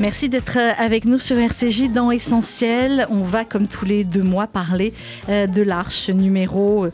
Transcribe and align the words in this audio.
Merci 0.00 0.28
d'être 0.28 0.56
euh, 0.58 0.70
avec 0.78 1.06
nous 1.06 1.18
sur 1.18 1.36
RCJ 1.36 1.90
dans 1.90 2.12
Essentiel. 2.12 3.08
On 3.10 3.22
va, 3.22 3.44
comme 3.44 3.66
tous 3.66 3.84
les 3.84 4.04
deux 4.04 4.22
mois, 4.22 4.46
parler 4.46 4.94
euh, 5.28 5.48
de 5.48 5.60
l'Arche, 5.60 6.08
numéro 6.08 6.86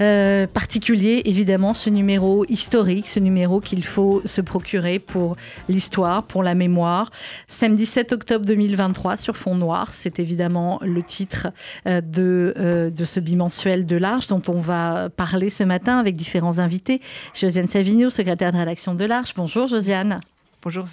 euh, 0.00 0.46
particulier, 0.48 1.22
évidemment, 1.24 1.72
ce 1.72 1.88
numéro 1.88 2.44
historique, 2.48 3.06
ce 3.06 3.20
numéro 3.20 3.60
qu'il 3.60 3.84
faut 3.84 4.22
se 4.24 4.40
procurer 4.40 4.98
pour 4.98 5.36
l'histoire, 5.68 6.24
pour 6.24 6.42
la 6.42 6.56
mémoire. 6.56 7.12
Samedi 7.46 7.86
7 7.86 8.12
octobre 8.12 8.44
2023 8.44 9.18
sur 9.18 9.36
fond 9.36 9.54
noir, 9.54 9.92
c'est 9.92 10.18
évidemment 10.18 10.80
le 10.82 11.04
titre 11.04 11.52
de, 11.86 12.90
de 12.92 13.04
ce 13.04 13.20
bimensuel 13.20 13.86
de 13.86 13.96
l'Arche 13.96 14.26
dont 14.26 14.42
on 14.48 14.60
va 14.60 15.10
parler 15.10 15.48
ce 15.48 15.62
matin 15.62 15.98
avec 15.98 16.16
différents 16.16 16.58
invités. 16.58 17.00
Josiane 17.34 17.68
Savigno, 17.68 18.10
secrétaire 18.10 18.50
de 18.50 18.58
rédaction 18.58 18.96
de 18.96 19.04
l'Arche. 19.04 19.34
Bonjour 19.36 19.68
Josiane. 19.68 20.20
Bonjour 20.60 20.86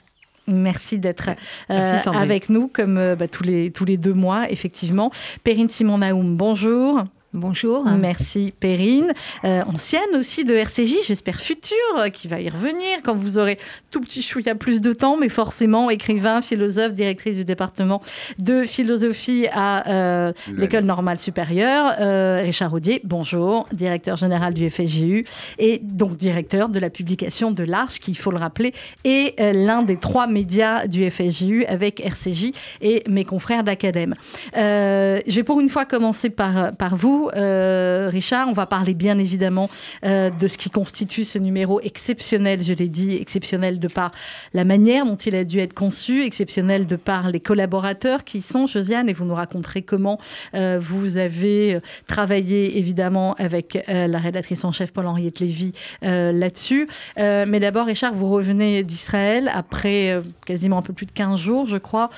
Merci 0.47 0.99
d'être 0.99 1.29
euh, 1.71 1.97
avec 2.13 2.49
nous, 2.49 2.67
comme 2.67 2.97
euh, 2.97 3.15
bah, 3.15 3.27
tous, 3.27 3.43
les, 3.43 3.71
tous 3.71 3.85
les 3.85 3.97
deux 3.97 4.13
mois, 4.13 4.49
effectivement. 4.51 5.11
Perrine 5.43 5.69
Simon 5.69 5.99
Naoum, 5.99 6.35
bonjour. 6.37 7.03
Bonjour. 7.35 7.83
Merci 7.83 8.53
Perrine, 8.57 9.11
euh, 9.43 9.61
ancienne 9.63 10.15
aussi 10.17 10.45
de 10.45 10.55
RCJ, 10.55 10.99
j'espère 11.03 11.41
future, 11.41 11.75
euh, 11.97 12.07
qui 12.07 12.29
va 12.29 12.39
y 12.39 12.47
revenir 12.47 12.99
quand 13.03 13.13
vous 13.13 13.37
aurez 13.37 13.59
tout 13.91 13.99
petit 13.99 14.21
chouïa 14.21 14.55
plus 14.55 14.79
de 14.79 14.93
temps, 14.93 15.17
mais 15.17 15.27
forcément 15.27 15.89
écrivain, 15.89 16.41
philosophe, 16.41 16.93
directrice 16.93 17.35
du 17.35 17.43
département 17.43 18.01
de 18.39 18.63
philosophie 18.63 19.47
à 19.51 19.89
euh, 19.89 20.33
l'École 20.55 20.85
normale 20.85 21.19
supérieure. 21.19 21.95
Richard 22.41 22.73
Audier, 22.73 23.01
bonjour, 23.03 23.67
directeur 23.73 24.15
général 24.15 24.53
du 24.53 24.69
FSJU 24.69 25.25
et 25.59 25.81
donc 25.83 26.15
directeur 26.15 26.69
de 26.69 26.79
la 26.79 26.89
publication 26.89 27.51
de 27.51 27.63
l'Arche, 27.63 27.99
qui, 27.99 28.11
il 28.11 28.17
faut 28.17 28.31
le 28.31 28.37
rappeler, 28.37 28.73
est 29.03 29.37
l'un 29.53 29.83
des 29.83 29.97
trois 29.97 30.27
médias 30.27 30.87
du 30.87 31.09
FSJU 31.11 31.65
avec 31.65 31.99
RCJ 31.99 32.53
et 32.79 33.03
mes 33.09 33.25
confrères 33.25 33.65
d'acadème. 33.65 34.15
je 34.53 35.35
vais 35.35 35.43
pour 35.43 35.59
une 35.59 35.69
fois 35.69 35.83
commencer 35.83 36.29
par, 36.29 36.73
par 36.73 36.95
vous. 36.95 37.24
Euh, 37.35 38.09
Richard. 38.11 38.47
On 38.47 38.53
va 38.53 38.65
parler 38.65 38.93
bien 38.93 39.17
évidemment 39.17 39.69
euh, 40.05 40.29
de 40.29 40.47
ce 40.47 40.57
qui 40.57 40.69
constitue 40.69 41.25
ce 41.25 41.39
numéro 41.39 41.79
exceptionnel, 41.81 42.61
je 42.63 42.73
l'ai 42.73 42.87
dit, 42.87 43.15
exceptionnel 43.15 43.79
de 43.79 43.87
par 43.87 44.11
la 44.53 44.63
manière 44.63 45.05
dont 45.05 45.15
il 45.15 45.35
a 45.35 45.43
dû 45.43 45.59
être 45.59 45.73
conçu, 45.73 46.23
exceptionnel 46.23 46.85
de 46.85 46.95
par 46.95 47.29
les 47.29 47.39
collaborateurs 47.39 48.23
qui 48.23 48.41
sont, 48.41 48.65
Josiane, 48.65 49.09
et 49.09 49.13
vous 49.13 49.25
nous 49.25 49.35
raconterez 49.35 49.81
comment 49.81 50.19
euh, 50.53 50.79
vous 50.81 51.17
avez 51.17 51.79
travaillé 52.07 52.77
évidemment 52.77 53.33
avec 53.35 53.83
la 53.87 54.19
rédactrice 54.19 54.63
en 54.65 54.71
chef 54.71 54.91
Paul-Henriette 54.91 55.39
Lévy 55.39 55.73
là-dessus. 56.01 56.87
mais 57.17 57.59
d'abord, 57.59 57.85
Richard, 57.85 58.13
vous 58.13 58.29
revenez 58.29 58.83
d'Israël 58.83 59.49
après 59.53 60.21
quasiment 60.45 60.77
un 60.77 60.81
peu 60.81 60.93
plus 60.93 61.05
de 61.05 61.11
15 61.11 61.39
jours, 61.39 61.67
je 61.67 61.77
crois, 61.77 62.09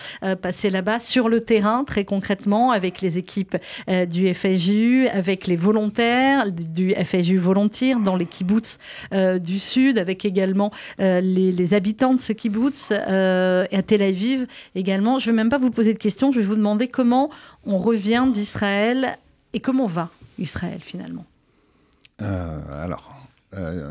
passé 0.42 0.70
là-bas 0.70 1.00
sur 1.00 1.30
le 1.30 1.42
terrain, 1.42 1.84
très 1.84 2.06
concrètement, 2.06 2.72
avec 2.72 3.02
les 3.02 3.18
équipes 3.18 3.58
du 3.88 4.34
FSJU, 4.34 4.97
avec 5.06 5.48
les 5.48 5.56
volontaires 5.56 6.52
du 6.52 6.94
FSU 6.94 7.38
Volontaire 7.38 8.00
dans 8.00 8.16
les 8.16 8.26
kibbutz 8.26 8.80
euh, 9.14 9.40
du 9.40 9.60
Sud, 9.60 9.98
avec 9.98 10.26
également 10.26 10.72
euh, 11.00 11.22
les, 11.22 11.74
habitants 11.74 12.14
de 12.14 12.20
ce 12.20 12.34
kibbutz 12.34 12.90
euh, 12.92 13.66
à 13.72 13.84
Tel 13.84 14.02
Aviv 14.02 14.48
également. 14.76 15.20
Je 15.20 15.30
ne 15.30 15.36
vais 15.36 15.44
même 15.44 15.50
pas 15.50 15.58
vous 15.58 15.72
poser 15.72 15.94
de 15.94 16.00
questions, 16.00 16.32
je 16.32 16.40
vais 16.40 16.46
vous 16.46 16.56
demander 16.56 16.88
comment 16.88 17.30
on 17.66 17.78
revient 17.78 18.26
d'Israël 18.34 19.18
et 19.54 19.60
comment 19.60 19.88
va 19.88 20.10
Israël 20.40 20.80
finalement. 20.82 21.26
alors, 22.20 23.14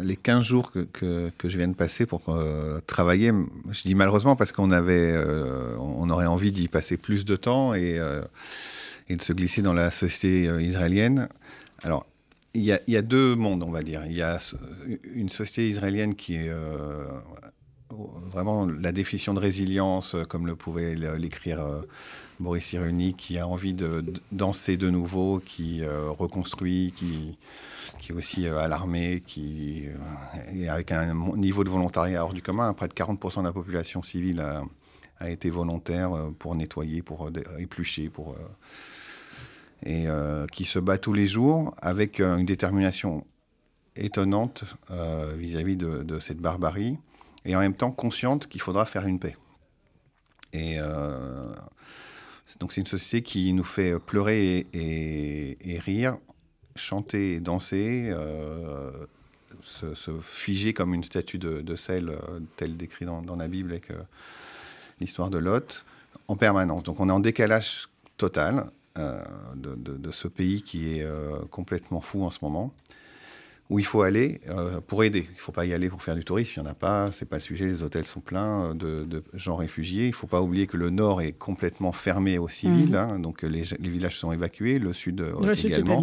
les 0.03 0.17
15 0.17 0.43
jours 0.45 0.71
que, 0.73 0.87
que, 0.93 1.49
je 1.49 1.59
viens 1.59 1.69
de 1.69 1.75
passer 1.75 2.07
pour 2.07 2.23
travailler, 2.87 3.33
je 3.71 3.83
dis 3.83 3.95
malheureusement 3.95 4.37
parce 4.37 4.53
qu'on 4.53 4.71
avait, 4.71 5.15
on 5.79 6.09
aurait 6.11 6.27
envie 6.27 6.53
d'y 6.53 6.69
passer 6.69 6.97
plus 6.97 7.25
de 7.25 7.37
temps 7.37 7.75
et 7.75 7.99
et 9.09 9.17
de 9.17 9.23
se 9.23 9.33
glisser 9.33 9.63
dans 9.63 9.73
la 9.73 9.91
société 9.91 10.49
euh, 10.49 10.61
israélienne. 10.61 11.29
Alors, 11.83 12.07
il 12.55 12.63
y, 12.63 12.97
a, 12.97 13.03
deux 13.03 13.37
mondes, 13.37 13.63
on 13.63 13.71
va 13.71 13.83
dire. 13.83 14.07
Il 14.07 14.15
y 14.15 14.23
a 14.23 14.39
une 15.15 15.29
société 15.29 15.69
israélienne 15.69 16.15
qui 16.15 16.37
est 16.37 16.49
euh, 16.49 17.05
vraiment 17.91 18.65
la 18.67 18.93
définition 18.93 19.35
de 19.35 19.41
résilience, 19.41 20.15
euh, 20.15 20.23
comme 20.23 20.47
le 20.47 20.57
pouvait 20.57 20.95
l'écrire 20.95 21.63
Boris 22.41 22.65
Cyrulnik, 22.65 23.19
qui 23.19 23.37
a 23.39 23.47
envie 23.47 23.75
de, 23.75 24.03
danser 24.33 24.79
de 24.79 24.89
nouveau, 24.89 25.43
qui 25.45 25.85
reconstruit, 25.85 26.95
qui, 26.97 27.37
qui 27.99 28.13
est 28.13 28.15
aussi 28.15 28.47
à 28.47 28.69
l'armée, 28.69 29.23
qui 29.27 29.85
est 30.55 30.69
avec 30.69 30.93
un 30.93 31.15
niveau 31.37 31.63
de 31.63 31.69
volontariat 31.69 32.25
hors 32.25 32.33
du 32.33 32.41
commun. 32.41 32.73
Près 32.73 32.89
de 32.89 32.95
40% 32.95 33.41
de 33.41 33.45
la 33.45 33.53
population 33.53 34.03
civile 34.03 34.43
a 35.21 35.29
été 35.29 35.51
volontaire 35.51 36.11
pour 36.39 36.55
nettoyer, 36.55 37.03
pour 37.03 37.31
éplucher, 37.59 38.09
pour 38.09 38.35
et 39.85 40.09
euh, 40.09 40.47
qui 40.47 40.65
se 40.65 40.79
bat 40.79 40.99
tous 40.99 41.13
les 41.13 41.27
jours 41.27 41.75
avec 41.79 42.21
euh, 42.21 42.37
une 42.37 42.47
détermination 42.47 43.27
étonnante 43.95 44.65
euh, 44.91 45.35
vis-à-vis 45.37 45.77
de, 45.77 46.19
cette 46.19 46.39
barbarie 46.39 46.99
et 47.45 47.57
en 47.57 47.61
même 47.61 47.75
temps 47.75 47.93
consciente 47.93 48.47
qu'il 48.47 48.61
faudra 48.61 48.87
faire 48.87 49.07
une 49.07 49.19
paix. 49.19 49.37
Et 50.53 50.79
donc 52.61 52.73
c'est 52.73 52.81
une 52.81 52.87
société 52.87 53.23
qui 53.23 53.53
nous 53.53 53.65
fait 53.65 53.99
pleurer 53.99 54.67
et, 54.73 55.79
rire, 55.79 56.17
chanter 56.77 57.41
danser, 57.41 58.15
se, 59.63 60.19
figer 60.23 60.73
comme 60.73 60.95
une 60.95 61.05
statue 61.05 61.39
de, 61.39 61.77
sel, 61.77 62.19
telle 62.57 62.77
décrit 62.77 63.05
dans, 63.05 63.23
dans, 63.23 63.37
la 63.37 63.49
Bible 63.49 63.73
avec 63.73 63.89
l'histoire 65.01 65.31
de 65.31 65.39
Lot, 65.39 65.85
en 66.29 66.37
permanence. 66.37 66.83
Donc 66.85 67.01
on 67.01 67.09
est 67.09 67.13
en 67.13 67.21
décalage 67.21 67.89
total 68.17 68.71
euh, 68.99 69.23
de, 69.57 70.11
ce 70.13 70.29
pays 70.29 70.63
qui 70.63 70.97
est 70.97 71.03
euh, 71.03 71.39
complètement 71.51 72.01
fou 72.01 72.23
en 72.25 72.31
ce 72.31 72.39
moment, 72.43 72.73
où 73.69 73.79
il 73.79 73.85
faut 73.85 74.03
aller 74.03 74.41
euh, 74.49 74.81
pour 74.87 75.03
aider. 75.05 75.27
Il 75.29 75.35
ne 75.35 75.41
faut 75.41 75.53
pas 75.53 75.67
y 75.67 75.75
aller 75.75 75.89
pour 75.89 76.03
faire 76.03 76.15
du 76.15 76.25
tourisme, 76.25 76.53
il 76.57 76.63
n'y 76.63 76.69
en 76.69 76.71
a 76.71 76.75
pas, 76.75 77.11
c'est 77.13 77.29
pas 77.29 77.37
le 77.37 77.43
sujet, 77.43 77.67
les 77.67 77.83
hôtels 77.83 78.07
sont 78.07 78.21
pleins 78.21 78.75
de, 78.75 79.25
gens 79.35 79.57
réfugiés. 79.57 80.05
Il 80.05 80.11
ne 80.11 80.15
faut 80.15 80.29
pas 80.29 80.41
oublier 80.41 80.67
que 80.67 80.77
le 80.77 80.91
nord 80.91 81.21
est 81.21 81.33
complètement 81.33 81.93
fermé 81.93 82.39
aux 82.39 82.49
civils, 82.49 82.93
mmh. 82.93 82.95
hein. 82.95 83.19
donc 83.19 83.43
les, 83.43 83.63
villages 83.81 84.17
sont 84.17 84.33
évacués, 84.33 84.79
le 84.79 84.93
sud 84.93 85.25
également. 85.65 86.01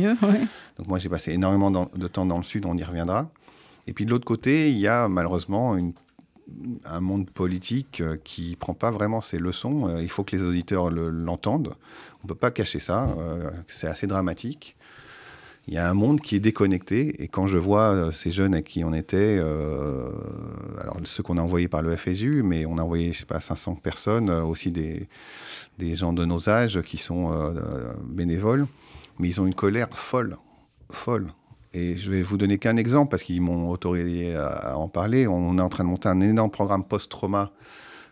Donc 0.77 0.87
moi 0.87 0.99
j'ai 0.99 1.09
passé 1.09 1.31
énormément 1.31 1.89
de 1.93 2.07
temps 2.07 2.25
dans 2.25 2.37
le 2.37 2.43
sud, 2.43 2.65
on 2.65 2.77
y 2.77 2.83
reviendra. 2.83 3.29
Et 3.87 3.93
puis 3.93 4.05
de 4.05 4.11
l'autre 4.11 4.25
côté, 4.25 4.71
il 4.71 4.77
y 4.77 4.87
a 4.87 5.07
malheureusement 5.07 5.75
une 5.75 5.93
un 6.85 6.99
monde 6.99 7.29
politique 7.29 8.01
euh, 8.01 8.17
qui 8.23 8.51
ne 8.51 8.55
prend 8.55 8.73
pas 8.73 8.91
vraiment 8.91 9.21
ses 9.21 9.37
leçons. 9.37 9.87
Euh, 9.87 10.01
il 10.01 10.09
faut 10.09 10.23
que 10.23 10.35
les 10.35 10.43
auditeurs 10.43 10.89
l'entendent. 10.89 11.73
On 12.19 12.23
ne 12.23 12.27
peut 12.27 12.35
pas 12.35 12.51
cacher 12.51 12.79
ça. 12.79 13.09
Euh, 13.17 13.49
c'est 13.67 13.87
assez 13.87 14.07
dramatique. 14.07 14.75
Il 15.67 15.73
y 15.73 15.77
a 15.77 15.89
un 15.89 15.93
monde 15.93 16.19
qui 16.19 16.35
est 16.35 16.41
déconnecté. 16.41 17.23
Et 17.23 17.27
quand 17.27 17.47
je 17.47 17.57
vois 17.57 18.11
ces 18.11 18.31
jeunes 18.31 18.53
à 18.53 18.61
qui 18.61 18.83
on 18.83 18.93
était, 18.93 19.39
alors 20.77 20.97
ceux 21.05 21.23
qu'on 21.23 21.37
a 21.37 21.41
envoyés 21.41 21.69
par 21.69 21.81
le 21.81 21.95
FSU, 21.95 22.43
mais 22.43 22.65
on 22.65 22.77
a 22.77 22.81
envoyé, 22.81 23.13
je 23.13 23.19
sais 23.19 23.25
pas, 23.25 23.39
500 23.39 23.75
personnes, 23.75 24.29
aussi 24.29 24.71
des, 24.71 25.07
des 25.79 25.95
gens 25.95 26.11
de 26.11 26.25
nos 26.25 26.49
âges 26.49 26.81
qui 26.81 26.97
sont 26.97 27.31
bénévoles, 28.03 28.67
mais 29.19 29.29
ils 29.29 29.39
ont 29.39 29.45
une 29.45 29.55
colère 29.55 29.87
folle, 29.97 30.35
folle. 30.89 31.31
Et 31.73 31.95
je 31.95 32.11
vais 32.11 32.21
vous 32.21 32.37
donner 32.37 32.59
qu'un 32.59 32.77
exemple 32.77 33.09
parce 33.09 33.23
qu'ils 33.23 33.41
m'ont 33.41 33.69
autorisé 33.69 34.35
à, 34.35 34.77
en 34.77 34.87
parler. 34.87 35.27
On 35.27 35.57
est 35.57 35.61
en 35.61 35.69
train 35.69 35.83
de 35.83 35.89
monter 35.89 36.07
un 36.07 36.21
énorme 36.21 36.51
programme 36.51 36.83
post-trauma 36.83 37.51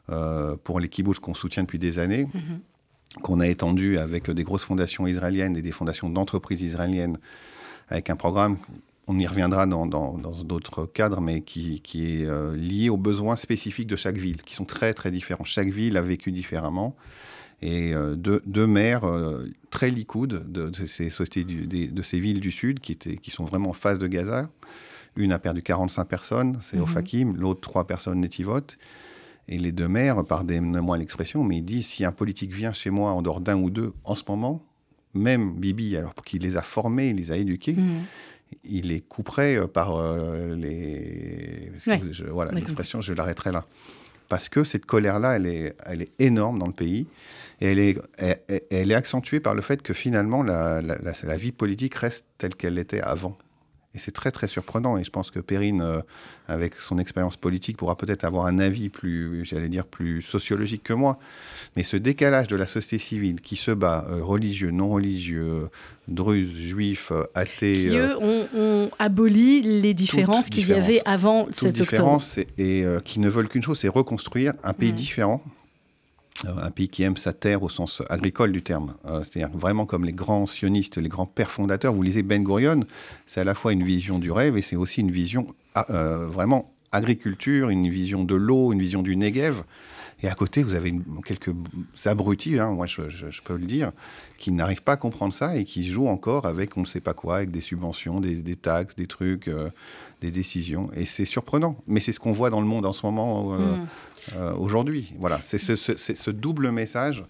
euh, 0.10 0.56
pour 0.64 0.80
les 0.80 0.90
kibbutz 0.90 1.20
qu'on 1.20 1.36
soutient 1.36 1.64
depuis 1.64 1.78
des 1.80 2.00
années, 2.00 2.28
mhm. 2.34 3.22
qu'on 3.22 3.40
a 3.40 3.48
étendu 3.48 4.00
avec 4.00 4.30
des 4.32 4.44
grosses 4.44 4.64
fondations 4.64 5.06
israéliennes 5.06 5.56
et 5.56 5.62
des 5.62 5.72
fondations 5.72 6.10
d'entreprises 6.10 6.62
israéliennes, 6.64 7.20
avec 7.88 8.10
un 8.10 8.16
programme, 8.16 8.58
on 9.08 9.20
y 9.20 9.28
reviendra 9.28 9.66
dans 9.66 9.86
d'autres 9.86 10.86
cadres, 10.86 11.22
mais 11.22 11.42
qui, 11.42 11.82
qui 11.82 12.22
est 12.22 12.26
euh, 12.26 12.56
lié 12.56 12.90
aux 12.90 12.98
besoins 12.98 13.36
spécifiques 13.36 13.88
de 13.88 13.96
chaque 13.96 14.18
ville, 14.18 14.42
qui 14.42 14.56
sont 14.56 14.66
très 14.66 14.94
très 14.94 15.12
différents. 15.12 15.44
Chaque 15.44 15.70
ville 15.70 15.98
a 15.98 16.02
vécu 16.02 16.32
différemment 16.32 16.96
et 17.62 17.94
euh, 17.94 18.16
deux, 18.16 18.68
maires 18.68 19.04
euh, 19.06 19.46
très 19.70 19.90
likoud 19.90 20.52
de, 20.52 20.72
ces 20.88 21.10
sociétés 21.10 21.44
de 21.44 22.02
ces 22.02 22.20
villes 22.20 22.40
du 22.40 22.52
sud 22.52 22.80
qui, 22.80 22.92
étaient, 22.94 23.18
qui 23.18 23.30
sont 23.30 23.46
vraiment 23.46 23.70
en 23.70 23.74
face 23.74 24.00
de 24.00 24.08
Gaza. 24.08 24.50
Une 25.16 25.32
a 25.32 25.40
perdu 25.40 25.62
45 25.62 26.06
personnes, 26.06 26.58
c'est 26.62 26.80
au 26.80 26.86
Fakim, 26.86 27.36
l'autre 27.36 27.60
trois 27.60 27.86
personnes 27.86 28.22
Netivot. 28.22 28.62
Et 29.50 29.58
les 29.58 29.74
deux 29.74 29.90
maires, 29.90 30.24
pardonnez-moi 30.24 30.98
l'expression, 30.98 31.44
mais 31.44 31.58
ils 31.58 31.66
disent 31.66 31.88
si 31.88 32.06
un 32.06 32.14
politique 32.14 32.54
vient 32.54 32.72
chez 32.72 32.90
moi 32.90 33.12
en 33.12 33.22
dehors 33.22 33.42
d'un 33.42 33.58
ou 33.58 33.70
deux 33.70 33.94
en 34.06 34.16
ce 34.16 34.24
moment, 34.28 34.66
même 35.14 35.54
Bibi, 35.56 35.98
alors 35.98 36.16
qu'il 36.16 36.42
les 36.42 36.56
a 36.56 36.62
formés, 36.62 37.10
il 37.10 37.18
les 37.18 37.34
a 37.34 37.38
éduqués, 37.38 37.74
mhm. 37.74 38.04
il 38.64 38.88
les 38.88 39.02
couperait 39.02 39.58
euh, 39.58 39.68
par 39.68 40.02
les. 40.56 41.70
voilà, 42.30 42.54
l'expression, 42.54 43.02
je 43.02 43.14
l'arrêterai 43.14 43.52
là. 43.52 43.66
parce 44.30 44.48
que 44.48 44.64
cette 44.64 44.86
colère-là, 44.86 45.36
elle 45.36 45.46
est, 45.46 45.76
elle 45.86 46.04
est 46.04 46.12
énorme 46.20 46.58
dans 46.58 46.68
le 46.68 46.74
pays. 46.74 47.08
Et 47.62 47.68
elle 47.68 47.80
est, 47.80 47.98
elle, 48.72 48.92
est 48.92 48.96
accentuée 48.96 49.40
par 49.40 49.54
le 49.54 49.62
fait 49.62 49.82
que 49.82 49.94
finalement, 49.94 50.44
la, 50.44 50.82
la 50.82 51.38
vie 51.38 51.52
politique 51.52 51.96
reste 51.96 52.26
telle 52.38 52.56
qu'elle 52.56 52.80
était 52.80 53.02
avant. 53.02 53.38
Et 53.94 54.00
c'est 54.00 54.12
très 54.12 54.32
très 54.32 54.48
surprenant. 54.48 54.98
Et 54.98 55.04
je 55.04 55.10
pense 55.10 55.32
que 55.32 55.40
Perrine, 55.40 55.82
euh, 55.82 56.00
avec 56.48 56.76
son 56.76 56.98
expérience 56.98 57.36
politique, 57.36 57.76
pourra 57.76 57.98
peut-être 57.98 58.24
avoir 58.24 58.46
un 58.46 58.60
avis 58.60 58.88
plus, 58.88 59.44
j'allais 59.44 59.68
dire, 59.68 59.86
plus 59.86 60.22
sociologique 60.22 60.84
que 60.84 60.94
moi. 60.94 61.20
Mais 61.76 61.84
ce 61.84 61.98
décalage 61.98 62.48
de 62.48 62.56
la 62.56 62.68
société 62.68 63.04
civile 63.04 63.42
qui 63.42 63.58
se 63.58 63.72
bat, 63.72 64.06
euh, 64.10 64.24
religieux, 64.24 64.72
non 64.72 64.90
religieux, 64.90 65.68
druzes, 66.08 66.56
juifs, 66.56 67.12
euh, 67.12 67.24
athées. 67.36 67.90
Qui 67.90 67.98
eux 67.98 68.18
ont, 68.18 68.90
aboli 68.98 69.62
les 69.62 69.94
différences 69.94 70.50
qu'il 70.50 70.68
y 70.70 70.74
avait 70.74 71.02
avant 71.06 71.48
cette 71.52 71.76
différence 71.76 72.38
Et, 72.58 72.86
qui 73.04 73.20
ne 73.20 73.30
veulent 73.30 73.50
qu'une 73.50 73.64
chose, 73.64 73.80
c'est 73.80 73.88
reconstruire 73.88 74.54
un 74.64 74.74
pays 74.74 74.94
différent 74.94 75.44
un 76.46 76.72
pays 76.72 76.90
qui 76.90 77.04
aime 77.04 77.18
sa 77.18 77.34
terre 77.34 77.64
au 77.64 77.70
sens 77.70 78.02
agricole 78.10 78.52
du 78.52 78.62
terme. 78.62 78.96
Euh, 79.06 79.24
c'est-à-dire 79.24 79.56
vraiment 79.56 79.86
comme 79.86 80.06
les 80.06 80.14
grands 80.14 80.46
sionistes, 80.46 80.98
les 80.98 81.10
grands 81.10 81.26
pères 81.26 81.52
fondateurs. 81.52 81.94
Vous 81.94 82.04
lisez 82.04 82.24
Ben 82.24 82.44
Gurion, 82.44 82.82
c'est 83.26 83.42
à 83.42 83.44
la 83.44 83.54
fois 83.54 83.74
une 83.74 83.84
vision 83.84 84.20
du 84.20 84.32
rêve 84.32 84.58
et 84.58 84.62
c'est 84.62 84.76
aussi 84.76 85.02
une 85.02 85.12
vision 85.12 85.54
ah, 85.76 85.86
euh, 85.90 86.28
vraiment 86.28 86.74
agriculture, 86.92 87.70
une 87.70 87.90
vision 87.90 88.24
de 88.24 88.36
l'eau, 88.36 88.74
une 88.74 88.80
vision 88.80 89.02
du 89.02 89.16
Negev. 89.16 89.64
Et 90.24 90.28
à 90.28 90.36
côté, 90.36 90.62
vous 90.62 90.76
avez 90.76 90.94
quelques 91.26 91.52
abrutis, 92.06 92.60
hein, 92.60 92.72
moi 92.72 92.86
je, 92.86 93.02
peux 93.44 93.56
le 93.56 93.66
dire, 93.66 93.92
qui 94.38 94.52
n'arrivent 94.52 94.84
pas 94.84 94.92
à 94.92 94.98
comprendre 94.98 95.34
ça 95.34 95.58
et 95.58 95.64
qui 95.64 95.88
jouent 95.88 96.10
encore 96.10 96.46
avec 96.46 96.78
on 96.78 96.82
ne 96.82 96.86
sait 96.86 97.00
pas 97.00 97.16
quoi, 97.16 97.38
avec 97.38 97.50
des 97.50 97.62
subventions, 97.62 98.20
des, 98.20 98.56
taxes, 98.56 98.96
des 98.96 99.08
trucs, 99.08 99.50
des 100.22 100.30
décisions. 100.32 100.90
Et 100.96 101.06
c'est 101.06 101.26
surprenant. 101.26 101.76
Mais 101.88 102.00
c'est 102.00 102.12
ce 102.12 102.20
qu'on 102.20 102.32
voit 102.32 102.52
dans 102.52 102.62
le 102.62 102.68
monde 102.68 102.86
en 102.86 102.94
ce 102.94 103.06
moment. 103.06 103.50
Mm. 103.50 103.62
Euh, 103.62 103.78
aujourd'hui. 104.58 105.14
Voilà, 105.20 105.40
c'est 105.42 105.58
ce, 105.58 106.32
double 106.32 106.72
message 106.72 107.24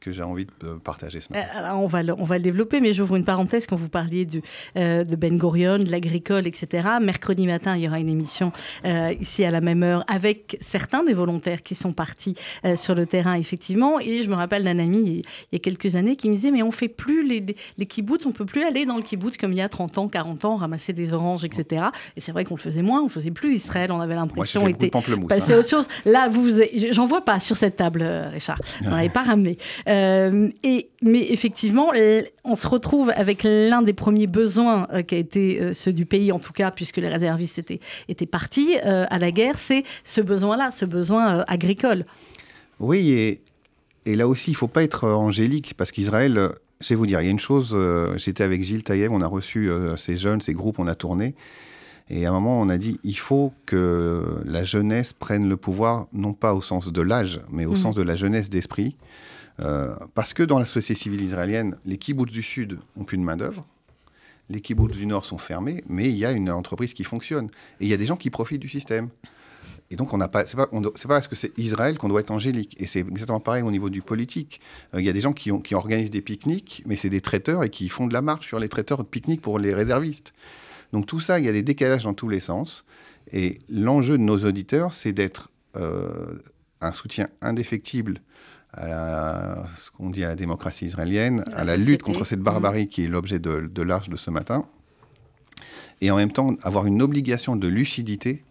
que 0.00 0.12
j'ai 0.12 0.22
envie 0.22 0.46
de 0.46 0.74
partager 0.82 1.20
ce 1.20 1.32
matin. 1.32 1.46
Euh, 1.46 1.58
alors 1.58 1.82
on 1.82 1.86
va 1.86 2.02
le, 2.02 2.14
on 2.18 2.24
va 2.24 2.38
le 2.38 2.42
développer, 2.42 2.80
mais 2.80 2.92
j'ouvre 2.92 3.16
une 3.16 3.24
parenthèse 3.24 3.66
quand 3.66 3.76
vous 3.76 3.88
parliez 3.88 4.24
de, 4.24 4.40
euh, 4.76 5.04
de 5.04 5.16
Ben 5.16 5.36
Gurion, 5.36 5.78
de 5.78 5.90
l'agricole, 5.90 6.46
etc. 6.46 6.88
Mercredi 7.02 7.46
matin, 7.46 7.76
il 7.76 7.84
y 7.84 7.88
aura 7.88 8.00
une 8.00 8.08
émission 8.08 8.52
euh, 8.84 9.12
ici 9.20 9.44
à 9.44 9.50
la 9.50 9.60
même 9.60 9.82
heure 9.82 10.04
avec 10.08 10.56
certains 10.60 11.04
des 11.04 11.12
volontaires 11.12 11.62
qui 11.62 11.74
sont 11.74 11.92
partis 11.92 12.34
sur 12.76 12.94
le 12.94 13.06
terrain, 13.06 13.34
effectivement. 13.34 14.00
Et 14.00 14.22
je 14.22 14.28
me 14.28 14.34
rappelle 14.34 14.64
d'un 14.64 14.78
ami 14.78 15.22
il 15.52 15.54
y 15.54 15.56
a 15.56 15.58
quelques 15.58 15.96
années 15.96 16.16
qui 16.16 16.28
me 16.28 16.34
disait 16.34 16.50
Mais 16.50 16.62
on 16.62 16.72
fait 16.72 16.88
plus 16.88 17.26
les, 17.26 17.44
les 17.76 17.86
kibbutz, 17.86 18.26
on 18.26 18.32
peut 18.32 18.46
plus 18.46 18.64
aller 18.64 18.86
dans 18.86 18.96
le 18.96 19.02
kibbutz 19.02 19.36
comme 19.36 19.52
il 19.52 19.58
y 19.58 19.62
a 19.62 19.68
30 19.68 19.98
ans, 19.98 20.08
40 20.08 20.44
ans, 20.44 20.56
ramasser 20.56 20.92
des 20.92 21.12
oranges, 21.12 21.44
etc. 21.44 21.86
Et 22.16 22.20
c'est 22.20 22.32
vrai 22.32 22.44
qu'on 22.44 22.56
le 22.56 22.60
faisait 22.60 22.82
moins, 22.82 23.00
on 23.00 23.04
le 23.04 23.10
faisait 23.10 23.30
plus. 23.30 23.54
Israël, 23.54 23.92
on 23.92 24.00
avait 24.00 24.14
l'impression 24.14 24.66
était 24.68 24.90
passé 24.90 25.52
hein. 25.52 25.58
autre 25.58 25.68
chose. 25.68 25.88
Là, 26.04 26.28
vous, 26.28 26.48
j'en 26.92 27.06
vois 27.06 27.22
pas 27.22 27.40
sur 27.40 27.56
cette 27.56 27.76
table, 27.76 28.02
Richard. 28.32 28.60
Vous 28.82 28.90
n'en 28.90 28.96
avez 28.96 29.08
pas 29.08 29.22
ramené. 29.22 29.58
Euh, 29.90 30.48
et, 30.62 30.90
mais 31.02 31.32
effectivement, 31.32 31.90
on 32.44 32.54
se 32.54 32.68
retrouve 32.68 33.12
avec 33.16 33.42
l'un 33.42 33.82
des 33.82 33.92
premiers 33.92 34.28
besoins 34.28 34.86
euh, 34.92 35.02
qui 35.02 35.16
a 35.16 35.18
été 35.18 35.60
euh, 35.60 35.74
ceux 35.74 35.92
du 35.92 36.06
pays, 36.06 36.30
en 36.30 36.38
tout 36.38 36.52
cas, 36.52 36.70
puisque 36.70 36.98
les 36.98 37.08
réservistes 37.08 37.58
étaient, 37.58 37.80
étaient 38.08 38.26
partis 38.26 38.76
à 38.78 39.18
la 39.18 39.30
guerre, 39.32 39.58
c'est 39.58 39.84
ce 40.04 40.20
besoin-là, 40.20 40.70
ce 40.70 40.84
besoin 40.84 41.44
agricole. 41.48 42.04
Oui, 42.78 43.10
et, 43.10 43.40
et, 44.06 44.16
là 44.16 44.28
aussi, 44.28 44.50
il 44.50 44.54
ne 44.54 44.58
faut 44.58 44.68
pas 44.68 44.84
être 44.84 45.08
angélique, 45.08 45.74
parce 45.76 45.90
qu'Israël, 45.90 46.50
je 46.80 46.88
vais 46.88 46.94
vous 46.94 47.06
dire, 47.06 47.20
il 47.20 47.24
y 47.24 47.28
a 47.28 47.30
une 47.30 47.40
chose, 47.40 47.76
j'étais 48.16 48.44
avec 48.44 48.62
Gilles 48.62 48.84
Taïeb, 48.84 49.10
on 49.12 49.20
a 49.20 49.26
reçu 49.26 49.70
ces 49.96 50.16
jeunes, 50.16 50.40
ces 50.40 50.54
groupes, 50.54 50.78
on 50.78 50.86
a 50.86 50.94
tourné. 50.94 51.34
Et 52.08 52.26
à 52.26 52.30
un 52.30 52.32
moment, 52.32 52.60
on 52.60 52.68
a 52.68 52.78
dit 52.78 52.98
il 53.04 53.18
faut 53.18 53.52
que 53.66 54.24
la 54.44 54.64
jeunesse 54.64 55.12
prenne 55.12 55.48
le 55.48 55.56
pouvoir, 55.56 56.06
non 56.12 56.32
pas 56.32 56.54
au 56.54 56.60
sens 56.60 56.92
de 56.92 57.02
l'âge, 57.02 57.40
mais 57.50 57.66
au 57.66 57.72
mmh. 57.72 57.76
sens 57.76 57.94
de 57.94 58.02
la 58.02 58.16
jeunesse 58.16 58.50
d'esprit. 58.50 58.96
Euh, 59.60 59.94
parce 60.14 60.32
que 60.32 60.42
dans 60.42 60.58
la 60.58 60.64
société 60.64 61.00
civile 61.00 61.22
israélienne, 61.22 61.76
les 61.84 61.98
kibbutz 61.98 62.32
du 62.32 62.42
Sud 62.42 62.78
ont 62.96 63.04
plus 63.04 63.18
main-d'œuvre, 63.18 63.66
les 64.48 64.60
kibbutz 64.60 64.96
du 64.96 65.06
Nord 65.06 65.24
sont 65.24 65.38
fermés, 65.38 65.84
mais 65.88 66.08
il 66.08 66.16
y 66.16 66.24
a 66.24 66.32
une 66.32 66.50
entreprise 66.50 66.94
qui 66.94 67.04
fonctionne. 67.04 67.46
Et 67.80 67.84
il 67.84 67.88
y 67.88 67.94
a 67.94 67.96
des 67.96 68.06
gens 68.06 68.16
qui 68.16 68.30
profitent 68.30 68.60
du 68.60 68.68
système. 68.68 69.10
Et 69.90 69.96
donc, 69.96 70.12
on 70.12 70.18
n'a 70.18 70.28
pas, 70.28 70.44
pas, 70.44 70.66
pas 70.66 70.92
parce 71.08 71.28
que 71.28 71.34
c'est 71.34 71.56
Israël 71.58 71.98
qu'on 71.98 72.08
doit 72.08 72.20
être 72.20 72.30
angélique. 72.30 72.76
Et 72.80 72.86
c'est 72.86 73.00
exactement 73.00 73.40
pareil 73.40 73.62
au 73.62 73.70
niveau 73.70 73.90
du 73.90 74.02
politique. 74.02 74.60
Euh, 74.94 75.00
il 75.00 75.06
y 75.06 75.08
a 75.08 75.12
des 75.12 75.20
gens 75.20 75.32
qui 75.32 75.74
organisent 75.74 76.10
des 76.10 76.22
pique-niques, 76.22 76.82
mais 76.86 76.96
c'est 76.96 77.10
des 77.10 77.20
traiteurs 77.20 77.64
et 77.64 77.70
qui 77.70 77.88
font 77.88 78.06
de 78.06 78.12
la 78.12 78.22
marche 78.22 78.46
sur 78.46 78.58
les 78.58 78.68
traiteurs 78.68 78.98
de 78.98 79.02
pique-nique 79.02 79.42
pour 79.42 79.58
les 79.58 79.74
réservistes. 79.74 80.32
Donc, 80.92 81.06
tout 81.06 81.20
ça, 81.20 81.38
il 81.38 81.44
y 81.44 81.48
a 81.48 81.52
des 81.52 81.62
décalages 81.62 82.04
dans 82.04 82.14
tous 82.14 82.28
les 82.28 82.40
sens. 82.40 82.84
Et 83.32 83.60
l'enjeu 83.68 84.16
de 84.16 84.22
nos 84.22 84.38
auditeurs, 84.44 84.92
c'est 84.92 85.12
d'être 85.12 85.50
euh, 85.76 86.38
un 86.80 86.92
soutien 86.92 87.28
indéfectible 87.40 88.20
à 88.72 89.64
ce 89.76 89.90
qu'on 89.90 90.10
dit 90.10 90.24
à 90.24 90.28
la 90.28 90.36
démocratie 90.36 90.86
israélienne, 90.86 91.44
à 91.52 91.64
la 91.64 91.76
lutte 91.76 92.02
contre 92.02 92.24
cette 92.24 92.40
barbarie 92.40 92.84
mm. 92.84 92.88
qui 92.88 93.04
est 93.04 93.08
l'objet 93.08 93.38
de, 93.38 93.68
de 93.72 93.82
l'arche 93.82 94.08
de 94.08 94.16
ce 94.16 94.30
matin, 94.30 94.66
et 96.00 96.10
en 96.10 96.16
même 96.16 96.32
temps 96.32 96.54
avoir 96.62 96.86
une 96.86 97.02
obligation 97.02 97.56
de 97.56 97.68
lucidité 97.68 98.44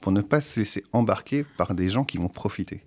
pour 0.00 0.12
ne 0.12 0.20
pas 0.20 0.40
se 0.40 0.60
laisser 0.60 0.84
embarquer 0.92 1.44
par 1.56 1.74
des 1.74 1.88
gens 1.88 2.04
qui 2.04 2.18
vont 2.18 2.28
profiter. 2.28 2.82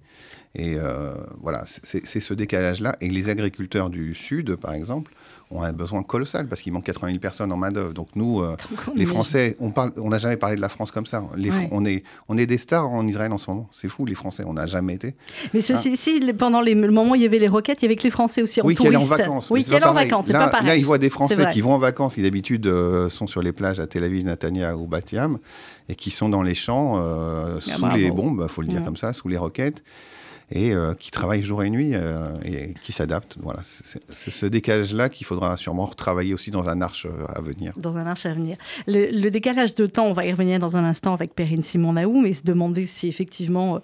Et 0.53 0.75
euh, 0.77 1.13
voilà, 1.39 1.63
c'est 1.65 2.19
ce 2.19 2.33
décalage-là. 2.33 2.97
Et 2.99 3.09
les 3.09 3.29
agriculteurs 3.29 3.89
du 3.89 4.13
Sud, 4.13 4.55
par 4.55 4.73
exemple, 4.73 5.13
ont 5.51 5.63
un 5.63 5.74
besoin 5.74 6.03
colossal 6.03 6.48
parce 6.48 6.62
qu'il 6.62 6.74
manque 6.74 6.86
80 6.86 7.09
000 7.09 7.19
personnes 7.19 7.51
en 7.51 7.57
main-d'œuvre. 7.57 7.94
Donc, 7.94 8.09
nous, 8.15 8.42
euh, 8.42 8.56
les 8.95 9.06
Français, 9.06 9.57
on 9.59 9.69
n'a 9.69 9.92
on 9.98 10.18
jamais 10.18 10.38
parlé 10.38 10.56
de 10.56 10.62
la 10.62 10.69
France 10.69 10.92
comme 10.92 11.06
ça. 11.06 11.24
Les, 11.36 11.51
on, 11.71 11.86
est, 11.86 12.03
on 12.30 12.38
est 12.38 12.45
des 12.45 12.57
stars 12.57 12.89
en 12.89 13.07
Israël 13.07 13.31
en 13.31 13.38
ce 13.38 13.50
moment. 13.50 13.69
C'est 13.71 13.88
fou, 13.88 14.06
les 14.06 14.15
Français, 14.15 14.44
on 14.45 14.53
n'a 14.53 14.68
jamais 14.68 14.94
été. 14.94 15.15
Mais 15.53 15.62
ceci, 15.62 16.21
hein 16.21 16.31
pendant 16.38 16.62
les, 16.62 16.74
le 16.74 16.92
moment 16.92 17.12
où 17.12 17.15
il 17.15 17.21
y 17.21 17.25
avait 17.25 17.39
les 17.39 17.48
roquettes, 17.48 17.81
il 17.81 17.86
y 17.86 17.88
avait 17.88 17.95
que 17.95 18.03
les 18.03 18.09
Français 18.09 18.42
aussi 18.42 18.62
en 18.62 18.65
oui, 18.65 18.75
touristes. 18.75 18.95
en 18.95 19.06
vacances. 19.06 19.50
Oui, 19.50 19.63
qui 19.63 19.75
en 19.75 19.94
vacances, 19.94 20.25
c'est 20.27 20.33
pas 20.33 20.48
pareil. 20.48 20.68
Là, 20.68 20.75
ils 20.75 20.86
voient 20.86 20.98
des 20.98 21.09
Français 21.09 21.50
qui 21.51 21.62
vont 21.62 21.74
en 21.74 21.80
vacances, 21.80 22.15
qui 22.15 22.21
d'habitude 22.21 22.68
euh, 22.68 23.09
sont 23.09 23.27
sur 23.27 23.42
les 23.42 23.51
plages 23.51 23.80
à 23.80 23.88
Tel 23.88 24.03
Aviv, 24.03 24.25
Natania 24.25 24.75
ou 24.77 24.88
Batiam, 24.88 25.39
et 25.89 25.95
qui 25.95 26.12
sont 26.12 26.30
dans 26.30 26.44
les 26.44 26.56
champs, 26.56 26.95
ah, 26.98 27.59
sous 27.59 27.88
les 27.94 28.12
bombes, 28.12 28.42
il 28.44 28.50
faut 28.50 28.62
le 28.62 28.68
dire 28.68 28.83
comme 28.83 28.98
ça, 28.98 29.13
sous 29.13 29.27
les 29.27 29.38
roquettes 29.38 29.83
et 30.51 30.74
euh, 30.74 30.94
qui 30.94 31.12
travaillent 31.12 31.44
jour 31.44 31.63
et 31.63 31.69
nuit 31.69 31.92
euh, 31.94 32.33
et 32.44 32.74
qui 32.81 32.92
s'adaptent. 32.92 33.38
Voilà, 33.42 33.62
c'est 33.63 34.31
ce 34.31 34.45
décalage-là 34.45 35.09
qu'il 35.09 35.25
faudra 35.25 35.56
sûrement 35.57 35.86
retravailler 35.86 36.33
aussi 36.33 36.51
dans 36.51 36.69
un 36.69 36.81
arche 36.81 37.06
euh, 37.06 37.25
à 37.33 37.42
venir. 37.42 37.74
Dans 37.77 37.98
un 37.98 38.06
arche 38.06 38.25
à 38.25 38.33
venir. 38.33 38.57
Le, 38.88 39.30
décalage 39.30 39.75
de 39.75 39.86
temps, 39.86 40.06
on 40.06 40.13
va 40.13 40.25
y 40.25 40.31
revenir 40.31 40.59
dans 40.59 40.75
un 40.75 40.83
instant 40.83 41.13
avec 41.13 41.33
Perrine 41.33 41.62
Simon 41.62 41.94
Naou, 41.94 42.19
mais 42.19 42.33
se 42.33 42.44
demander 42.44 42.86
si 42.86 43.07
effectivement 43.07 43.80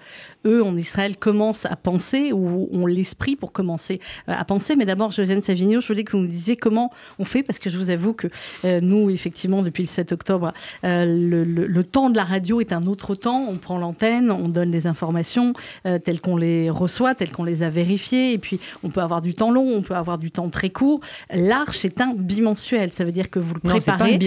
eux 0.46 0.64
en 0.64 0.76
Israël 0.76 1.18
commencent 1.18 1.66
à 1.66 1.76
penser 1.78 2.34
ou 2.34 2.70
ont 2.72 2.86
l'esprit 2.86 3.36
pour 3.36 3.54
commencer 3.54 4.02
à 4.28 4.44
penser. 4.44 4.76
Mais 4.76 4.86
d'abord, 4.86 5.12
Josiane 5.12 5.42
Savigno, 5.42 5.80
je 5.80 5.88
voulais 5.88 6.04
que 6.04 6.12
vous 6.12 6.24
me 6.24 6.28
disiez 6.28 6.58
comment 6.58 6.92
on 7.20 7.26
fait, 7.26 7.44
parce 7.44 7.60
que 7.60 7.70
je 7.70 7.78
vous 7.78 7.90
avoue 7.90 8.14
que 8.14 8.28
nous, 8.64 9.10
effectivement, 9.10 9.62
depuis 9.62 9.84
le 9.84 9.90
7 9.90 10.12
octobre, 10.12 10.54
le, 10.84 11.44
le, 11.44 11.84
temps 11.84 12.10
de 12.10 12.18
la 12.18 12.26
radio 12.26 12.60
est 12.60 12.74
un 12.74 12.84
autre 12.84 13.16
temps. 13.16 13.46
On 13.48 13.56
prend 13.56 13.78
l'antenne, 13.78 14.32
on 14.32 14.50
donne 14.50 14.72
les 14.72 14.88
informations 14.88 15.54
telles 15.84 16.20
qu'on 16.20 16.36
les 16.36 16.57
reçoit, 16.70 17.16
tels 17.16 17.32
qu'on 17.32 17.44
les 17.44 17.64
a 17.64 17.70
vérifiés. 17.70 18.34
Et 18.34 18.38
puis, 18.38 18.60
on 18.84 18.90
peut 18.90 19.02
avoir 19.02 19.22
du 19.22 19.34
temps 19.34 19.52
long, 19.52 19.68
on 19.68 19.82
peut 19.82 19.96
avoir 19.96 20.18
du 20.18 20.32
temps 20.32 20.50
très 20.50 20.70
court. 20.70 21.00
L'arche 21.32 21.86
est 21.86 22.02
un 22.02 22.14
bimensuel. 22.14 22.92
Ça 22.92 23.04
veut 23.04 23.12
dire 23.12 23.30
que 23.30 23.40
vous 23.40 23.54
le 23.54 23.60
préparez. 23.60 24.20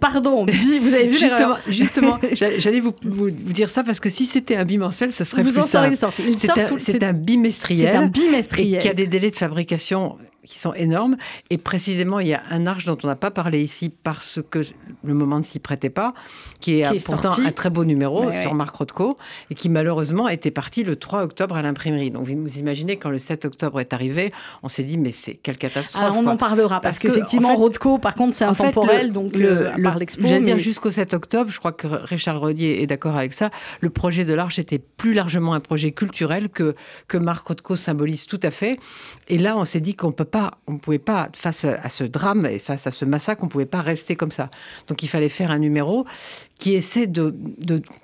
Pardon, 0.00 0.46
vous 0.46 0.94
avez 0.94 1.06
vu 1.06 1.18
Justement, 1.18 1.56
justement 1.68 2.18
j'allais 2.32 2.80
vous, 2.80 2.94
vous, 3.04 3.30
dire 3.30 3.70
ça 3.70 3.82
parce 3.82 4.00
que 4.00 4.10
si 4.10 4.24
c'était 4.24 4.56
un 4.56 4.64
bimensuel, 4.64 5.12
ce 5.12 5.24
serait 5.24 5.42
vous 5.42 5.50
plus 5.50 5.60
en 5.60 5.96
sorti. 5.96 6.36
C'est 6.36 7.02
un, 7.02 7.12
bimestriel. 7.12 7.90
C'est 7.90 7.96
un 7.96 8.06
bimestriel. 8.06 8.80
qui 8.80 8.88
a 8.88 8.94
des 8.94 9.06
délais 9.06 9.30
de 9.30 9.36
fabrication 9.36 10.16
qui 10.46 10.58
sont 10.58 10.74
énormes. 10.74 11.16
Et 11.50 11.58
précisément, 11.58 12.20
il 12.20 12.28
y 12.28 12.34
a 12.34 12.42
un 12.50 12.66
arche 12.66 12.84
dont 12.84 12.96
on 13.02 13.06
n'a 13.06 13.16
pas 13.16 13.30
parlé 13.30 13.62
ici 13.62 13.90
parce 13.90 14.40
que 14.50 14.60
le 15.04 15.14
moment 15.14 15.38
ne 15.38 15.42
s'y 15.42 15.58
prêtait 15.58 15.90
pas, 15.90 16.14
qui 16.60 16.80
est, 16.80 17.04
pourtant 17.04 17.32
un 17.38 17.52
très 17.52 17.70
beau 17.70 17.84
numéro 17.84 18.32
sur 18.32 18.54
Marc 18.54 18.74
Rothko 18.74 19.18
et 19.50 19.54
qui 19.54 19.68
malheureusement 19.68 20.28
était 20.28 20.50
parti 20.50 20.82
le 20.82 20.96
3 20.96 21.22
octobre 21.22 21.56
à 21.56 21.62
l'imprimerie. 21.62 22.10
Donc 22.10 22.26
vous 22.26 22.58
imaginez 22.58 22.96
quand 22.96 23.10
le 23.10 23.18
7 23.18 23.44
octobre 23.44 23.80
est 23.80 23.92
arrivé, 23.92 24.32
on 24.62 24.68
s'est 24.68 24.82
dit 24.82 24.98
mais 24.98 25.12
c'est 25.12 25.34
quelle 25.34 25.56
catastrophe. 25.56 26.02
Alors 26.02 26.16
on 26.16 26.26
en 26.26 26.36
parlera 26.36 26.80
parce, 26.80 26.98
qu'effectivement 26.98 27.54
Rothko 27.54 27.98
par 27.98 28.14
contre 28.14 28.34
c'est 28.34 28.44
intemporel 28.44 29.12
donc 29.12 29.34
le, 29.34 29.68
euh, 29.68 29.82
par 29.82 29.98
l'expo. 29.98 30.26
J'allais 30.26 30.44
dire 30.44 30.58
jusqu'au 30.58 30.90
7 30.90 31.14
octobre, 31.14 31.50
je 31.50 31.58
crois 31.58 31.72
que 31.72 31.86
Richard 31.86 32.40
Rodier 32.40 32.82
est 32.82 32.86
d'accord 32.86 33.16
avec 33.16 33.32
ça. 33.32 33.50
Le 33.80 33.90
projet 33.90 34.24
de 34.24 34.34
l'arche 34.34 34.58
était 34.58 34.78
plus 34.78 35.14
largement 35.14 35.54
un 35.54 35.60
projet 35.60 35.92
culturel 35.92 36.48
que 36.48 36.74
que 37.08 37.18
Marc 37.18 37.46
Rothko 37.46 37.76
symbolise 37.76 38.26
tout 38.26 38.40
à 38.42 38.50
fait. 38.50 38.78
Et 39.28 39.38
là 39.38 39.56
on 39.56 39.64
s'est 39.64 39.80
dit 39.80 39.94
qu'on 39.94 40.12
peut 40.12 40.24
pas, 40.30 40.58
on 40.66 40.78
pouvait 40.78 40.98
pas 40.98 41.28
face 41.34 41.64
à 41.64 41.88
ce 41.88 42.04
drame 42.04 42.46
et 42.46 42.58
face 42.58 42.86
à 42.86 42.90
ce 42.90 43.04
massacre, 43.04 43.44
on 43.44 43.48
pouvait 43.48 43.66
pas 43.66 43.80
rester 43.80 44.16
comme 44.16 44.30
ça. 44.30 44.50
Donc 44.88 45.02
il 45.02 45.08
fallait 45.08 45.28
faire 45.28 45.50
un 45.50 45.58
numéro 45.58 46.06
qui 46.58 46.74
essaie 46.74 47.06
de, 47.06 47.34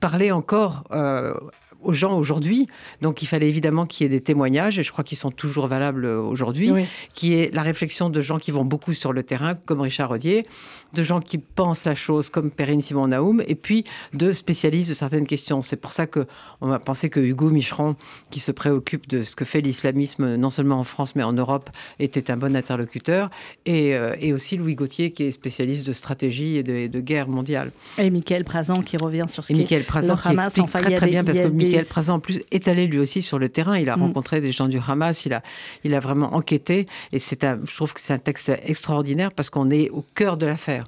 parler 0.01 0.33
encore 0.33 0.85
euh, 0.91 1.35
aux 1.83 1.93
gens 1.93 2.19
aujourd'hui. 2.19 2.67
Donc 3.01 3.23
il 3.23 3.27
fallait 3.27 3.49
évidemment 3.49 3.87
qu'il 3.87 4.05
y 4.05 4.07
ait 4.07 4.11
des 4.11 4.21
témoignages, 4.21 4.79
et 4.79 4.83
je 4.83 4.93
crois 4.93 5.05
qu'ils 5.05 5.19
sont 5.19 5.31
toujours 5.31 5.67
valables 5.67 6.07
aujourd'hui, 6.07 6.73
qui 7.15 7.35
est 7.35 7.55
la 7.55 7.63
réflexion 7.63 8.11
de 8.11 8.21
gens 8.21 8.39
qui 8.39 8.51
vont 8.51 8.65
beaucoup 8.65 8.93
sur 8.93 9.13
le 9.13 9.23
terrain, 9.23 9.55
comme 9.55 9.81
Richard 9.81 10.09
Rodier, 10.09 10.47
de 10.97 11.03
gens 11.03 11.21
qui 11.21 11.39
pensent 11.39 11.85
la 11.85 11.95
chose, 11.95 12.31
comme 12.31 12.51
Perrine 12.51 12.81
Simon 12.81 13.09
Naoum, 13.09 13.43
et 13.47 13.55
puis 13.55 13.85
de 14.13 14.33
spécialistes 14.33 14.89
de 14.89 14.95
certaines 14.95 15.27
questions. 15.27 15.63
C'est 15.63 15.77
pour 15.77 15.93
ça 15.93 16.07
que 16.07 16.27
on 16.61 16.69
va 16.69 16.79
penser 16.79 17.11
que 17.11 17.21
Hugo 17.21 17.51
Micheron, 17.51 17.97
qui 18.31 18.41
se 18.41 18.53
préoccupe 18.53 19.09
de 19.09 19.23
ce 19.23 19.37
que 19.37 19.45
fait 19.45 19.61
l'islamisme, 19.61 20.37
non 20.37 20.51
seulement 20.51 20.81
en 20.81 20.85
France, 20.85 21.15
mais 21.15 21.23
en 21.23 21.33
Europe, 21.33 21.71
était 22.01 22.31
un 22.31 22.37
bon 22.37 22.57
interlocuteur, 22.57 23.31
et, 23.65 23.95
euh, 23.95 24.17
et 24.21 24.33
aussi 24.33 24.57
Louis 24.57 24.75
Gauthier, 24.75 25.13
qui 25.13 25.25
est 25.25 25.33
spécialiste 25.33 25.87
de 25.87 25.93
stratégie 25.93 26.57
et 26.57 26.63
de, 26.63 27.01
guerre 27.01 27.29
mondiale. 27.29 27.71
Et 27.99 28.11
Michael 28.11 28.45
Prazan, 28.45 28.83
qui 28.83 28.97
revient 28.97 29.27
sur 29.29 29.45
ce 29.45 29.53
et 29.53 29.57
qui 29.57 29.63
Michael 29.63 29.85
Prazan, 29.85 30.17
qui 30.17 30.29
explique 30.29 30.71
très, 30.71 30.95
très 30.95 31.07
bien, 31.07 31.23
parce 31.23 31.39
que 31.39 31.47
Michael 31.47 31.85
Prazan, 31.85 32.15
en 32.15 32.21
plus, 32.21 32.43
est 32.51 32.69
allé 32.69 32.87
lui 32.87 32.99
aussi 32.99 33.23
sur 33.23 33.39
le 33.39 33.49
terrain. 33.49 33.79
Il 33.79 33.91
a 33.91 33.97
mm. 33.97 34.03
rencontré 34.03 34.41
des 34.41 34.53
gens 34.53 34.67
du 34.67 34.81
Hamas, 34.87 35.27
il 35.27 35.35
a, 35.35 35.43
il 35.85 35.95
a 35.95 36.01
vraiment 36.01 36.35
enquêté, 36.35 36.87
et 37.13 37.19
c'est 37.19 37.37
je 37.65 37.77
trouve 37.77 37.93
que 37.93 38.01
c'est 38.01 38.15
un 38.15 38.19
texte 38.19 38.51
extraordinaire 38.65 39.33
parce 39.33 39.51
qu'on 39.51 39.71
est 39.71 39.91
au 39.91 40.05
cœur 40.15 40.37
de 40.37 40.47
l'affaire. 40.47 40.86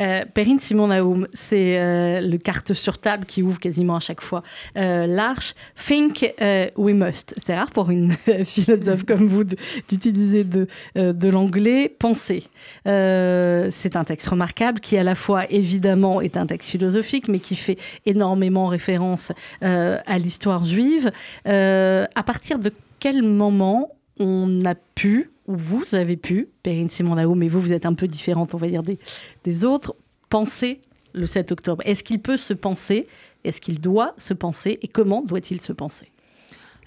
Euh, 0.00 0.24
Perrine 0.32 0.58
Simon 0.58 0.88
Naoum, 0.88 1.26
c'est 1.32 1.78
euh, 1.78 2.20
le 2.20 2.38
carte 2.38 2.72
sur 2.72 2.98
table 2.98 3.26
qui 3.26 3.42
ouvre 3.42 3.58
quasiment 3.58 3.96
à 3.96 4.00
chaque 4.00 4.20
fois 4.20 4.42
euh, 4.76 5.06
l'arche. 5.06 5.54
Think 5.86 6.34
we 6.76 6.94
must. 6.94 7.34
C'est 7.44 7.54
rare 7.54 7.70
pour 7.70 7.90
une 7.90 8.10
philosophe 8.44 9.04
comme 9.06 9.26
vous 9.26 9.44
d'utiliser 9.88 10.44
de, 10.44 10.66
de 10.96 11.28
l'anglais. 11.28 11.88
Penser. 11.88 12.44
c'est 12.84 13.96
un 13.96 14.04
texte 14.04 14.28
remarquable 14.28 14.80
qui, 14.80 14.96
à 14.96 15.02
la 15.02 15.14
fois, 15.14 15.50
évidemment, 15.50 16.20
est 16.20 16.36
un 16.36 16.46
texte 16.46 16.70
philosophique, 16.70 17.28
mais 17.28 17.38
qui 17.38 17.56
fait 17.56 17.78
énormément 18.06 18.66
référence 18.66 19.32
à 19.60 20.18
l'histoire 20.18 20.64
juive. 20.64 21.10
à 21.44 22.22
partir 22.24 22.58
de 22.58 22.72
quel 23.00 23.22
moment 23.22 23.90
on 24.18 24.64
a 24.64 24.74
pu, 24.74 25.30
ou 25.46 25.56
vous 25.56 25.94
avez 25.94 26.16
pu, 26.16 26.48
Perrine 26.62 26.88
Simon 26.88 27.34
mais 27.34 27.48
vous, 27.48 27.60
vous 27.60 27.72
êtes 27.72 27.86
un 27.86 27.94
peu 27.94 28.08
différente, 28.08 28.54
on 28.54 28.58
va 28.58 28.68
dire, 28.68 28.82
des, 28.82 28.98
des 29.44 29.64
autres, 29.64 29.94
penser 30.30 30.80
le 31.12 31.26
7 31.26 31.52
octobre. 31.52 31.82
Est-ce 31.86 32.02
qu'il 32.02 32.20
peut 32.20 32.36
se 32.36 32.54
penser? 32.54 33.06
Est-ce 33.44 33.60
qu'il 33.60 33.80
doit 33.80 34.14
se 34.18 34.34
penser? 34.34 34.78
Et 34.82 34.88
comment 34.88 35.22
doit-il 35.22 35.60
se 35.60 35.72
penser? 35.72 36.10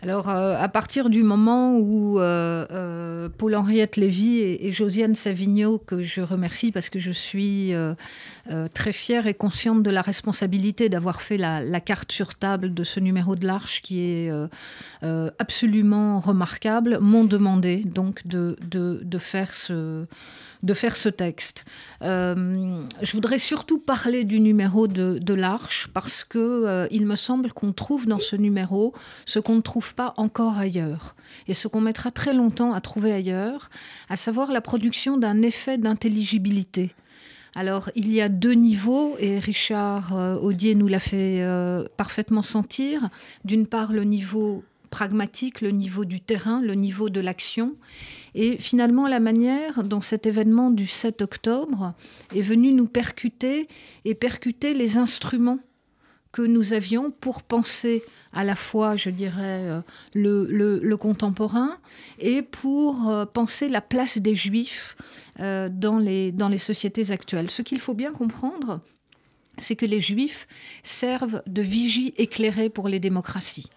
Alors, 0.04 0.30
euh, 0.30 0.56
à 0.60 0.68
partir 0.68 1.10
du 1.10 1.24
moment 1.24 1.75
où 1.75 2.20
euh, 2.20 2.68
euh, 2.72 3.30
Paul-Henriette 3.36 3.98
Lévy 3.98 4.39
et, 4.39 4.72
Josiane 4.72 5.16
Savigno, 5.16 5.80
que 5.80 6.04
je 6.04 6.22
remercie 6.22 6.72
parce 6.72 6.89
que 6.89 7.00
je 7.00 7.12
suis 7.12 7.74
très 8.74 8.94
fière 8.94 9.27
et 9.27 9.34
consciente 9.34 9.84
de 9.84 9.89
la 9.89 10.01
responsabilité 10.01 10.88
d'avoir 10.88 11.22
fait 11.22 11.38
la, 11.38 11.82
carte 11.82 12.12
sur 12.12 12.36
table 12.36 12.74
de 12.74 12.84
ce 12.84 13.00
numéro 13.00 13.36
de 13.36 13.46
l'Arche 13.46 13.82
qui 13.82 14.01
est 14.01 14.32
absolument 15.39 16.20
remarquable, 16.20 17.00
m'ont 17.01 17.24
demandé 17.24 17.77
donc 17.84 18.25
de, 18.27 18.56
de 18.62 19.18
faire 19.18 19.54
ce 19.54 20.06
de 20.64 20.74
faire 20.74 20.96
ce 20.96 21.10
texte. 21.10 21.66
Euh, 22.02 22.84
je 23.02 23.12
voudrais 23.12 23.40
surtout 23.40 23.80
parler 23.80 24.24
du 24.24 24.40
numéro 24.40 24.88
de, 24.88 25.34
l'Arche 25.34 25.90
parce 25.94 26.24
que 26.24 26.40
euh, 26.40 26.88
il 26.90 27.06
me 27.06 27.16
semble 27.16 27.52
qu'on 27.54 27.74
trouve 27.74 28.08
dans 28.08 28.20
ce 28.20 28.36
numéro 28.36 28.94
ce 29.26 29.40
qu'on 29.40 29.56
ne 29.56 29.62
trouve 29.62 29.94
pas 29.94 30.14
encore 30.18 30.58
ailleurs 30.58 31.16
et 31.48 31.54
ce 31.54 31.68
qu'on 31.68 31.82
mettra 31.82 32.10
très 32.10 32.34
longtemps 32.34 32.74
à 32.74 32.82
trouver 32.82 33.12
ailleurs, 33.12 33.70
à 34.10 34.18
savoir 34.18 34.52
la 34.52 34.62
production 34.62 35.18
d'un 35.18 35.42
effet 35.42 35.78
d'intelligibilité. 35.78 36.96
Alors, 37.56 37.90
il 37.96 38.12
y 38.12 38.22
a 38.22 38.30
deux 38.30 38.54
niveaux, 38.54 39.16
et 39.20 39.40
Richard 39.40 40.16
euh, 40.16 40.36
Audier 40.36 40.76
nous 40.76 40.88
l'a 40.88 41.00
fait 41.00 41.44
parfaitement 41.98 42.44
sentir. 42.44 43.10
D'une 43.46 43.66
part, 43.66 43.92
le 43.94 44.04
niveau 44.04 44.64
pragmatique, 44.89 45.62
le 45.62 45.72
niveau 45.72 46.06
du 46.06 46.22
terrain, 46.22 46.62
le 46.62 46.74
niveau 46.74 47.10
de 47.10 47.20
l'action, 47.20 47.75
et 48.36 48.58
finalement, 48.60 49.08
la 49.08 49.20
manière 49.20 49.84
dont 49.84 50.01
cet 50.01 50.27
événement 50.27 50.70
du 50.70 50.86
7 50.86 51.22
octobre 51.22 51.94
est 52.36 52.41
venu 52.41 52.72
nous 52.72 52.88
percuter 52.88 53.67
et 54.06 54.13
percuter 54.13 54.74
les 54.74 54.98
instruments 54.98 55.60
que 56.32 56.44
nous 56.44 56.74
avions 56.74 57.10
pour 57.10 57.41
penser 57.41 58.03
à 58.34 58.44
la 58.44 58.56
fois, 58.56 58.96
je 58.96 59.10
dirais, 59.10 59.63
euh, 59.65 59.82
le, 60.13 60.96
contemporain 60.96 61.79
et 62.20 62.44
pour 62.44 63.10
euh, 63.10 63.25
penser 63.25 63.70
la 63.70 63.82
place 63.82 64.20
des 64.20 64.36
juifs 64.36 64.96
euh, 65.39 65.67
dans 65.72 65.98
les 65.98 66.58
sociétés 66.60 67.10
actuelles. 67.10 67.50
Ce 67.50 67.63
qu'il 67.63 67.79
faut 67.79 67.96
bien 67.96 68.12
comprendre, 68.12 68.82
c'est 69.58 69.75
que 69.75 69.88
les 69.88 70.01
juifs 70.01 70.48
servent 70.84 71.41
de 71.48 71.63
vigie 71.63 72.13
éclairée 72.17 72.70
pour 72.70 72.88
les 72.88 73.00
démocraties. 73.00 73.72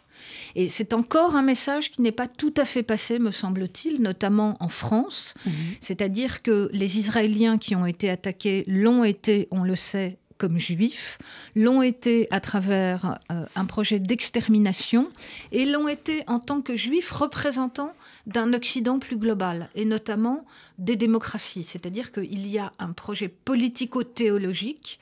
Et 0.55 0.69
c'est 0.69 0.93
encore 0.93 1.37
un 1.37 1.43
message 1.43 1.91
qui 1.91 2.03
n'est 2.03 2.13
pas 2.13 2.29
tout 2.29 2.55
à 2.57 2.65
fait 2.65 2.83
passé, 2.83 3.19
me 3.19 3.31
semble-t-il, 3.31 4.01
notamment 4.01 4.57
en 4.61 4.69
France. 4.69 5.35
Mhm. 5.47 5.53
C'est-à-dire 5.81 6.43
que 6.43 6.71
les 6.73 6.99
Israéliens 6.99 7.59
qui 7.59 7.75
ont 7.77 7.87
été 7.87 8.11
attaqués 8.11 8.65
l'ont 8.67 9.05
été, 9.05 9.49
on 9.51 9.63
le 9.63 9.77
sait, 9.77 10.19
comme 10.41 10.59
juifs, 10.59 11.19
l'ont 11.55 11.83
été 11.83 12.27
à 12.31 12.41
travers 12.41 13.19
euh, 13.31 13.45
un 13.55 13.67
projet 13.67 14.01
d'extermination 14.01 15.11
et 15.53 15.67
l'ont 15.67 15.87
été 15.87 16.25
en 16.27 16.41
tant 16.41 16.63
que 16.63 16.77
juifs 16.77 17.11
représentants 17.11 17.93
d'un 18.27 18.55
Occident 18.55 18.99
plus 18.99 19.19
global 19.19 19.69
et 19.75 19.85
notamment 19.85 20.47
des 20.79 20.97
démocraties. 20.97 21.63
C'est-à-dire 21.63 22.11
qu'il 22.11 22.49
y 22.49 22.59
a 22.59 22.73
un 22.79 22.93
projet 22.93 23.29
politico-théologique 23.29 24.99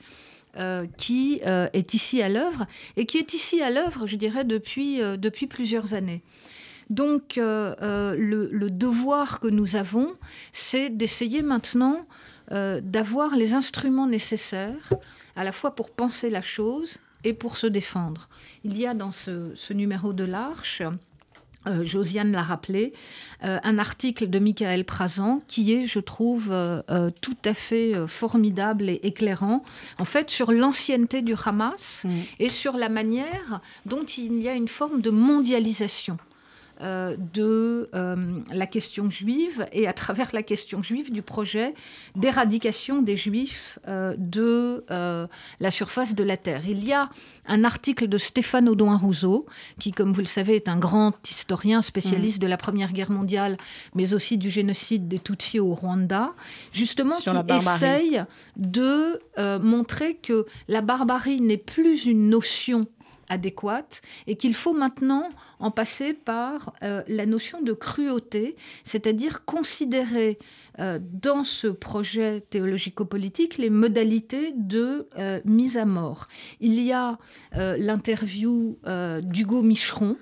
euh, 0.57 0.87
qui 0.97 1.41
euh, 1.45 1.67
est 1.73 1.93
ici 1.93 2.23
à 2.23 2.27
l'œuvre 2.27 2.65
et 2.97 3.05
qui 3.05 3.19
est 3.19 3.35
ici 3.35 3.61
à 3.61 3.69
l'œuvre, 3.69 4.07
je 4.07 4.15
dirais, 4.15 4.43
depuis, 4.43 4.99
euh, 4.99 5.15
depuis 5.15 5.45
plusieurs 5.45 5.93
années. 5.93 6.23
Donc, 6.89 7.35
le, 7.37 8.67
devoir 8.69 9.39
que 9.39 9.47
nous 9.47 9.75
avons, 9.75 10.15
c'est 10.51 10.89
d'essayer 10.89 11.43
maintenant 11.43 12.07
d'avoir 12.49 13.35
les 13.35 13.53
instruments 13.53 14.07
nécessaires, 14.07 14.91
à 15.35 15.43
la 15.43 15.51
fois 15.51 15.75
pour 15.75 15.91
penser 15.91 16.31
la 16.31 16.41
chose 16.41 16.97
et 17.23 17.35
pour 17.35 17.57
se 17.57 17.67
défendre. 17.67 18.27
Il 18.63 18.75
y 18.75 18.87
a 18.87 18.95
dans 18.95 19.11
ce, 19.11 19.51
ce 19.53 19.71
numéro 19.73 20.13
de 20.13 20.23
l'Arche 20.23 20.81
euh, 21.69 21.85
Josiane 21.85 22.31
l'a 22.31 22.41
rappelé, 22.41 22.93
euh, 23.43 23.59
un 23.63 23.77
article 23.77 24.29
de 24.29 24.39
Michael 24.39 24.85
Prazan 24.85 25.41
qui 25.47 25.73
est, 25.73 25.87
je 25.87 25.99
trouve, 25.99 26.49
euh, 26.51 27.11
tout 27.21 27.37
à 27.45 27.53
fait 27.53 27.93
formidable 28.07 28.89
et 28.89 28.99
éclairant, 29.03 29.63
en 29.97 30.05
fait, 30.05 30.29
sur 30.29 30.51
l'ancienneté 30.51 31.21
du 31.21 31.35
Hamas 31.45 32.05
mm. 32.05 32.09
et 32.39 32.49
sur 32.49 32.77
la 32.77 32.89
manière 32.89 33.61
dont 33.85 34.03
il 34.03 34.41
y 34.41 34.49
a 34.49 34.53
une 34.53 34.67
forme 34.67 35.01
de 35.01 35.09
mondialisation 35.09 36.17
euh, 36.81 37.17
de 37.33 37.89
euh, 37.93 38.39
la 38.53 38.65
question 38.65 39.09
juive 39.09 39.67
et 39.73 39.85
à 39.85 39.91
travers 39.91 40.29
la 40.31 40.43
question 40.43 40.81
juive 40.81 41.11
du 41.11 41.21
projet 41.21 41.73
d'éradication 42.15 43.01
des 43.01 43.17
juifs 43.17 43.79
euh, 43.89 44.15
de 44.17 44.85
la 45.59 45.71
surface 45.71 46.15
de 46.15 46.23
la 46.23 46.37
Terre. 46.37 46.61
Il 46.69 46.85
y 46.85 46.93
a 46.93 47.09
un 47.47 47.65
article 47.65 48.07
de 48.07 48.17
Stéphane 48.17 48.69
Audouin 48.69 48.95
Rousseau, 48.95 49.45
qui, 49.77 49.91
comme 49.91 50.13
vous 50.13 50.21
le 50.21 50.25
savez, 50.25 50.55
est 50.55 50.69
un 50.69 50.77
grand 50.77 51.13
historien 51.29 51.81
spécialiste 51.81 52.37
mm. 52.37 52.41
de 52.43 52.47
la 52.47 52.57
Première 52.57 52.93
Guerre 52.93 53.11
mondiale, 53.11 53.57
mais 53.93 54.13
aussi 54.13 54.37
du 54.37 54.49
génocide 54.49 55.09
des 55.09 55.19
Tutsis 55.19 55.59
au 55.59 55.73
Rwanda, 55.73 56.33
justement 56.71 57.17
qui 57.17 57.29
essaye 57.55 58.23
de 58.55 59.19
montrer 59.59 60.15
que 60.15 60.45
la 60.69 60.79
barbarie 60.79 61.41
n'est 61.41 61.57
plus 61.57 62.05
une 62.05 62.29
notion 62.29 62.87
adéquate 63.29 64.01
et 64.27 64.35
qu'il 64.35 64.55
faut 64.55 64.73
maintenant 64.73 65.29
en 65.59 65.71
passer 65.71 66.13
par 66.13 66.73
euh, 66.83 67.03
la 67.07 67.25
notion 67.25 67.61
de 67.61 67.73
cruauté, 67.73 68.55
c'est-à-dire 68.83 69.45
considérer 69.45 70.39
euh, 70.79 70.99
dans 71.01 71.43
ce 71.43 71.67
projet 71.67 72.41
théologico-politique 72.41 73.57
les 73.57 73.69
modalités 73.69 74.53
de 74.55 75.07
euh, 75.17 75.39
mise 75.45 75.77
à 75.77 75.85
mort. 75.85 76.27
Il 76.59 76.81
y 76.81 76.91
a 76.91 77.17
l'interview 77.51 78.77
d'Hugo 79.23 79.61
Micheron, 79.61 80.17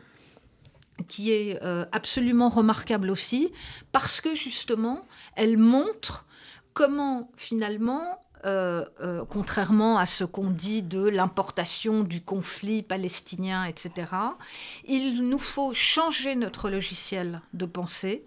qui 1.08 1.32
est 1.32 1.60
absolument 1.92 2.50
remarquable 2.50 3.10
aussi, 3.10 3.52
parce 3.92 4.22
que 4.22 4.36
justement, 4.36 5.06
elle 5.36 5.58
montre 5.58 6.26
comment 6.74 7.32
finalement 7.36 8.20
euh, 8.48 8.86
euh, 9.01 9.25
contrairement 9.30 9.98
à 9.98 10.06
ce 10.06 10.24
qu'on 10.24 10.50
dit 10.50 10.82
de 10.82 11.06
l'importation 11.06 12.04
du 12.04 12.22
conflit 12.22 12.82
palestinien, 12.82 13.66
etc., 13.66 14.13
il 14.86 15.27
nous 15.27 15.38
faut 15.38 15.74
changer 15.74 16.34
notre 16.36 16.70
logiciel 16.70 17.42
de 17.54 17.66
pensée 17.66 18.24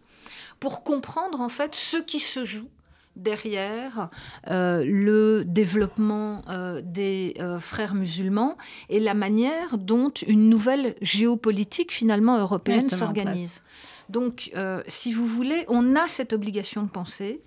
pour 0.59 0.85
comprendre 0.85 1.41
en 1.41 1.49
fait 1.49 1.75
ce 1.75 1.97
qui 1.97 2.21
se 2.21 2.45
joue 2.45 2.69
derrière 3.17 4.11
euh, 4.49 4.85
le 4.85 5.43
développement 5.47 6.43
des 6.83 7.35
frères 7.61 7.95
musulmans 7.95 8.59
et 8.91 9.01
la 9.01 9.15
manière 9.15 9.79
dont 9.79 10.11
une 10.27 10.51
nouvelle 10.51 10.97
géopolitique 11.01 11.93
finalement 11.93 12.39
européenne 12.39 12.91
s'organise. 12.91 13.63
Donc, 14.11 14.53
si 14.87 15.13
vous 15.13 15.27
voulez, 15.27 15.65
on 15.69 15.97
a 15.97 16.09
cette 16.09 16.33
obligation 16.35 16.83
de 16.83 16.89
penser 16.89 17.41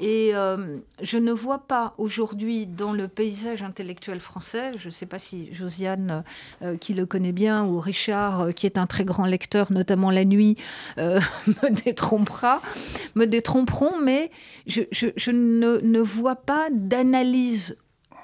Et 0.00 0.30
euh, 0.34 0.78
je 1.00 1.18
ne 1.18 1.32
vois 1.32 1.60
pas 1.60 1.94
aujourd'hui 1.98 2.66
dans 2.66 2.92
le 2.92 3.06
paysage 3.06 3.62
intellectuel 3.62 4.18
français, 4.18 4.72
je 4.76 4.86
ne 4.86 4.92
sais 4.92 5.06
pas 5.06 5.20
si 5.20 5.54
Josiane, 5.54 6.24
euh, 6.62 6.76
qui 6.76 6.94
le 6.94 7.06
connaît 7.06 7.32
bien, 7.32 7.64
ou 7.64 7.78
Richard, 7.78 8.40
euh, 8.40 8.50
qui 8.50 8.66
est 8.66 8.76
un 8.76 8.86
très 8.86 9.04
grand 9.04 9.26
lecteur, 9.26 9.70
notamment 9.72 10.10
la 10.10 10.24
nuit, 10.24 10.56
me 10.96 11.84
détrompera, 11.84 12.60
me 13.14 13.26
détromperont, 13.26 14.00
mais 14.02 14.30
je, 14.66 14.80
ne, 15.30 16.00
vois 16.00 16.36
pas 16.36 16.68
d'analyse 16.72 17.76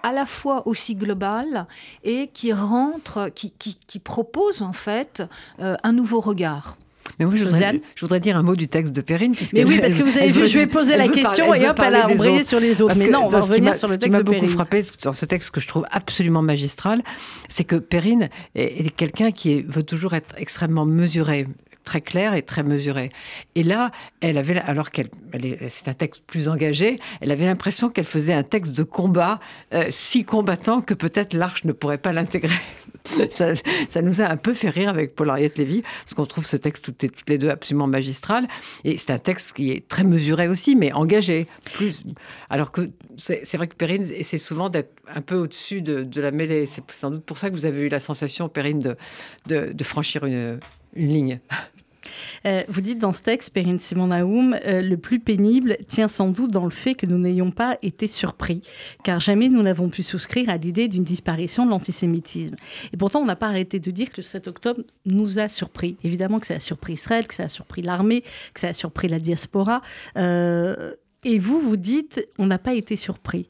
à 0.03 0.13
la 0.13 0.27
fois 0.27 0.67
aussi 0.67 0.97
globale 0.97 1.67
et 2.03 2.29
qui 2.29 2.53
rentre, 2.53 3.31
qui 3.35 3.99
propose 3.99 4.63
en 4.63 4.73
fait 4.73 5.23
un 5.59 5.93
nouveau 5.93 6.21
regard. 6.21 6.77
Mais 7.19 7.27
moi, 7.27 7.35
je 7.37 7.45
voudrais, 7.45 8.21
dire 8.21 8.37
un 8.37 8.43
mot 8.43 8.57
du 8.57 8.69
texte 8.69 8.93
de 8.93 9.01
Perrine. 9.01 9.35
Mais 9.53 9.65
oui, 9.65 9.79
parce 9.81 9.95
que 9.95 10.03
vous 10.03 10.17
avez 10.17 10.31
vu, 10.31 10.47
je 10.47 10.59
vais 10.59 10.67
poser 10.67 10.97
la 10.97 11.09
question 11.09 11.55
et 11.55 11.69
hop, 11.69 11.81
elle 11.85 11.95
a 11.95 12.09
embrayé 12.09 12.45
sur 12.45 12.61
les 12.61 12.83
autres. 12.83 12.97
Mais 12.97 13.09
non, 13.09 13.25
on 13.25 13.29
va 13.29 13.41
revenir 13.41 13.75
sur 13.75 13.89
le 13.89 13.99
texte 13.99 14.19
de. 14.19 14.19
Ce 14.19 14.23
qui 14.23 14.31
m'a 14.31 14.41
beaucoup 14.41 14.49
frappé 14.49 14.85
dans 15.03 15.13
ce 15.13 15.25
texte 15.25 15.51
que 15.51 15.61
je 15.61 15.69
trouve 15.69 15.87
absolument 15.91 16.43
magistral, 16.43 17.03
c'est 17.49 17.65
que 17.65 17.77
Perrine 17.77 18.29
est, 18.55 18.91
quelqu'un 18.97 19.31
qui 19.31 19.63
veut 19.63 19.83
toujours 19.83 20.15
être 20.15 20.35
extrêmement 20.37 20.87
mesuré 20.87 21.47
très 21.91 22.03
clair 22.03 22.35
et 22.35 22.43
très 22.43 22.63
mesuré. 22.63 23.11
Et 23.57 23.65
là, 23.65 23.91
elle 24.21 24.39
avait, 24.39 24.59
alors 24.59 24.93
qu'elle, 24.93 25.11
c'est 25.69 25.89
un 25.89 25.95
texte 25.95 26.23
plus 26.25 26.47
engagé, 26.47 27.01
elle 27.21 27.33
avait 27.33 27.47
l'impression 27.47 27.91
qu'elle 27.91 28.05
faisait 28.05 28.33
un 28.33 28.45
texte 28.45 28.79
de 28.79 28.85
combat 28.85 29.41
euh, 29.75 29.87
si 29.91 30.25
combattant 30.25 30.83
que 30.83 30.95
peut-être 30.95 31.35
l'Arche 31.35 31.65
ne 31.65 31.73
pourrait 31.73 31.99
pas 31.99 32.13
l'intégrer. 32.13 32.55
ça, 33.31 34.03
nous 34.03 34.21
a 34.21 34.29
un 34.29 34.37
peu 34.37 34.55
fait 34.55 34.69
rire 34.69 34.89
avec 34.89 35.17
Paul-Henriette 35.17 35.59
Lévy, 35.59 35.83
parce 35.83 36.15
qu'on 36.15 36.27
trouve 36.27 36.47
ce 36.47 36.57
texte 36.57 36.85
toutes 36.85 37.03
les, 37.03 37.09
toutes 37.09 37.29
les, 37.29 37.39
deux 37.39 37.49
absolument 37.49 37.89
magistral. 37.89 38.47
Et 38.85 38.97
c'est 38.97 39.11
un 39.11 39.19
texte 39.19 39.57
qui 39.57 39.73
est 39.73 39.89
très 39.89 40.05
mesuré 40.05 40.47
aussi, 40.47 40.77
mais 40.77 40.93
engagé. 40.93 41.49
Plus, 41.73 42.05
alors 42.51 42.71
que 42.71 42.89
c'est 43.17 43.57
vrai 43.57 43.67
que 43.67 43.75
Perrine 43.75 44.07
essaie 44.15 44.39
souvent 44.39 44.71
d'être 44.71 44.93
un 45.13 45.23
peu 45.23 45.35
au-dessus 45.35 45.83
de, 45.83 46.21
la 46.21 46.31
mêlée. 46.31 46.67
C'est 46.67 46.89
sans 46.93 47.11
doute 47.11 47.25
pour 47.25 47.39
ça 47.39 47.51
que 47.51 47.55
vous 47.57 47.67
avez 47.67 47.81
eu 47.81 47.89
la 47.89 47.99
sensation, 47.99 48.49
Perrine, 48.49 48.95
de, 49.49 49.85
franchir 49.85 50.25
une 50.25 50.61
ligne. 50.95 51.41
Euh, 52.47 52.63
vous 52.69 52.81
dites 52.81 52.99
dans 52.99 53.13
ce 53.13 53.23
texte, 53.23 53.53
Perrine 53.53 53.79
Simon 53.79 54.09
Naoum, 54.09 54.57
euh, 54.65 54.83
le 54.83 54.97
plus 54.97 55.21
pénible 55.21 55.77
tient 55.89 56.09
sans 56.09 56.31
doute 56.31 56.51
dans 56.51 56.65
le 56.65 56.71
fait 56.71 56.95
que 56.95 57.07
nous 57.07 57.19
n'ayons 57.19 57.51
pas 57.51 57.79
été 57.83 58.07
surpris, 58.07 58.63
car 59.05 59.21
jamais 59.21 59.49
nous 59.49 59.63
n'avons 59.63 59.89
pu 59.89 60.03
souscrire 60.03 60.49
à 60.49 60.57
l'idée 60.57 60.89
d'une 60.89 61.05
disparition 61.05 61.67
de 61.67 61.71
l'antisémitisme. 61.71 62.57
Et 62.93 62.97
pourtant, 62.97 63.21
on 63.21 63.27
n'a 63.27 63.37
pas 63.37 63.49
arrêté 63.49 63.79
de 63.79 63.91
dire 63.91 64.11
que 64.11 64.19
le 64.19 64.23
7 64.23 64.49
octobre 64.49 64.83
nous 65.07 65.39
a 65.39 65.49
surpris. 65.49 65.97
Évidemment 66.05 66.41
que 66.41 66.47
ça 66.47 66.55
a 66.55 66.61
surpris 66.61 66.95
Israël, 66.95 67.27
que 67.27 67.35
ça 67.35 67.45
a 67.45 67.49
surpris 67.49 67.83
l'armée, 67.83 68.23
que 68.55 68.61
ça 68.61 68.69
a 68.69 68.73
surpris 68.73 69.09
la 69.09 69.19
diaspora. 69.19 69.83
Euh, 70.17 70.95
et 71.25 71.39
vous, 71.39 71.61
vous 71.61 71.77
dites, 71.77 72.27
on 72.39 72.47
n'a 72.47 72.59
pas 72.59 72.75
été 72.75 72.97
surpris 72.97 73.49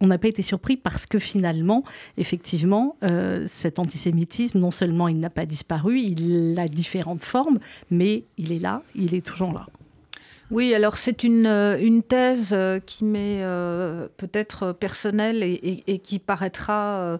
on 0.00 0.06
n'a 0.06 0.18
pas 0.18 0.28
été 0.28 0.42
surpris 0.42 0.76
parce 0.76 1.06
que 1.06 1.18
finalement, 1.18 1.84
effectivement, 2.16 2.96
euh, 3.02 3.44
cet 3.46 3.78
antisémitisme, 3.78 4.58
non 4.58 4.70
seulement 4.70 5.08
il 5.08 5.18
n'a 5.18 5.30
pas 5.30 5.46
disparu, 5.46 6.00
il 6.00 6.58
a 6.58 6.68
différentes 6.68 7.22
formes, 7.22 7.58
mais 7.90 8.24
il 8.36 8.52
est 8.52 8.58
là, 8.58 8.82
il 8.94 9.14
est 9.14 9.24
toujours 9.24 9.52
là. 9.52 9.66
Oui, 10.50 10.74
alors 10.74 10.98
c'est 10.98 11.24
une, 11.24 11.46
euh, 11.46 11.78
une 11.80 12.02
thèse 12.02 12.50
euh, 12.52 12.78
qui 12.78 13.04
m'est 13.04 13.42
euh, 13.42 14.08
peut-être 14.18 14.72
personnelle 14.72 15.42
et, 15.42 15.98
qui 16.00 16.18
paraîtra, 16.18 17.18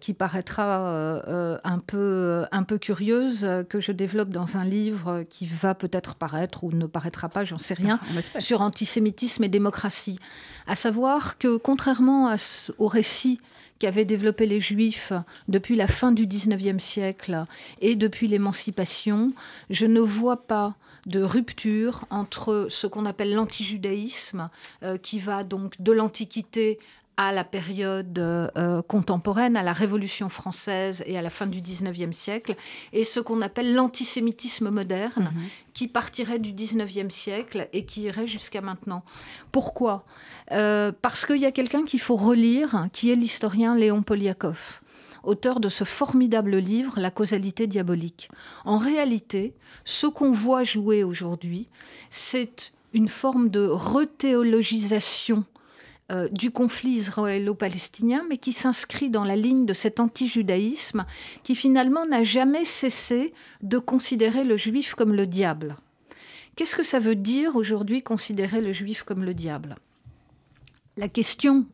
qui 0.00 0.14
paraîtra 0.14 1.20
un, 1.64 1.78
peu, 1.78 2.44
un 2.50 2.62
peu 2.64 2.78
curieuse, 2.78 3.46
que 3.68 3.80
je 3.80 3.92
développe 3.92 4.30
dans 4.30 4.56
un 4.56 4.64
livre 4.64 5.24
qui 5.28 5.46
va 5.46 5.74
peut-être 5.74 6.14
paraître 6.14 6.64
ou 6.64 6.72
ne 6.72 6.86
paraîtra 6.86 7.28
pas, 7.28 7.44
j'en 7.44 7.58
sais 7.58 7.74
rien, 7.74 7.98
sur 8.38 8.60
antisémitisme 8.60 9.44
et 9.44 9.48
démocratie. 9.48 10.18
À 10.66 10.76
savoir 10.76 11.38
que 11.38 11.56
contrairement 11.56 12.28
à, 12.28 12.36
au 12.78 12.88
récit 12.88 13.40
qu'avaient 13.78 14.04
développé 14.04 14.46
les 14.46 14.60
Juifs 14.60 15.12
depuis 15.48 15.76
la 15.76 15.86
fin 15.86 16.12
du 16.12 16.26
XIXe 16.26 16.82
siècle 16.82 17.44
et 17.80 17.96
depuis 17.96 18.28
l'émancipation, 18.28 19.32
je 19.70 19.86
ne 19.86 20.00
vois 20.00 20.46
pas 20.46 20.76
de 21.06 21.22
rupture 21.22 22.04
entre 22.10 22.66
ce 22.70 22.86
qu'on 22.86 23.06
appelle 23.06 23.34
l'antijudaïsme, 23.34 24.50
euh, 24.82 24.96
qui 24.96 25.18
va 25.18 25.44
donc 25.44 25.80
de 25.80 25.92
l'Antiquité 25.92 26.78
à 27.16 27.32
la 27.32 27.44
période 27.44 28.18
euh, 28.18 28.82
contemporaine, 28.82 29.56
à 29.56 29.62
la 29.62 29.72
Révolution 29.72 30.28
française 30.28 31.04
et 31.06 31.18
à 31.18 31.22
la 31.22 31.30
fin 31.30 31.46
du 31.46 31.60
XIXe 31.60 32.16
siècle, 32.16 32.56
et 32.92 33.04
ce 33.04 33.20
qu'on 33.20 33.42
appelle 33.42 33.74
l'antisémitisme 33.74 34.70
moderne, 34.70 35.30
mhm. 35.34 35.42
qui 35.74 35.88
partirait 35.88 36.38
du 36.38 36.52
XIXe 36.52 37.14
siècle 37.14 37.68
et 37.72 37.84
qui 37.84 38.02
irait 38.02 38.26
jusqu'à 38.26 38.60
maintenant. 38.60 39.04
Pourquoi? 39.50 40.04
Euh, 40.52 40.90
Parce 41.02 41.26
qu'il 41.26 41.38
y 41.38 41.46
a 41.46 41.52
quelqu'un 41.52 41.84
qu'il 41.84 42.00
faut 42.00 42.16
relire, 42.16 42.88
qui 42.92 43.10
est 43.10 43.16
l'historien 43.16 43.76
Léon 43.76 44.02
Poliakov 44.02 44.81
auteur 45.22 45.60
de 45.60 45.68
ce 45.68 45.84
formidable 45.84 46.56
livre, 46.56 46.98
La 46.98 47.10
causalité 47.10 47.66
diabolique. 47.66 48.30
En 48.64 48.78
réalité, 48.78 49.54
ce 49.84 50.06
qu'on 50.06 50.32
voit 50.32 50.64
jouer 50.64 51.04
aujourd'hui, 51.04 51.68
c'est 52.10 52.72
une 52.92 53.08
forme 53.08 53.48
de 53.48 53.66
rethéologisation 53.66 55.44
euh, 56.10 56.28
du 56.28 56.50
conflit 56.50 56.90
israélo-palestinien, 56.90 58.24
mais 58.28 58.36
qui 58.36 58.52
s'inscrit 58.52 59.08
dans 59.08 59.24
la 59.24 59.36
ligne 59.36 59.64
de 59.64 59.72
cet 59.72 60.00
anti-judaïsme 60.00 61.06
qui 61.42 61.54
finalement 61.54 62.04
n'a 62.06 62.24
jamais 62.24 62.64
cessé 62.64 63.32
de 63.62 63.78
considérer 63.78 64.44
le 64.44 64.56
juif 64.56 64.94
comme 64.94 65.14
le 65.14 65.26
diable. 65.26 65.76
Qu'est-ce 66.54 66.76
que 66.76 66.82
ça 66.82 66.98
veut 66.98 67.14
dire 67.14 67.56
aujourd'hui 67.56 68.02
considérer 68.02 68.60
le 68.60 68.72
juif 68.72 69.04
comme 69.04 69.24
le 69.24 69.32
diable? 69.32 69.76
La 70.98 71.08
question 71.08 71.64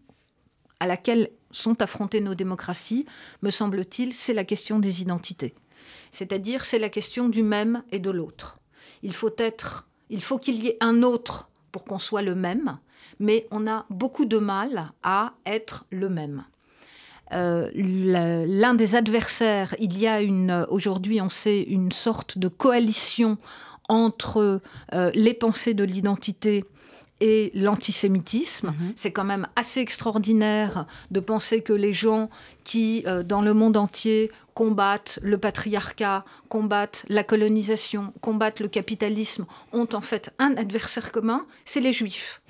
à 0.79 0.87
laquelle 0.87 1.31
sont 1.51 1.81
affrontées 1.83 2.21
nos 2.21 2.35
démocraties, 2.35 3.07
me 3.43 3.51
semble-t-il, 3.51 4.13
c'est 4.13 4.35
la 4.35 4.45
question 4.45 4.79
des 4.79 5.03
identités. 5.03 5.55
C'est-à-dire, 6.11 6.65
c'est 6.65 6.79
la 6.79 6.89
question 6.89 7.29
du 7.29 7.43
même 7.43 7.83
et 7.93 7.99
de 7.99 8.11
l'autre. 8.11 8.59
Il 9.03 9.15
faut 9.15 9.35
être, 9.39 9.89
il 10.11 10.23
faut 10.23 10.39
qu'il 10.39 10.63
y 10.63 10.69
ait 10.69 10.79
un 10.81 11.03
autre 11.03 11.49
pour 11.73 11.85
qu'on 11.85 11.99
soit 11.99 12.23
le 12.23 12.35
même, 12.35 12.79
mais 13.21 13.47
on 13.51 13.67
a 13.67 13.87
beaucoup 13.91 14.25
de 14.25 14.39
mal 14.39 14.93
à 15.03 15.35
être 15.47 15.87
le 15.91 16.09
même. 16.09 16.45
Euh, 17.33 17.71
l'un 17.75 18.75
des 18.75 18.95
adversaires, 18.95 19.75
il 19.79 19.99
y 19.99 20.07
a 20.07 20.23
une, 20.23 20.67
aujourd'hui, 20.71 21.21
on 21.21 21.29
sait, 21.29 21.61
une 21.63 21.93
sorte 21.93 22.39
de 22.39 22.49
coalition 22.49 23.37
entre 23.89 24.61
euh, 24.95 25.11
les 25.15 25.35
pensées 25.35 25.75
de 25.75 25.85
l'identité 25.85 26.65
et 27.21 27.51
l'antisémitisme. 27.55 28.69
Mhm. 28.69 28.93
C'est 28.97 29.13
quand 29.13 29.25
même 29.25 29.47
assez 29.57 29.81
extraordinaire 29.81 30.87
de 31.11 31.21
penser 31.21 31.63
que 31.63 31.73
les 31.73 31.93
gens 31.93 32.31
qui, 32.65 33.03
euh, 33.07 33.23
dans 33.23 33.43
le 33.43 33.55
monde 33.55 33.77
entier, 33.77 34.31
combattent 34.55 35.19
le 35.23 35.39
patriarcat, 35.39 36.25
combattent 36.49 37.05
la 37.09 37.23
colonisation, 37.23 38.13
combattent 38.21 38.61
le 38.61 38.69
capitalisme, 38.69 39.47
ont 39.73 39.89
en 39.93 40.01
fait 40.01 40.31
un 40.39 40.57
adversaire 40.57 41.13
commun, 41.13 41.47
c'est 41.65 41.81
les 41.81 41.93
juifs 41.93 42.41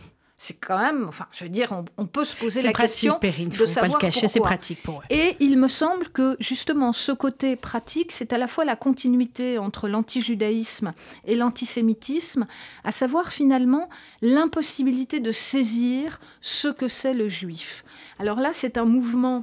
c'est 0.41 0.55
quand 0.55 0.79
même, 0.79 1.07
enfin, 1.09 1.27
je 1.33 1.43
veux 1.43 1.51
dire, 1.51 1.83
on, 1.97 2.07
peut 2.07 2.25
se 2.25 2.37
poser 2.37 2.63
la 2.63 2.73
question 2.73 3.19
de 3.21 3.67
savoir 3.67 3.99
pas 3.99 3.99
le 3.99 4.01
cacher, 4.01 4.29
c'est 4.29 4.39
pratique 4.39 4.81
pour 4.85 5.01
eux. 5.01 5.05
Et 5.11 5.37
il 5.41 5.59
me 5.59 5.67
semble 5.67 6.09
que 6.11 6.37
justement, 6.39 6.93
ce 6.93 7.11
côté 7.11 7.57
pratique, 7.57 8.13
c'est 8.13 8.33
à 8.33 8.39
la 8.39 8.47
fois 8.47 8.65
la 8.65 8.77
continuité 8.77 9.59
entre 9.59 9.89
l'antijudaïsme 9.89 10.93
et 11.27 11.35
l'antisémitisme, 11.35 12.47
à 12.85 12.93
savoir 12.93 13.33
finalement 13.33 13.89
l'impossibilité 14.23 15.19
de 15.19 15.33
saisir 15.33 16.21
ce 16.41 16.69
que 16.69 16.87
c'est 16.87 17.15
le 17.15 17.29
juif. 17.29 17.85
Alors 18.21 18.39
là, 18.39 18.51
c'est 18.53 18.79
un 18.79 18.85
mouvement 18.85 19.43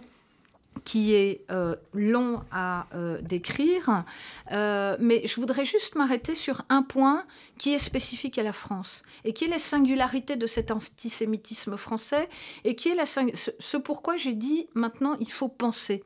qui 0.85 1.13
est 1.15 1.41
euh, 1.51 1.75
long 1.93 2.41
à 2.51 2.85
euh, 2.93 3.19
décrire, 3.21 4.05
euh, 4.51 4.95
mais 4.99 5.25
je 5.25 5.35
voudrais 5.35 5.65
juste 5.65 5.95
m'arrêter 5.95 6.35
sur 6.35 6.61
un 6.69 6.83
point 6.83 7.25
qui 7.57 7.73
est 7.73 7.79
spécifique 7.79 8.37
à 8.37 8.43
la 8.43 8.53
France 8.53 9.03
et 9.25 9.33
qui 9.33 9.45
est 9.45 9.49
la 9.49 9.59
singularité 9.59 10.35
de 10.35 10.47
cet 10.47 10.71
antisémitisme 10.71 11.75
français 11.75 12.29
et 12.63 12.75
qui 12.75 12.89
est 12.89 12.95
la 12.95 13.05
ce 13.05 13.77
pourquoi 13.77 14.15
j'ai 14.15 14.33
dit 14.33 14.67
maintenant 14.75 15.15
il 15.19 15.31
faut 15.31 15.49
penser. 15.49 16.03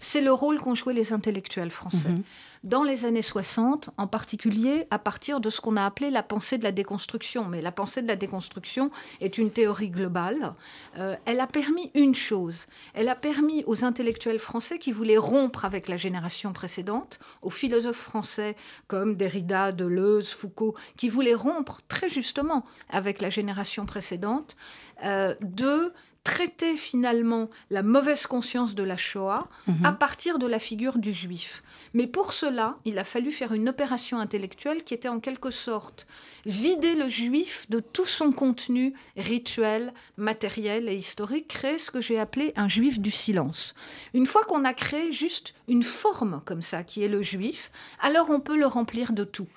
C'est 0.00 0.20
le 0.20 0.32
rôle 0.32 0.58
qu'ont 0.58 0.74
joué 0.74 0.94
les 0.94 1.12
intellectuels 1.12 1.70
français. 1.70 2.10
Mhm 2.10 2.22
dans 2.64 2.82
les 2.82 3.04
années 3.04 3.22
60, 3.22 3.90
en 3.96 4.06
particulier 4.06 4.86
à 4.90 4.98
partir 4.98 5.40
de 5.40 5.50
ce 5.50 5.60
qu'on 5.60 5.76
a 5.76 5.84
appelé 5.84 6.10
la 6.10 6.22
pensée 6.22 6.58
de 6.58 6.64
la 6.64 6.72
déconstruction. 6.72 7.46
Mais 7.46 7.60
la 7.60 7.72
pensée 7.72 8.02
de 8.02 8.08
la 8.08 8.16
déconstruction 8.16 8.90
est 9.20 9.38
une 9.38 9.50
théorie 9.50 9.90
globale. 9.90 10.54
Euh, 10.98 11.16
elle 11.24 11.40
a 11.40 11.46
permis 11.46 11.90
une 11.94 12.14
chose, 12.14 12.66
elle 12.94 13.08
a 13.08 13.14
permis 13.14 13.64
aux 13.66 13.84
intellectuels 13.84 14.38
français 14.38 14.78
qui 14.78 14.92
voulaient 14.92 15.18
rompre 15.18 15.64
avec 15.64 15.88
la 15.88 15.96
génération 15.96 16.52
précédente, 16.52 17.20
aux 17.42 17.50
philosophes 17.50 17.96
français 17.96 18.56
comme 18.86 19.14
Derrida, 19.14 19.72
Deleuze, 19.72 20.30
Foucault, 20.30 20.74
qui 20.96 21.08
voulaient 21.08 21.34
rompre 21.34 21.80
très 21.88 22.08
justement 22.08 22.64
avec 22.90 23.20
la 23.20 23.30
génération 23.30 23.86
précédente, 23.86 24.56
euh, 25.04 25.34
de 25.40 25.92
traiter 26.32 26.76
finalement 26.76 27.48
la 27.70 27.82
mauvaise 27.82 28.26
conscience 28.26 28.74
de 28.74 28.82
la 28.82 28.96
Shoah 28.96 29.46
Mhm. 29.66 29.84
à 29.84 29.92
partir 29.92 30.38
de 30.38 30.46
la 30.46 30.58
figure 30.58 30.98
du 30.98 31.12
juif. 31.12 31.62
Mais 31.94 32.06
pour 32.06 32.32
cela, 32.34 32.76
il 32.84 32.98
a 32.98 33.04
fallu 33.04 33.32
faire 33.32 33.52
une 33.52 33.68
opération 33.68 34.18
intellectuelle 34.20 34.84
qui 34.84 34.94
était 34.94 35.08
en 35.08 35.20
quelque 35.20 35.50
sorte 35.50 36.06
vider 36.44 36.94
le 36.94 37.08
juif 37.08 37.66
de 37.70 37.80
tout 37.80 38.06
son 38.06 38.30
contenu 38.32 38.92
rituel, 39.16 39.92
matériel 40.16 40.88
et 40.88 40.94
historique, 40.96 41.48
créer 41.48 41.78
ce 41.78 41.90
que 41.90 42.00
j'ai 42.00 42.18
appelé 42.18 42.52
un 42.56 42.68
juif 42.68 43.00
du 43.00 43.10
silence. 43.10 43.74
Une 44.14 44.26
fois 44.26 44.42
qu'on 44.48 44.64
a 44.64 44.74
créé 44.74 45.12
juste 45.12 45.54
une 45.66 45.82
forme 45.82 46.40
comme 46.44 46.62
ça, 46.62 46.82
qui 46.84 47.02
est 47.02 47.08
le 47.08 47.22
juif, 47.22 47.70
alors 48.00 48.28
on 48.30 48.40
peut 48.40 48.56
le 48.58 48.66
remplir 48.66 49.12
de 49.12 49.24
tout. 49.24 49.48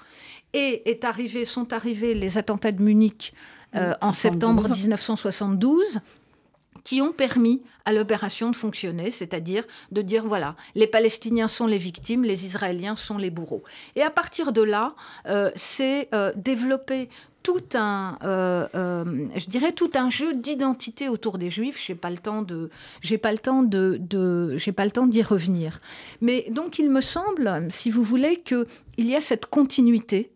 Et 0.53 0.89
est 0.89 1.03
arrivé, 1.05 1.45
sont 1.45 1.71
arrivés 1.73 2.13
les 2.13 2.37
attentats 2.37 2.71
de 2.73 2.81
Munich 2.81 3.33
euh, 3.75 3.93
en 4.01 4.11
72. 4.11 4.15
septembre 4.15 4.69
1972 4.69 5.99
qui 6.83 7.01
ont 7.01 7.11
permis 7.11 7.61
à 7.85 7.93
l'opération 7.93 8.49
de 8.49 8.55
fonctionner, 8.55 9.11
c'est-à-dire 9.11 9.65
de 9.91 10.01
dire 10.01 10.25
voilà, 10.25 10.55
les 10.75 10.87
Palestiniens 10.87 11.47
sont 11.47 11.67
les 11.67 11.77
victimes, 11.77 12.23
les 12.23 12.45
Israéliens 12.45 12.95
sont 12.95 13.17
les 13.17 13.29
bourreaux. 13.29 13.63
Et 13.95 14.01
à 14.01 14.09
partir 14.09 14.51
de 14.51 14.61
là, 14.61 14.95
euh, 15.27 15.51
c'est 15.55 16.09
euh, 16.13 16.31
développer 16.35 17.09
tout 17.43 17.63
un, 17.73 18.19
euh, 18.23 18.65
je 19.35 19.47
dirais 19.47 19.71
tout 19.71 19.89
un 19.95 20.11
jeu 20.11 20.35
d'identité 20.35 21.09
autour 21.09 21.39
des 21.39 21.49
Juifs. 21.49 21.81
J'ai 21.83 21.95
pas 21.95 22.11
le 22.11 22.17
temps 22.17 22.43
de, 22.43 22.69
j'ai 23.01 23.17
pas 23.17 23.31
le 23.31 23.39
temps 23.39 23.63
de 23.63 23.99
j'ai 24.57 24.71
pas 24.71 24.85
le 24.85 24.91
temps 24.91 25.07
d'y 25.07 25.23
revenir. 25.23 25.81
Mais 26.21 26.45
donc 26.51 26.77
il 26.77 26.91
me 26.91 27.01
semble, 27.01 27.67
si 27.71 27.89
vous 27.89 28.03
voulez, 28.03 28.37
que 28.37 28.67
il 28.97 29.07
y 29.07 29.15
a 29.15 29.21
cette 29.21 29.47
continuité 29.47 30.31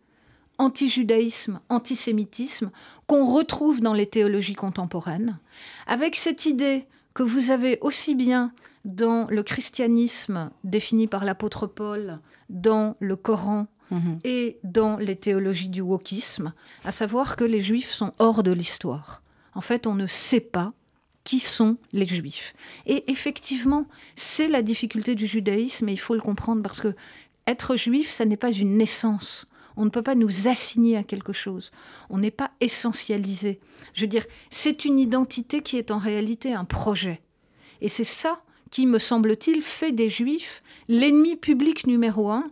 anti-judaïsme, 0.58 1.60
antisémitisme 1.68 2.70
qu'on 3.06 3.24
retrouve 3.26 3.80
dans 3.80 3.94
les 3.94 4.06
théologies 4.06 4.54
contemporaines, 4.54 5.38
avec 5.86 6.16
cette 6.16 6.46
idée 6.46 6.86
que 7.14 7.22
vous 7.22 7.50
avez 7.50 7.78
aussi 7.80 8.14
bien 8.14 8.52
dans 8.84 9.26
le 9.28 9.42
christianisme 9.42 10.50
défini 10.64 11.06
par 11.06 11.24
l'apôtre 11.24 11.66
Paul, 11.66 12.20
dans 12.50 12.96
le 13.00 13.16
Coran 13.16 13.66
Mhm. 13.90 14.18
et 14.24 14.58
dans 14.64 14.96
les 14.96 15.14
théologies 15.14 15.68
du 15.68 15.80
wokisme, 15.80 16.52
à 16.84 16.90
savoir 16.90 17.36
que 17.36 17.44
les 17.44 17.60
juifs 17.60 17.90
sont 17.92 18.12
hors 18.18 18.42
de 18.42 18.50
l'histoire. 18.50 19.22
En 19.54 19.60
fait, 19.60 19.86
on 19.86 19.94
ne 19.94 20.06
sait 20.06 20.40
pas 20.40 20.72
qui 21.22 21.38
sont 21.38 21.76
les 21.92 22.04
juifs. 22.06 22.54
Et 22.86 23.08
effectivement, 23.10 23.86
c'est 24.16 24.48
la 24.48 24.62
difficulté 24.62 25.14
du 25.14 25.26
judaïsme 25.28 25.88
et 25.88 25.92
il 25.92 26.00
faut 26.00 26.14
le 26.14 26.20
comprendre 26.20 26.62
parce 26.62 26.80
que 26.80 26.94
être 27.46 27.76
juif, 27.76 28.10
ça 28.10 28.24
n'est 28.24 28.36
pas 28.36 28.50
une 28.50 28.76
naissance. 28.76 29.46
On 29.76 29.84
ne 29.84 29.90
peut 29.90 30.02
pas 30.02 30.14
nous 30.14 30.48
assigner 30.48 30.96
à 30.96 31.02
quelque 31.02 31.32
chose. 31.32 31.70
On 32.10 32.18
n'est 32.18 32.30
pas 32.30 32.50
essentialisé. 32.60 33.60
Je 33.94 34.02
veux 34.02 34.06
dire, 34.06 34.24
c'est 34.50 34.84
une 34.84 34.98
identité 34.98 35.60
qui 35.60 35.76
est 35.76 35.90
en 35.90 35.98
réalité 35.98 36.52
un 36.52 36.64
projet. 36.64 37.20
Et 37.80 37.88
c'est 37.88 38.04
ça 38.04 38.42
qui, 38.70 38.86
me 38.86 38.98
semble-t-il, 38.98 39.62
fait 39.62 39.92
des 39.92 40.10
juifs 40.10 40.62
l'ennemi 40.88 41.36
public 41.36 41.86
numéro 41.86 42.30
un, 42.30 42.50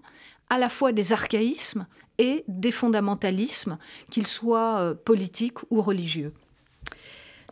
à 0.50 0.58
la 0.58 0.68
fois 0.68 0.92
des 0.92 1.12
archaïsmes 1.12 1.86
et 2.18 2.44
des 2.46 2.70
fondamentalismes, 2.70 3.78
qu'ils 4.10 4.26
soient 4.26 4.78
euh, 4.78 4.94
politiques 4.94 5.58
ou 5.70 5.82
religieux. 5.82 6.32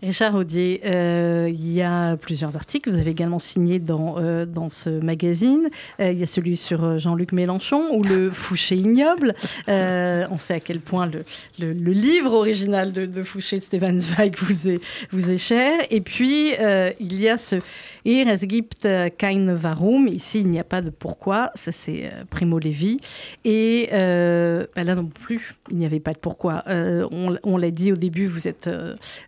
Richard 0.03 0.35
Audier, 0.35 0.81
euh, 0.85 1.49
il 1.49 1.73
y 1.73 1.81
a 1.81 2.17
plusieurs 2.17 2.57
articles 2.57 2.91
vous 2.91 2.99
avez 2.99 3.13
également 3.13 3.39
signés 3.39 3.79
dans, 3.79 4.17
euh, 4.19 4.47
dans 4.47 4.69
ce 4.69 4.91
magazine. 4.91 5.69
Euh, 6.01 6.11
il 6.11 6.19
y 6.19 6.25
a 6.25 6.27
celui 6.27 6.57
sur 6.57 6.99
Jean-Luc 6.99 7.31
Mélenchon 7.31 7.95
ou 7.95 8.03
le 8.03 8.33
Fouché 8.33 8.75
ignoble. 8.75 9.35
On 9.69 10.39
sait 10.39 10.55
à 10.55 10.61
quel 10.61 10.81
point 10.81 11.07
le, 11.07 11.23
le, 11.61 11.93
livre 11.93 12.33
original 12.33 12.93
de, 12.93 13.07
de 13.07 13.23
Fouché, 13.23 13.61
Stefan 13.61 13.99
Zweig, 14.01 14.35
vous 14.39 14.69
est, 14.69 14.81
vous 15.13 15.31
est 15.31 15.39
cher. 15.39 15.79
Et 15.91 16.01
puis, 16.01 16.55
il 16.99 17.21
y 17.21 17.29
a 17.29 17.37
ce 17.37 17.57
Ir 18.05 18.27
es 18.27 18.47
gibt 18.49 18.89
kein 19.17 19.57
Warum. 19.63 20.09
Ici, 20.09 20.41
il 20.41 20.49
n'y 20.49 20.59
a 20.59 20.65
pas 20.65 20.83
de 20.83 20.91
pourquoi. 20.91 21.53
Ça, 21.55 21.71
c'est 21.71 22.11
Primo 22.31 22.59
Levi. 22.59 22.99
Et 23.45 23.89
bah 23.93 24.83
là 24.83 24.97
non 24.97 25.07
plus, 25.07 25.55
il 25.71 25.77
n'y 25.77 25.87
avait 25.87 26.01
pas 26.01 26.13
de 26.13 26.19
pourquoi. 26.19 26.65
On 26.67 27.37
on 27.45 27.57
l'a 27.57 27.71
dit 27.71 27.93
au 27.93 27.97
début, 27.97 28.27
vous 28.27 28.49
êtes 28.49 28.69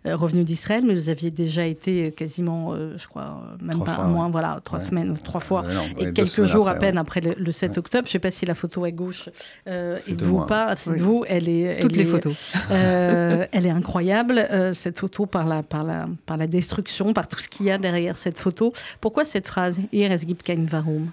revenu 0.03 0.43
d'Israël, 0.65 0.83
mais 0.85 0.93
vous 0.95 1.09
aviez 1.09 1.31
déjà 1.31 1.65
été 1.65 2.11
quasiment, 2.11 2.73
euh, 2.73 2.97
je 2.97 3.07
crois, 3.07 3.23
euh, 3.23 3.63
même 3.63 3.75
Trois 3.75 3.85
pas 3.85 3.95
fois, 3.95 4.03
un 4.05 4.07
mois, 4.09 4.25
ouais. 4.25 4.31
voilà, 4.31 4.59
trois 4.63 4.79
Ouais. 4.79 4.85
semaines, 4.85 5.15
trois 5.23 5.39
fois. 5.41 5.63
Euh, 5.65 5.73
non, 5.73 5.81
Et 5.99 6.11
quelques 6.13 6.43
jours 6.43 6.67
à 6.67 6.75
peine 6.75 6.95
ouais. 6.95 7.01
après 7.01 7.21
le, 7.21 7.35
le 7.37 7.51
7 7.51 7.71
Ouais. 7.71 7.79
octobre, 7.79 8.03
je 8.05 8.09
ne 8.09 8.11
sais 8.13 8.19
pas 8.19 8.31
si 8.31 8.45
la 8.45 8.55
photo 8.55 8.83
à 8.83 8.91
gauche 8.91 9.29
euh, 9.67 9.99
est 10.07 10.13
de 10.15 10.25
vous 10.25 10.39
ou 10.39 10.45
pas, 10.45 10.75
c'est 10.75 10.89
Oui. 10.91 10.97
de 10.97 11.03
vous. 11.03 11.23
Elle 11.27 11.47
est, 11.49 11.79
Toutes 11.81 11.95
les 11.95 12.05
photos. 12.05 12.35
euh, 12.71 13.45
elle 13.51 13.65
est 13.65 13.69
incroyable, 13.71 14.39
euh, 14.39 14.73
cette 14.73 14.99
photo, 14.99 15.25
par 15.25 15.45
la, 15.45 15.61
par, 15.63 15.83
la, 15.83 16.05
par 16.25 16.37
la 16.37 16.47
destruction, 16.47 17.13
par 17.13 17.27
tout 17.27 17.39
ce 17.39 17.47
qu'il 17.47 17.65
y 17.67 17.71
a 17.71 17.77
derrière 17.77 18.17
cette 18.17 18.37
photo. 18.39 18.73
Pourquoi 19.01 19.25
cette 19.25 19.47
phrase 19.47 19.79
es 19.93 20.25
gibt 20.25 20.43
kein 20.43 20.65
Warum 20.71 21.11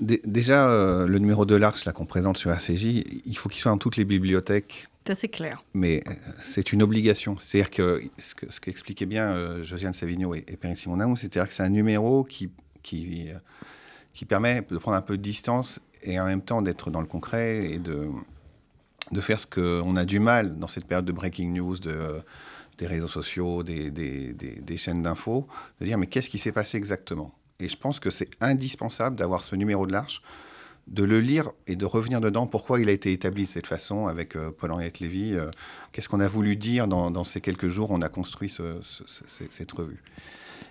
Dé- 0.00 0.22
Déjà, 0.24 0.68
euh, 0.70 1.06
le 1.06 1.18
numéro 1.18 1.44
de 1.44 1.54
l'Arche 1.56 1.84
là 1.84 1.92
qu'on 1.92 2.06
présente 2.06 2.38
sur 2.38 2.50
RCJ, 2.50 3.04
il 3.26 3.36
faut 3.36 3.48
qu'il 3.50 3.60
soit 3.60 3.70
dans 3.70 3.76
toutes 3.78 3.96
les 3.96 4.04
bibliothèques, 4.06 4.88
Ça, 5.06 5.14
c'est 5.14 5.28
clair. 5.28 5.62
mais 5.74 6.02
euh, 6.06 6.12
c'est 6.40 6.72
une 6.72 6.82
obligation. 6.82 7.36
C'est-à-dire 7.38 7.70
que 7.70 8.02
ce 8.18 8.34
que- 8.34 8.50
ce 8.52 8.60
qu'expliquait 8.60 9.06
bien 9.06 9.30
euh, 9.32 9.62
Josiane 9.62 9.94
Savigno 9.94 10.34
et, 10.34 10.44
et 10.46 10.56
Perrine 10.56 10.76
Simon 10.76 11.16
c'est-à-dire 11.16 11.48
que 11.48 11.54
c'est 11.54 11.62
un 11.62 11.70
numéro 11.70 12.22
qui, 12.24 12.50
qui, 12.82 13.28
euh, 13.30 13.34
qui 14.12 14.24
permet 14.26 14.60
de 14.68 14.78
prendre 14.78 14.96
un 14.96 15.02
peu 15.02 15.16
de 15.16 15.22
distance 15.22 15.80
et 16.02 16.20
en 16.20 16.26
même 16.26 16.42
temps 16.42 16.60
d'être 16.62 16.90
dans 16.90 17.00
le 17.00 17.06
concret 17.06 17.64
et 17.72 17.78
de, 17.78 18.08
de 19.10 19.20
faire 19.20 19.40
ce 19.40 19.46
qu'on 19.46 19.96
a 19.96 20.04
du 20.04 20.20
mal 20.20 20.58
dans 20.58 20.68
cette 20.68 20.84
période 20.86 21.06
de 21.06 21.12
breaking 21.12 21.52
news, 21.54 21.78
de, 21.78 22.20
des 22.78 22.86
réseaux 22.86 23.08
sociaux, 23.08 23.62
des, 23.62 23.90
des, 23.90 24.32
des- 24.34 24.60
des 24.60 24.76
chaînes 24.76 25.02
d'infos, 25.02 25.48
de 25.80 25.86
dire 25.86 25.98
mais 25.98 26.06
qu'est-ce 26.06 26.30
qui 26.30 26.38
s'est 26.38 26.52
passé 26.52 26.76
exactement? 26.76 27.34
Et 27.58 27.68
je 27.68 27.76
pense 27.76 28.00
que 28.00 28.10
c'est 28.10 28.30
indispensable 28.40 29.16
d'avoir 29.16 29.42
ce 29.42 29.56
numéro 29.56 29.86
de 29.86 29.92
l'Arche, 29.92 30.22
de 30.90 31.04
le 31.04 31.20
lire 31.20 31.52
et 31.68 31.76
de 31.76 31.84
revenir 31.84 32.20
dedans, 32.20 32.46
pourquoi 32.48 32.80
il 32.80 32.88
a 32.88 32.92
été 32.92 33.12
établi 33.12 33.44
de 33.44 33.48
cette 33.48 33.66
façon 33.68 34.06
avec 34.08 34.34
euh, 34.36 34.50
Paul-Henriette 34.50 34.98
Lévy, 35.00 35.34
euh, 35.34 35.48
qu'est-ce 35.92 36.08
qu'on 36.08 36.20
a 36.20 36.28
voulu 36.28 36.56
dire 36.56 36.88
dans, 36.88 37.10
dans 37.12 37.22
ces 37.24 37.40
quelques 37.40 37.68
jours, 37.68 37.90
on 37.92 38.02
a 38.02 38.08
construit 38.08 38.48
ce- 38.48 38.80
ce- 38.82 39.04
ce- 39.06 39.24
ce- 39.28 39.44
cette 39.50 39.70
revue? 39.72 40.02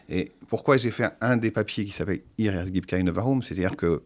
Et 0.09 0.31
pourquoi 0.49 0.75
j'ai 0.77 0.91
fait 0.91 1.11
un 1.21 1.37
des 1.37 1.51
papiers 1.51 1.85
qui 1.85 1.91
s'appelle 1.91 2.21
Ir 2.37 2.53
es 2.59 2.69
gibt 2.71 2.89
keine 2.89 3.09
Warum, 3.11 3.41
c'est-à-dire 3.41 3.75
que 3.77 4.01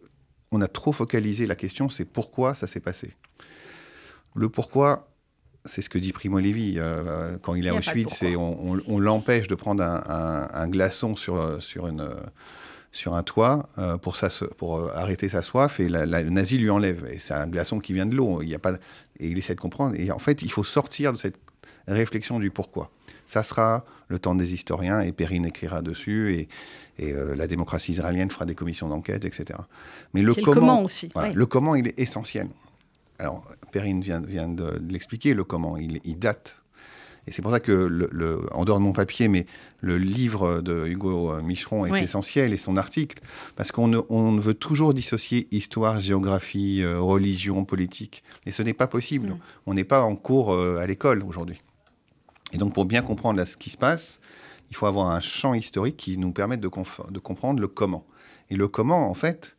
on 0.52 0.62
a 0.62 0.68
trop 0.68 0.92
focalisé 0.92 1.48
la 1.48 1.56
question, 1.56 1.90
c'est 1.90 2.06
pourquoi 2.06 2.54
ça 2.54 2.68
s'est 2.68 2.80
passé? 2.82 3.16
Le 4.36 4.50
pourquoi, 4.50 5.08
c'est 5.66 5.82
ce 5.82 5.90
que 5.90 5.98
dit 5.98 6.12
Primo 6.12 6.40
Levi 6.40 6.76
euh, 6.78 7.38
quand 7.42 7.56
il 7.56 7.66
est 7.66 7.72
de 7.72 7.76
Auschwitz, 7.76 8.14
c'est 8.20 8.36
on, 8.36 8.74
on- 8.74 8.82
on 8.86 9.00
l'empêche 9.00 9.48
de 9.48 9.56
prendre 9.56 9.82
un, 9.82 10.04
un- 10.06 10.48
un 10.54 10.68
glaçon 10.68 11.16
sur, 11.16 11.62
sur, 11.62 11.88
une, 11.88 12.08
sur 12.94 13.16
un 13.16 13.24
toit 13.24 13.68
euh, 13.80 13.98
pour, 13.98 14.16
sa, 14.16 14.30
pour 14.58 14.78
euh, 14.78 14.90
arrêter 14.94 15.28
sa 15.28 15.42
soif 15.42 15.80
et 15.82 15.90
la, 15.90 16.06
la- 16.06 16.22
le 16.22 16.30
nazi 16.30 16.58
lui 16.58 16.70
enlève. 16.70 17.06
Et 17.12 17.20
c'est 17.20 17.34
un 17.34 17.48
glaçon 17.48 17.80
qui 17.80 17.92
vient 17.92 18.06
de 18.06 18.16
l'eau. 18.16 18.42
Il 18.42 18.48
y 18.50 18.56
a 18.56 18.60
pas, 18.60 18.74
et 19.20 19.28
il 19.28 19.38
essaie 19.38 19.56
de 19.56 19.60
comprendre. 19.60 19.96
Et 20.00 20.12
en 20.12 20.20
fait, 20.20 20.42
il 20.44 20.52
faut 20.52 20.64
sortir 20.64 21.12
de 21.12 21.18
cette 21.18 21.36
réflexion 21.88 22.40
du 22.40 22.52
pourquoi. 22.52 22.92
Ça 23.26 23.42
sera 23.42 23.84
le 24.10 24.20
temps 24.20 24.36
des 24.36 24.54
historiens 24.54 25.02
et 25.02 25.12
Perrine 25.12 25.46
écrira 25.46 25.82
dessus 25.82 26.36
et, 26.36 26.48
et, 27.00 27.14
euh, 27.14 27.36
la 27.36 27.48
démocratie 27.48 27.94
israélienne 27.94 28.30
fera 28.30 28.46
des 28.46 28.54
commissions 28.56 28.88
d'enquête, 28.88 29.26
etc. 29.26 29.60
Mais 30.14 30.22
le 30.22 30.34
comment, 30.36 30.46
le 30.48 30.54
comment 30.54 30.84
aussi. 30.84 31.10
voilà, 31.14 31.34
le 31.34 31.46
comment, 31.46 31.76
il 31.76 31.88
est 31.88 32.00
essentiel. 32.00 32.48
Alors, 33.18 33.44
Perrine 33.72 34.02
vient, 34.02 34.20
vient 34.22 34.48
de, 34.48 34.78
de 34.80 34.92
l'expliquer, 34.94 35.34
le 35.34 35.44
comment, 35.44 35.78
il, 35.78 36.00
il 36.04 36.20
date. 36.20 36.58
Et 37.26 37.32
c'est 37.32 37.42
pour 37.42 37.52
ça 37.52 37.60
que, 37.60 37.72
le, 37.72 38.10
le- 38.12 38.42
en 38.54 38.66
dehors 38.66 38.80
de 38.80 38.84
mon 38.84 38.92
papier, 38.92 39.28
mais 39.30 39.46
le 39.80 39.98
livre 39.98 40.62
de 40.62 40.86
Hugo 40.88 41.32
euh, 41.32 41.42
Micheron 41.42 41.86
est 41.86 41.92
Oui. 41.92 42.04
essentiel 42.04 42.54
et 42.54 42.58
son 42.58 42.76
article, 42.76 43.22
parce 43.56 43.72
qu'on 43.72 43.88
ne, 43.88 44.00
on 44.10 44.36
veut 44.38 44.54
toujours 44.54 44.94
dissocier 44.94 45.48
histoire, 45.52 46.02
géographie, 46.02 46.82
euh, 46.84 47.00
religion, 47.00 47.64
politique. 47.64 48.24
Et 48.46 48.52
ce 48.52 48.62
n'est 48.62 48.74
pas 48.74 48.88
possible. 48.88 49.30
Mm. 49.30 49.38
On 49.68 49.74
n'est 49.74 49.84
pas 49.86 50.02
en 50.02 50.16
cours 50.16 50.54
euh, 50.54 50.78
à 50.78 50.86
l'école 50.88 51.24
aujourd'hui. 51.24 51.62
Et 52.52 52.58
donc, 52.58 52.74
pour 52.74 52.86
bien 52.86 53.02
comprendre 53.02 53.38
là, 53.38 53.46
ce 53.46 53.56
qui 53.58 53.70
se 53.70 53.78
passe, 53.78 54.20
il 54.70 54.76
faut 54.76 54.86
avoir 54.86 55.10
un 55.10 55.20
champ 55.22 55.54
historique 55.54 55.98
qui 55.98 56.18
nous 56.18 56.32
permette 56.32 56.60
de, 56.60 56.68
comprendre 56.68 57.62
le 57.62 57.68
comment. 57.68 58.06
Et 58.50 58.56
le 58.56 58.68
comment, 58.68 59.10
en 59.10 59.14
fait, 59.14 59.56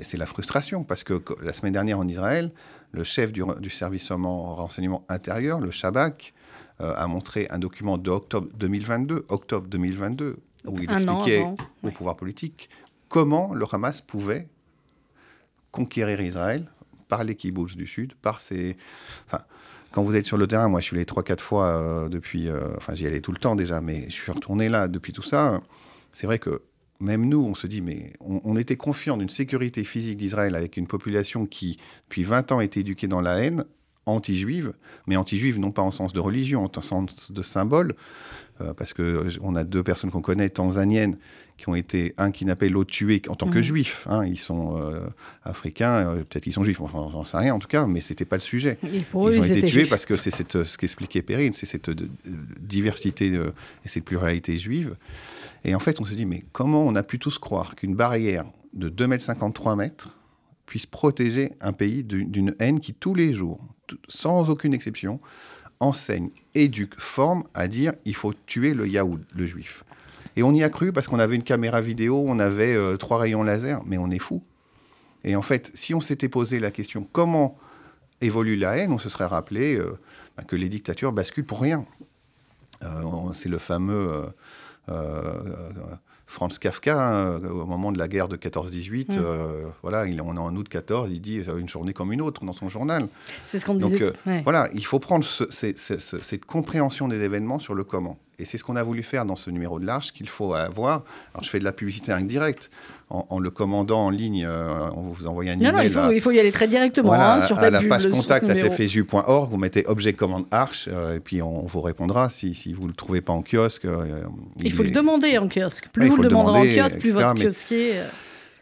c'est 0.00 0.16
la 0.16 0.26
frustration, 0.26 0.84
parce 0.84 1.04
que 1.04 1.22
la 1.42 1.52
semaine 1.52 1.72
dernière 1.72 1.98
en 1.98 2.08
Israël, 2.08 2.50
le 2.92 3.04
chef 3.04 3.32
du, 3.32 3.42
du 3.60 3.70
service 3.70 4.10
en 4.10 4.54
renseignement 4.54 5.04
intérieur, 5.08 5.60
le 5.60 5.70
Shabak, 5.70 6.34
a 6.80 7.06
montré 7.06 7.46
un 7.50 7.58
document 7.58 7.98
de 7.98 8.10
octobre 8.10 8.48
2022, 8.54 9.26
octobre 9.28 9.68
2022, 9.68 10.38
où 10.66 10.78
il 10.78 10.90
an 10.90 10.94
expliquait 10.94 11.46
au 11.82 11.90
pouvoir 11.90 12.16
politique 12.16 12.68
comment 13.08 13.54
le 13.54 13.64
Hamas 13.70 14.00
pouvait 14.00 14.48
conquérir 15.70 16.20
Israël 16.20 16.68
par 17.08 17.24
les 17.24 17.34
kibbutz 17.34 17.76
du 17.76 17.86
Sud, 17.86 18.14
par 18.14 18.40
ses... 18.40 18.76
Enfin, 19.26 19.44
quand 19.92 20.02
vous 20.02 20.16
êtes 20.16 20.24
sur 20.24 20.36
le 20.36 20.46
terrain, 20.46 20.68
moi 20.68 20.80
je 20.80 20.86
suis 20.86 20.96
allé 20.96 21.04
3-4 21.04 21.40
fois 21.40 21.74
euh, 21.74 22.08
depuis... 22.08 22.48
euh, 22.48 22.76
enfin 22.76 22.94
j'y 22.94 23.06
allais 23.06 23.20
tout 23.20 23.32
le 23.32 23.38
temps 23.38 23.54
déjà, 23.54 23.80
mais 23.80 24.04
je 24.04 24.14
suis 24.14 24.32
retourné 24.32 24.68
là 24.68 24.88
depuis 24.88 25.12
tout 25.12 25.22
ça. 25.22 25.60
C'est 26.12 26.26
vrai 26.26 26.38
que 26.38 26.62
même 27.00 27.28
nous, 27.28 27.44
on 27.44 27.54
se 27.54 27.66
dit, 27.66 27.82
mais 27.82 28.12
on, 28.20 28.40
on 28.44 28.56
était 28.56 28.76
confiant 28.76 29.16
d'une 29.16 29.28
sécurité 29.28 29.84
physique 29.84 30.16
d'Israël 30.16 30.54
avec 30.54 30.76
une 30.76 30.86
population 30.86 31.46
qui, 31.46 31.78
depuis 32.08 32.22
20 32.22 32.52
ans, 32.52 32.60
était 32.60 32.80
éduquée 32.80 33.08
dans 33.08 33.20
la 33.20 33.38
haine, 33.40 33.64
anti-juive, 34.06 34.72
mais 35.06 35.16
anti-juive 35.16 35.58
non 35.58 35.70
pas 35.70 35.82
en 35.82 35.90
sens 35.90 36.12
de 36.12 36.20
religion, 36.20 36.64
en 36.64 36.80
sens 36.80 37.32
de 37.32 37.42
symbole. 37.42 37.94
parce 38.76 38.92
qu'on 38.92 39.56
a 39.56 39.64
deux 39.64 39.82
personnes 39.82 40.10
qu'on 40.10 40.20
connaît, 40.20 40.48
tanzaniennes, 40.48 41.16
qui 41.56 41.68
ont 41.68 41.74
été, 41.74 42.14
un 42.18 42.30
kidnappé, 42.30 42.68
l'autre 42.68 42.92
tué 42.92 43.20
en 43.28 43.34
tant 43.34 43.48
que 43.48 43.58
mhm. 43.58 43.64
juif. 43.64 44.06
Hein. 44.08 44.24
ils 44.26 44.38
sont 44.38 44.80
africains, 45.44 46.16
peut-être 46.28 46.44
qu'ils 46.44 46.52
sont 46.52 46.62
juifs, 46.62 46.80
on 46.80 47.10
n'en 47.10 47.24
sait 47.24 47.36
rien 47.38 47.54
en 47.54 47.58
tout 47.58 47.68
cas, 47.68 47.86
mais 47.86 48.00
c'était 48.00 48.24
pas 48.24 48.36
le 48.36 48.42
sujet. 48.42 48.78
ils 48.82 49.04
ont 49.12 49.28
été 49.28 49.62
tués 49.64 49.86
parce 49.86 50.06
que 50.06 50.16
c'est 50.16 50.30
ce 50.30 50.78
qu'expliquait 50.78 51.22
Perrine, 51.22 51.52
c'est 51.52 51.66
cette 51.66 51.90
diversité 52.60 53.32
et 53.84 53.88
cette 53.88 54.04
pluralité 54.04 54.56
juive. 54.58 54.96
Et 55.64 55.74
en 55.74 55.80
fait, 55.80 56.00
on 56.00 56.04
se 56.04 56.14
dit, 56.14 56.26
mais 56.26 56.44
comment 56.52 56.84
on 56.84 56.94
a 56.94 57.02
pu 57.02 57.18
tous 57.18 57.38
croire 57.38 57.74
qu'une 57.74 57.94
barrière 57.94 58.44
de 58.74 58.90
2,53 58.90 59.72
m 59.72 59.78
mètres 59.78 60.16
puisse 60.66 60.86
protéger 60.86 61.52
un 61.60 61.72
pays 61.72 62.04
d'une 62.04 62.54
haine 62.58 62.80
qui, 62.80 62.94
tous 62.94 63.14
les 63.14 63.32
jours, 63.32 63.60
sans 64.08 64.50
aucune 64.50 64.74
exception, 64.74 65.20
enseigne, 65.80 66.30
éduque, 66.54 66.98
forme 66.98 67.44
à 67.54 67.68
dire 67.68 67.92
il 68.04 68.14
faut 68.14 68.32
tuer 68.46 68.74
le 68.74 68.88
Yaoud, 68.88 69.24
le 69.34 69.46
juif. 69.46 69.84
Et 70.36 70.42
on 70.42 70.52
y 70.52 70.62
a 70.62 70.68
cru 70.68 70.92
parce 70.92 71.06
qu'on 71.06 71.18
avait 71.18 71.36
une 71.36 71.42
caméra 71.42 71.80
vidéo, 71.80 72.24
on 72.26 72.38
avait 72.38 72.74
euh, 72.74 72.96
trois 72.96 73.18
rayons 73.18 73.42
laser, 73.42 73.82
mais 73.86 73.98
on 73.98 74.10
est 74.10 74.18
fou. 74.18 74.42
Et 75.22 75.36
en 75.36 75.42
fait, 75.42 75.70
si 75.74 75.94
on 75.94 76.00
s'était 76.00 76.28
posé 76.28 76.58
la 76.58 76.70
question 76.70 77.06
comment 77.10 77.56
évolue 78.20 78.56
la 78.56 78.76
haine, 78.76 78.92
on 78.92 78.98
se 78.98 79.08
serait 79.08 79.26
rappelé 79.26 79.74
euh, 79.76 79.98
bah, 80.36 80.44
que 80.44 80.56
les 80.56 80.68
dictatures 80.68 81.12
basculent 81.12 81.46
pour 81.46 81.60
rien. 81.60 81.84
Euh, 82.82 83.32
c'est 83.32 83.48
le 83.48 83.58
fameux 83.58 84.24
Franz 86.26 86.58
Kafka, 86.58 86.98
hein, 86.98 87.42
au 87.44 87.66
moment 87.66 87.92
de 87.92 87.98
la 87.98 88.08
guerre 88.08 88.28
de 88.28 88.36
14-18, 88.36 89.12
mm. 89.12 89.18
euh, 89.18 89.66
voilà, 89.82 90.06
il, 90.06 90.20
on 90.20 90.36
est 90.36 90.40
en 90.40 90.54
août 90.56 90.68
14, 90.68 91.10
il 91.10 91.20
dit 91.20 91.42
une 91.56 91.68
journée 91.68 91.92
comme 91.92 92.12
une 92.12 92.22
autre 92.22 92.44
dans 92.44 92.52
son 92.52 92.68
journal. 92.68 93.08
C'est 93.46 93.58
ce 93.58 93.64
qu'on 93.64 93.74
disait. 93.74 93.98
Donc, 93.98 94.14
euh, 94.26 94.40
voilà, 94.44 94.68
il 94.74 94.84
faut 94.84 94.98
prendre 94.98 95.24
cette 95.24 96.44
compréhension 96.44 97.08
des 97.08 97.20
événements 97.20 97.58
sur 97.58 97.74
le 97.74 97.84
comment. 97.84 98.18
Et 98.38 98.44
c'est 98.44 98.58
ce 98.58 98.64
qu'on 98.64 98.76
a 98.76 98.82
voulu 98.82 99.02
faire 99.02 99.26
dans 99.26 99.36
ce 99.36 99.50
numéro 99.50 99.78
de 99.78 99.86
l'Arche 99.86 100.12
qu'il 100.12 100.28
faut 100.28 100.54
avoir. 100.54 101.04
Alors, 101.34 101.44
je 101.44 101.50
fais 101.50 101.60
de 101.60 101.64
la 101.64 101.72
publicité 101.72 102.10
indirecte. 102.10 102.70
En, 103.10 103.38
le 103.38 103.50
commandant 103.50 104.06
en 104.06 104.10
ligne, 104.10 104.44
euh, 104.48 104.90
on 104.96 105.02
vous 105.02 105.26
envoie 105.26 105.44
un 105.44 105.52
email. 105.52 105.62
Non, 105.62 105.72
non, 105.72 106.10
il 106.10 106.20
faut, 106.20 106.30
y 106.32 106.40
aller 106.40 106.50
très 106.50 106.66
directement 106.66 107.08
voilà, 107.08 107.34
hein, 107.34 107.40
sur 107.42 107.58
à 107.58 107.70
la 107.70 107.80
page 107.82 108.08
contact 108.10 108.48
à 108.48 108.54
tfju.org. 108.54 109.50
Vous 109.50 109.58
mettez 109.58 109.84
objet 109.86 110.14
commande 110.14 110.46
Arche 110.50 110.88
et 110.88 111.20
puis 111.20 111.40
on, 111.42 111.64
vous 111.66 111.80
répondra 111.80 112.30
si, 112.30 112.54
si 112.54 112.72
vous 112.72 112.84
ne 112.84 112.88
le 112.88 112.94
trouvez 112.94 113.20
pas 113.20 113.32
en 113.32 113.42
kiosque. 113.42 113.86
il, 114.60 114.72
faut 114.72 114.82
le 114.82 114.90
demander 114.90 115.38
en 115.38 115.48
kiosque. 115.48 115.86
Plus 115.92 116.08
vous 116.08 116.16
le 116.16 116.28
demandez 116.28 116.80
en 116.80 116.84
kiosque, 116.84 116.98
plus 116.98 117.12
votre 117.12 117.34
kiosquier. 117.34 118.00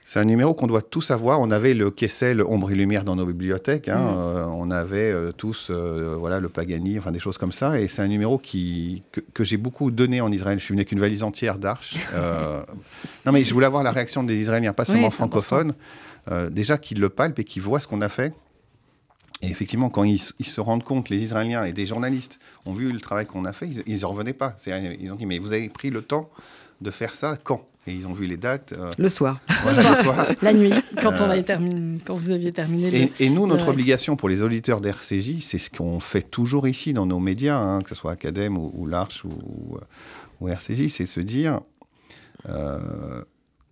Euh, 0.02 0.12
c'est 0.12 0.20
un 0.20 0.24
numéro 0.24 0.54
qu'on 0.54 0.66
doit 0.66 0.82
tous 0.82 1.10
avoir. 1.10 1.40
On 1.40 1.50
avait 1.50 1.74
le 1.74 1.90
Kessel 1.90 2.42
Ombre 2.42 2.70
et 2.70 2.74
Lumière 2.74 3.04
dans 3.04 3.16
nos 3.16 3.26
bibliothèques. 3.26 3.88
Hein. 3.88 3.98
Mm. 3.98 4.18
Euh, 4.18 4.46
on 4.46 4.70
avait 4.70 5.10
euh, 5.12 5.32
tous 5.32 5.70
voilà, 5.70 6.40
le 6.40 6.48
Pagani, 6.48 6.98
enfin 6.98 7.12
des 7.12 7.18
choses 7.18 7.38
comme 7.38 7.52
ça. 7.52 7.80
Et 7.80 7.88
c'est 7.88 8.02
un 8.02 8.08
numéro 8.08 8.38
qui, 8.38 9.02
que, 9.34 9.44
j'ai 9.44 9.56
beaucoup 9.56 9.90
donné 9.90 10.20
en 10.20 10.30
Israël. 10.30 10.58
Je 10.58 10.64
suis 10.64 10.72
venu 10.72 10.80
avec 10.80 10.92
une 10.92 11.00
valise 11.00 11.22
entière 11.22 11.58
d'arches. 11.58 11.96
non, 13.26 13.32
mais 13.32 13.44
je 13.44 13.52
voulais 13.54 13.66
avoir 13.66 13.82
la 13.82 13.92
réaction 13.92 14.22
des 14.22 14.40
Israéliens, 14.40 14.72
pas 14.72 14.84
seulement 14.84 15.10
francophones. 15.10 15.74
déjà 16.50 16.78
qu'ils 16.78 17.00
le 17.00 17.08
palpent 17.08 17.38
et 17.38 17.44
qu'ils 17.44 17.62
voient 17.62 17.80
ce 17.80 17.88
qu'on 17.88 18.00
a 18.00 18.08
fait. 18.08 18.34
Et 19.42 19.50
effectivement, 19.50 19.90
quand 19.90 20.04
ils, 20.04 20.20
se 20.20 20.60
rendent 20.60 20.84
compte, 20.84 21.08
les 21.08 21.20
Israéliens 21.20 21.64
et 21.64 21.72
des 21.72 21.84
journalistes 21.84 22.38
ont 22.64 22.72
vu 22.72 22.92
le 22.92 23.00
travail 23.00 23.26
qu'on 23.26 23.44
a 23.44 23.52
fait, 23.52 23.68
ils 23.86 24.00
ne 24.00 24.04
revenaient 24.04 24.32
pas. 24.32 24.54
Ils 24.66 25.10
ont 25.12 25.16
dit, 25.16 25.26
mais 25.26 25.40
vous 25.40 25.52
avez 25.52 25.68
pris 25.68 25.90
le 25.90 26.02
temps 26.02 26.30
de 26.82 26.90
faire 26.90 27.14
ça 27.14 27.38
quand? 27.42 27.66
Et 27.86 27.92
ils 27.92 28.06
ont 28.06 28.12
vu 28.12 28.26
les 28.26 28.36
dates. 28.36 28.72
Euh, 28.72 28.92
le 28.96 29.08
soir. 29.08 29.40
La 30.42 30.52
nuit, 30.52 30.72
quand, 31.00 31.14
on 31.18 31.24
avait 31.24 31.42
terminé, 31.42 31.98
quand 32.04 32.14
vous 32.14 32.30
aviez 32.30 32.52
terminé. 32.52 33.10
Et, 33.18 33.28
nous, 33.28 33.46
notre 33.48 33.68
obligation 33.68 34.14
pour 34.14 34.28
les 34.28 34.40
auditeurs 34.42 34.80
d'RCJ, 34.80 35.40
c'est 35.40 35.58
ce 35.58 35.68
qu'on 35.68 35.98
fait 35.98 36.22
toujours 36.22 36.68
ici 36.68 36.92
dans 36.92 37.06
nos 37.06 37.18
médias, 37.18 37.58
hein, 37.58 37.82
que 37.82 37.88
ce 37.88 37.94
soit 37.96 38.12
Academ 38.12 38.56
ou, 38.56 38.86
l'Arche 38.86 39.24
ou, 39.24 39.78
ou, 40.40 40.48
RCJ, 40.48 40.88
c'est 40.88 41.04
de 41.04 41.08
se 41.08 41.18
dire, 41.18 41.60
euh, 42.48 43.24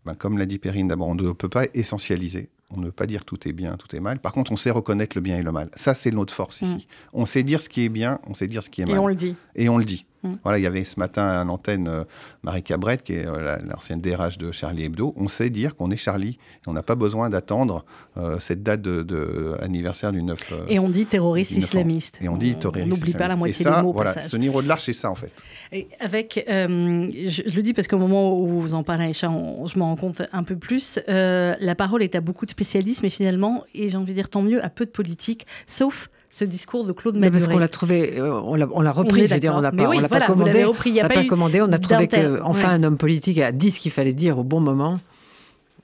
ben, 0.04 0.14
comme 0.14 0.38
l'a 0.38 0.46
dit 0.46 0.58
Perrine, 0.58 0.88
d'abord, 0.88 1.08
on 1.08 1.14
ne 1.14 1.30
peut 1.30 1.48
pas 1.48 1.66
essentialiser. 1.74 2.48
On 2.72 2.78
ne 2.80 2.86
peut 2.86 2.92
pas 2.92 3.06
dire 3.06 3.24
tout 3.24 3.48
est 3.48 3.52
bien, 3.52 3.76
tout 3.76 3.94
est 3.94 4.00
mal. 4.00 4.20
Par 4.20 4.32
contre, 4.32 4.52
on 4.52 4.56
sait 4.56 4.70
reconnaître 4.70 5.16
le 5.16 5.20
bien 5.20 5.36
et 5.36 5.42
le 5.42 5.52
mal. 5.52 5.70
Ça, 5.74 5.94
c'est 5.94 6.12
notre 6.12 6.32
force 6.32 6.62
ici. 6.62 6.74
Mm. 6.74 6.80
On 7.14 7.26
sait 7.26 7.42
dire 7.42 7.62
ce 7.62 7.68
qui 7.68 7.84
est 7.84 7.88
bien, 7.88 8.20
on 8.28 8.34
sait 8.34 8.46
dire 8.46 8.62
ce 8.62 8.70
qui 8.70 8.82
est 8.82 8.86
mal. 8.86 8.94
Et 8.94 8.98
on 8.98 9.06
le 9.08 9.14
dit. 9.14 9.34
Et 9.56 9.68
on 9.68 9.78
le 9.78 9.84
dit. 9.84 10.04
Mm. 10.22 10.34
Voilà, 10.42 10.58
il 10.58 10.62
y 10.62 10.66
avait 10.66 10.84
ce 10.84 10.98
matin 10.98 11.26
à 11.26 11.44
l'antenne 11.44 11.88
euh, 11.88 12.04
Marie 12.42 12.62
Cabrette, 12.62 13.02
qui 13.02 13.14
est 13.14 13.26
euh, 13.26 13.56
l'ancienne 13.66 14.00
DRH 14.00 14.36
de 14.38 14.52
Charlie 14.52 14.84
Hebdo. 14.84 15.14
On 15.16 15.28
sait 15.28 15.48
dire 15.48 15.76
qu'on 15.76 15.90
est 15.90 15.96
Charlie. 15.96 16.38
on 16.66 16.72
n'a 16.72 16.82
pas 16.82 16.94
besoin 16.94 17.30
d'attendre 17.30 17.84
euh, 18.18 18.38
cette 18.38 18.62
date 18.62 18.82
de, 18.82 19.56
anniversement 19.60 20.12
du 20.12 20.22
9. 20.22 20.52
et 20.68 20.78
on 20.78 20.88
dit 20.88 21.06
terroriste 21.06 21.52
islamiste. 21.52 22.18
Et 22.22 22.28
on 22.28 22.36
dit 22.36 22.54
terroriste. 22.56 22.86
On 22.86 22.90
n'oublie 22.90 23.14
pas 23.14 23.28
la 23.28 23.36
moitié 23.36 23.64
des 23.64 23.70
mots. 23.82 23.92
Voilà, 23.92 24.20
ce 24.20 24.36
niveau 24.36 24.62
de 24.62 24.68
l'arche, 24.68 24.84
c'est 24.84 24.92
ça 24.92 25.10
en 25.10 25.14
fait. 25.14 25.32
Et 25.72 25.88
avec, 26.00 26.44
je, 26.46 27.56
le 27.56 27.62
dis 27.62 27.72
parce 27.72 27.88
qu'au 27.88 27.98
moment 27.98 28.38
où 28.38 28.60
vous 28.60 28.74
en 28.74 28.82
parlez, 28.82 29.06
Aïcha, 29.06 29.28
je 29.28 29.78
m'en 29.78 29.86
rends 29.86 29.96
compte 29.96 30.22
un 30.32 30.42
peu 30.42 30.56
plus. 30.56 30.98
la 31.08 31.74
parole 31.74 32.02
est 32.02 32.14
à 32.14 32.20
beaucoup 32.20 32.44
de 32.44 32.50
spécialistes, 32.50 33.02
mais 33.02 33.10
finalement, 33.10 33.64
et 33.74 33.88
j'ai 33.88 33.96
envie 33.96 34.12
de 34.12 34.16
dire 34.16 34.28
tant 34.28 34.42
mieux, 34.42 34.62
à 34.64 34.68
peu 34.68 34.84
de 34.84 34.90
politique, 34.90 35.46
sauf 35.66 36.10
ce 36.30 36.44
discours 36.44 36.84
de 36.84 36.92
Claude 36.92 37.16
Maduret. 37.16 37.38
Parce 37.38 37.52
qu'on 37.52 37.58
l'a 37.58 37.68
trouvé, 37.68 38.18
euh, 38.18 38.40
on 38.40 38.54
l'a 38.56 38.92
repris, 38.92 39.26
je 39.26 39.34
veux 39.34 39.40
dire, 39.40 39.54
on 39.54 39.60
l'a 39.60 39.72
pas, 39.72 39.88
on 39.88 40.00
l'a 40.00 40.08
pas 40.08 40.20
commandé. 40.20 40.64
on 40.64 40.72
l'a 40.72 41.08
pas, 41.08 41.24
commandé, 41.24 41.60
on 41.60 41.72
a 41.72 41.78
trouvé 41.78 42.08
qu'enfin 42.08 42.70
un 42.70 42.82
homme 42.84 42.96
politique 42.98 43.38
a 43.38 43.52
dit 43.52 43.70
ce 43.70 43.80
qu'il 43.80 43.90
fallait 43.90 44.12
dire 44.12 44.38
au 44.38 44.44
bon 44.44 44.60
moment. 44.60 45.00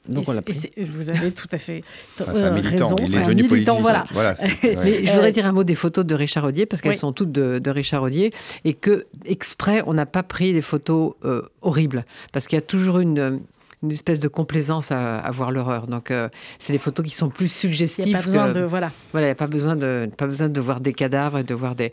Donc 0.08 0.28
on 0.28 0.32
l'a 0.32 0.42
pris. 0.42 0.70
Vous 0.78 1.08
avez 1.08 1.32
tout 1.32 1.48
à 1.50 1.58
fait 1.58 1.80
enfin, 2.20 2.32
euh, 2.32 2.54
militant. 2.54 2.94
Raison, 2.94 2.96
il 3.00 3.14
est 3.16 3.20
devenu 3.22 3.48
politique. 3.48 3.74
Voilà. 3.80 4.04
voilà 4.12 4.34
Mais 4.62 5.04
je 5.04 5.10
voudrais 5.10 5.32
dire 5.32 5.46
un 5.46 5.52
mot 5.52 5.64
des 5.64 5.74
photos 5.74 6.06
de 6.06 6.14
Richard 6.14 6.44
Audier, 6.44 6.64
parce 6.64 6.80
qu'elles 6.80 6.96
sont 6.96 7.12
toutes 7.12 7.32
de, 7.32 7.58
de, 7.58 7.70
Richard 7.70 8.04
Audier, 8.04 8.32
et 8.64 8.74
que 8.74 9.06
exprès, 9.24 9.82
on 9.86 9.94
n'a 9.94 10.06
pas 10.06 10.22
pris 10.22 10.52
des 10.52 10.62
photos 10.62 11.14
euh, 11.24 11.42
horribles, 11.62 12.04
parce 12.32 12.46
qu'il 12.46 12.56
y 12.56 12.58
a 12.58 12.62
toujours 12.62 13.00
une, 13.00 13.40
une 13.86 13.92
espèce 13.92 14.20
de 14.20 14.28
complaisance 14.28 14.90
à, 14.90 15.30
voir 15.30 15.50
l'horreur. 15.50 15.86
Donc, 15.86 16.10
euh, 16.10 16.28
c'est 16.58 16.72
des 16.72 16.78
photos 16.78 17.04
qui 17.04 17.14
sont 17.14 17.28
plus 17.28 17.48
suggestives. 17.48 18.06
Il 18.06 18.10
n'y 18.10 18.14
a 18.14 18.18
pas 18.18 18.24
besoin 18.24 18.52
de 18.52 18.60
voilà. 18.60 18.92
Voilà, 19.12 19.26
il 19.26 19.30
n'y 19.30 19.32
a 19.32 19.36
pas 19.36 19.46
besoin 19.46 19.76
de 19.76 20.10
pas 20.16 20.26
besoin 20.26 20.48
de 20.48 20.60
voir 20.60 20.80
des 20.80 20.92
cadavres, 20.92 21.42
de 21.42 21.54
voir 21.54 21.74
des. 21.74 21.92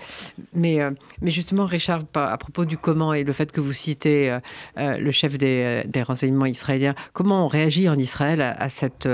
Mais 0.53 0.81
euh, 0.81 0.91
mais 1.21 1.31
justement, 1.31 1.65
Richard, 1.65 2.01
à 2.15 2.37
propos 2.37 2.65
du 2.65 2.77
comment 2.77 3.13
et 3.13 3.23
le 3.23 3.33
fait 3.33 3.51
que 3.51 3.61
vous 3.61 3.73
citez 3.73 4.37
euh, 4.77 4.97
le 4.97 5.11
chef 5.11 5.37
des, 5.37 5.83
des, 5.85 6.03
renseignements 6.03 6.45
israéliens, 6.45 6.95
comment 7.13 7.45
on 7.45 7.47
réagit 7.47 7.87
en 7.89 7.95
Israël 7.95 8.41
à, 8.41 8.69
cette 8.69 9.07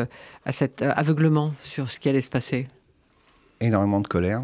à 0.46 0.52
cet 0.52 0.82
aveuglement 0.82 1.54
sur 1.62 1.90
ce 1.90 2.00
qui 2.00 2.10
allait 2.10 2.22
se 2.22 2.30
passer? 2.30 2.68
Énormément 3.62 4.00
de 4.00 4.08
colère 4.08 4.44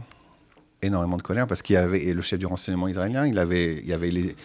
énormément 0.86 1.18
de 1.18 1.22
colère 1.22 1.48
parce 1.48 1.62
qu'il 1.62 1.74
y 1.74 1.78
avait 1.78 2.14
le 2.14 2.22
chef 2.22 2.40
du 2.40 2.46
renseignement 2.46 2.88
israélien, 2.88 3.26
il 3.26 3.40
avait, 3.40 3.76
il 3.76 3.86
y 3.86 3.94
avait 3.94 4.12
les, 4.12 4.36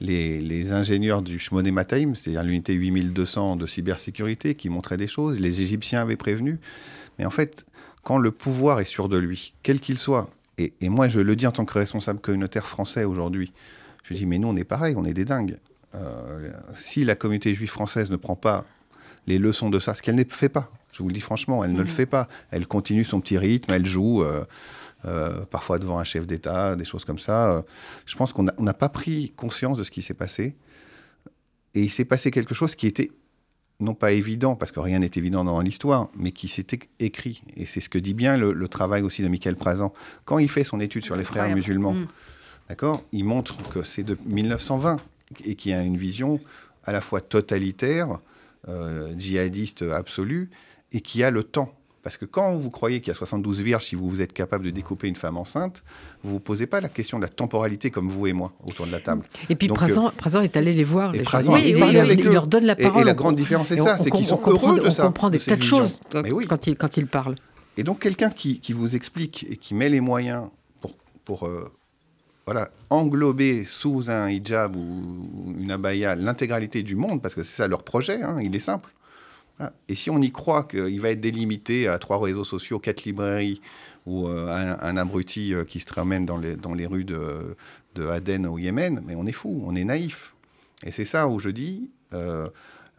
les, 0.00 0.72
ingénieurs 0.72 1.22
du 1.22 1.38
Shmoné 1.38 1.70
Mataim, 1.70 2.14
c'est-à-dire 2.14 2.42
l'unité 2.42 2.74
8200 2.74 3.56
de 3.56 3.66
cybersécurité, 3.66 4.54
qui 4.54 4.68
montraient 4.68 4.96
des 4.96 5.06
choses. 5.06 5.40
Les 5.40 5.62
Égyptiens 5.62 6.02
avaient 6.02 6.16
prévenu. 6.16 6.58
Mais 7.18 7.24
en 7.24 7.30
fait, 7.30 7.64
quand 8.02 8.18
le 8.18 8.30
pouvoir 8.30 8.80
est 8.80 8.84
sûr 8.84 9.08
de 9.08 9.16
lui, 9.16 9.54
quel 9.62 9.80
qu'il 9.80 9.98
soit, 9.98 10.30
et, 10.58 10.72
moi 10.82 11.08
je 11.08 11.20
le 11.20 11.36
dis 11.36 11.46
en 11.46 11.52
tant 11.52 11.64
que 11.64 11.78
responsable 11.78 12.20
communautaire 12.20 12.66
français 12.66 13.04
aujourd'hui, 13.04 13.52
je 14.04 14.14
dis 14.14 14.26
mais 14.26 14.38
nous 14.38 14.48
on 14.48 14.56
est 14.56 14.64
pareil, 14.64 14.94
on 14.96 15.04
est 15.04 15.14
des 15.14 15.24
dingues. 15.24 15.56
Euh, 15.94 16.50
si 16.74 17.04
la 17.04 17.14
communauté 17.14 17.54
juive 17.54 17.70
française 17.70 18.10
ne 18.10 18.16
prend 18.16 18.36
pas 18.36 18.64
les 19.26 19.38
leçons 19.38 19.70
de 19.70 19.78
ça, 19.78 19.94
ce 19.94 20.02
qu'elle 20.02 20.14
ne 20.14 20.24
fait 20.28 20.48
pas, 20.48 20.70
je 20.92 21.02
vous 21.02 21.08
le 21.08 21.14
dis 21.14 21.20
franchement, 21.20 21.62
elle 21.62 21.72
ne 21.72 21.78
le 21.78 21.84
mmh. 21.84 21.88
fait 21.88 22.06
pas. 22.06 22.28
Elle 22.50 22.66
continue 22.66 23.04
son 23.04 23.20
petit 23.20 23.36
rythme, 23.36 23.72
elle 23.72 23.84
joue. 23.84 24.22
Euh, 24.22 24.44
euh, 25.04 25.44
parfois 25.44 25.78
devant 25.78 25.98
un 25.98 26.04
chef 26.04 26.26
d'État, 26.26 26.74
des 26.74 26.84
choses 26.84 27.04
comme 27.04 27.18
ça. 27.18 27.56
Euh, 27.56 27.62
je 28.06 28.16
pense 28.16 28.32
qu'on 28.32 28.44
n'a 28.44 28.74
pas 28.74 28.88
pris 28.88 29.32
conscience 29.36 29.76
de 29.76 29.84
ce 29.84 29.90
qui 29.90 30.02
s'est 30.02 30.14
passé. 30.14 30.56
Et 31.74 31.82
il 31.82 31.90
s'est 31.90 32.06
passé 32.06 32.30
quelque 32.30 32.54
chose 32.54 32.74
qui 32.74 32.86
était 32.86 33.10
non 33.78 33.94
pas 33.94 34.12
évident, 34.12 34.56
parce 34.56 34.72
que 34.72 34.80
rien 34.80 35.00
n'est 35.00 35.10
évident 35.16 35.44
dans 35.44 35.60
l'histoire, 35.60 36.08
mais 36.16 36.32
qui 36.32 36.48
s'était 36.48 36.78
écrit. 36.98 37.42
Et 37.56 37.66
c'est 37.66 37.80
ce 37.80 37.90
que 37.90 37.98
dit 37.98 38.14
bien 38.14 38.38
le, 38.38 38.68
travail 38.68 39.02
aussi 39.02 39.22
de 39.22 39.28
Michael 39.28 39.56
Prazan. 39.56 39.92
Quand 40.24 40.38
il 40.38 40.48
fait 40.48 40.64
son 40.64 40.80
étude 40.80 41.04
sur 41.04 41.16
les 41.16 41.24
frères 41.24 41.48
musulmans, 41.54 41.92
mm. 41.92 42.06
d'accord, 42.70 43.04
il 43.12 43.24
montre 43.24 43.56
que 43.68 43.82
c'est 43.82 44.02
de 44.02 44.16
1920 44.24 44.98
et 45.44 45.54
qu'il 45.56 45.72
y 45.72 45.74
a 45.74 45.82
une 45.82 45.98
vision 45.98 46.40
à 46.84 46.92
la 46.92 47.00
fois 47.00 47.20
totalitaire, 47.20 48.20
euh, 48.68 49.12
djihadiste 49.18 49.82
absolue, 49.82 50.50
et 50.92 51.00
qui 51.00 51.22
a 51.22 51.30
le 51.30 51.42
temps. 51.42 51.74
Parce 52.06 52.16
que 52.16 52.24
quand 52.24 52.54
vous 52.54 52.70
croyez 52.70 53.00
qu'il 53.00 53.08
y 53.08 53.16
a 53.16 53.18
72 53.18 53.62
vierges, 53.62 53.86
si 53.86 53.96
vous, 53.96 54.08
vous 54.08 54.22
êtes 54.22 54.32
capable 54.32 54.64
de 54.64 54.70
découper 54.70 55.08
une 55.08 55.16
femme 55.16 55.36
enceinte, 55.36 55.82
vous 56.22 56.28
ne 56.28 56.32
vous 56.34 56.38
posez 56.38 56.68
pas 56.68 56.80
la 56.80 56.88
question 56.88 57.18
de 57.18 57.24
la 57.24 57.28
temporalité 57.28 57.90
comme 57.90 58.08
vous 58.08 58.28
et 58.28 58.32
moi 58.32 58.52
autour 58.64 58.86
de 58.86 58.92
la 58.92 59.00
table. 59.00 59.24
Et 59.50 59.56
puis 59.56 59.66
présent, 59.66 60.12
euh, 60.24 60.42
est 60.42 60.56
allé 60.56 60.72
les 60.72 60.84
voir. 60.84 61.16
Et 61.16 61.18
les 61.18 61.48
oui, 61.48 61.74
il, 61.76 61.82
avec 61.98 62.24
eux. 62.24 62.32
leur 62.32 62.46
donne 62.46 62.64
la 62.64 62.76
parole. 62.76 63.02
Et, 63.02 63.04
la 63.04 63.14
grande 63.14 63.34
différence, 63.34 63.66
c'est 63.66 63.76
ça, 63.76 63.98
c'est 63.98 64.12
qu'ils 64.12 64.24
sont 64.24 64.40
heureux 64.46 64.78
de 64.78 64.88
ça. 64.90 65.02
On 65.02 65.06
comprend 65.08 65.30
des 65.30 65.40
tas 65.40 65.56
de 65.56 65.64
choses 65.64 65.98
quand, 66.12 66.68
il, 66.68 66.76
quand 66.76 66.96
il 66.96 67.08
parle. 67.08 67.34
Et 67.76 67.82
donc 67.82 67.98
quelqu'un 67.98 68.30
qui, 68.30 68.60
qui, 68.60 68.72
vous 68.72 68.94
explique 68.94 69.44
et 69.50 69.56
qui 69.56 69.74
met 69.74 69.88
les 69.88 70.00
moyens 70.00 70.44
pour, 70.80 70.92
pour 71.24 71.48
euh, 71.48 71.64
voilà, 72.44 72.70
englober 72.88 73.64
sous 73.64 74.12
un 74.12 74.30
hijab 74.30 74.76
ou 74.76 75.56
une 75.58 75.72
abaya 75.72 76.14
l'intégralité 76.14 76.84
du 76.84 76.94
monde, 76.94 77.20
parce 77.20 77.34
que 77.34 77.42
c'est 77.42 77.56
ça 77.56 77.66
leur 77.66 77.82
projet, 77.82 78.22
hein, 78.22 78.38
il 78.40 78.54
est 78.54 78.60
simple 78.60 78.92
Et 79.88 79.94
si 79.94 80.10
on 80.10 80.20
y 80.20 80.30
croit 80.30 80.64
qu'il 80.64 81.00
va 81.00 81.10
être 81.10 81.20
délimité 81.20 81.88
à 81.88 81.98
trois 81.98 82.18
réseaux 82.18 82.44
sociaux, 82.44 82.78
quatre 82.78 83.04
librairies, 83.04 83.60
ou 84.06 84.28
un, 84.28 84.78
un, 84.78 84.96
abruti 84.96 85.52
qui 85.66 85.80
se 85.80 85.92
ramène 85.92 86.26
dans 86.26 86.36
les, 86.36 86.54
dans 86.54 86.74
les 86.74 86.86
rues 86.86 87.04
de, 87.04 87.56
de 87.96 88.06
Aden 88.06 88.46
au 88.46 88.56
Yémen, 88.56 89.02
mais 89.04 89.16
on 89.16 89.26
est 89.26 89.32
fou, 89.32 89.64
on 89.66 89.74
est 89.74 89.84
naïf. 89.84 90.34
Et 90.84 90.92
c'est 90.92 91.04
ça 91.04 91.26
où 91.26 91.40
je 91.40 91.48
dis, 91.48 91.90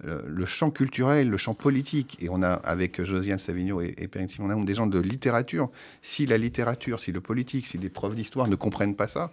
le 0.03 0.45
champ 0.45 0.69
culturel, 0.69 1.29
le 1.29 1.37
champ 1.37 1.53
politique, 1.53 2.17
et 2.19 2.29
on 2.29 2.43
a 2.43 2.53
avec 2.53 3.01
Josiane 3.01 3.39
Savigno 3.39 3.81
et, 3.81 3.93
et 3.97 4.07
Perrine 4.07 4.27
Simon 4.27 4.63
des 4.63 4.73
gens 4.73 4.87
de 4.87 4.99
littérature. 4.99 5.69
Si 6.01 6.25
la 6.25 6.37
littérature, 6.37 6.99
si 6.99 7.11
le 7.11 7.21
politique, 7.21 7.67
si 7.67 7.77
les 7.77 7.89
profs 7.89 8.15
d'histoire 8.15 8.47
ne 8.47 8.55
comprennent 8.55 8.95
pas 8.95 9.07
ça, 9.07 9.31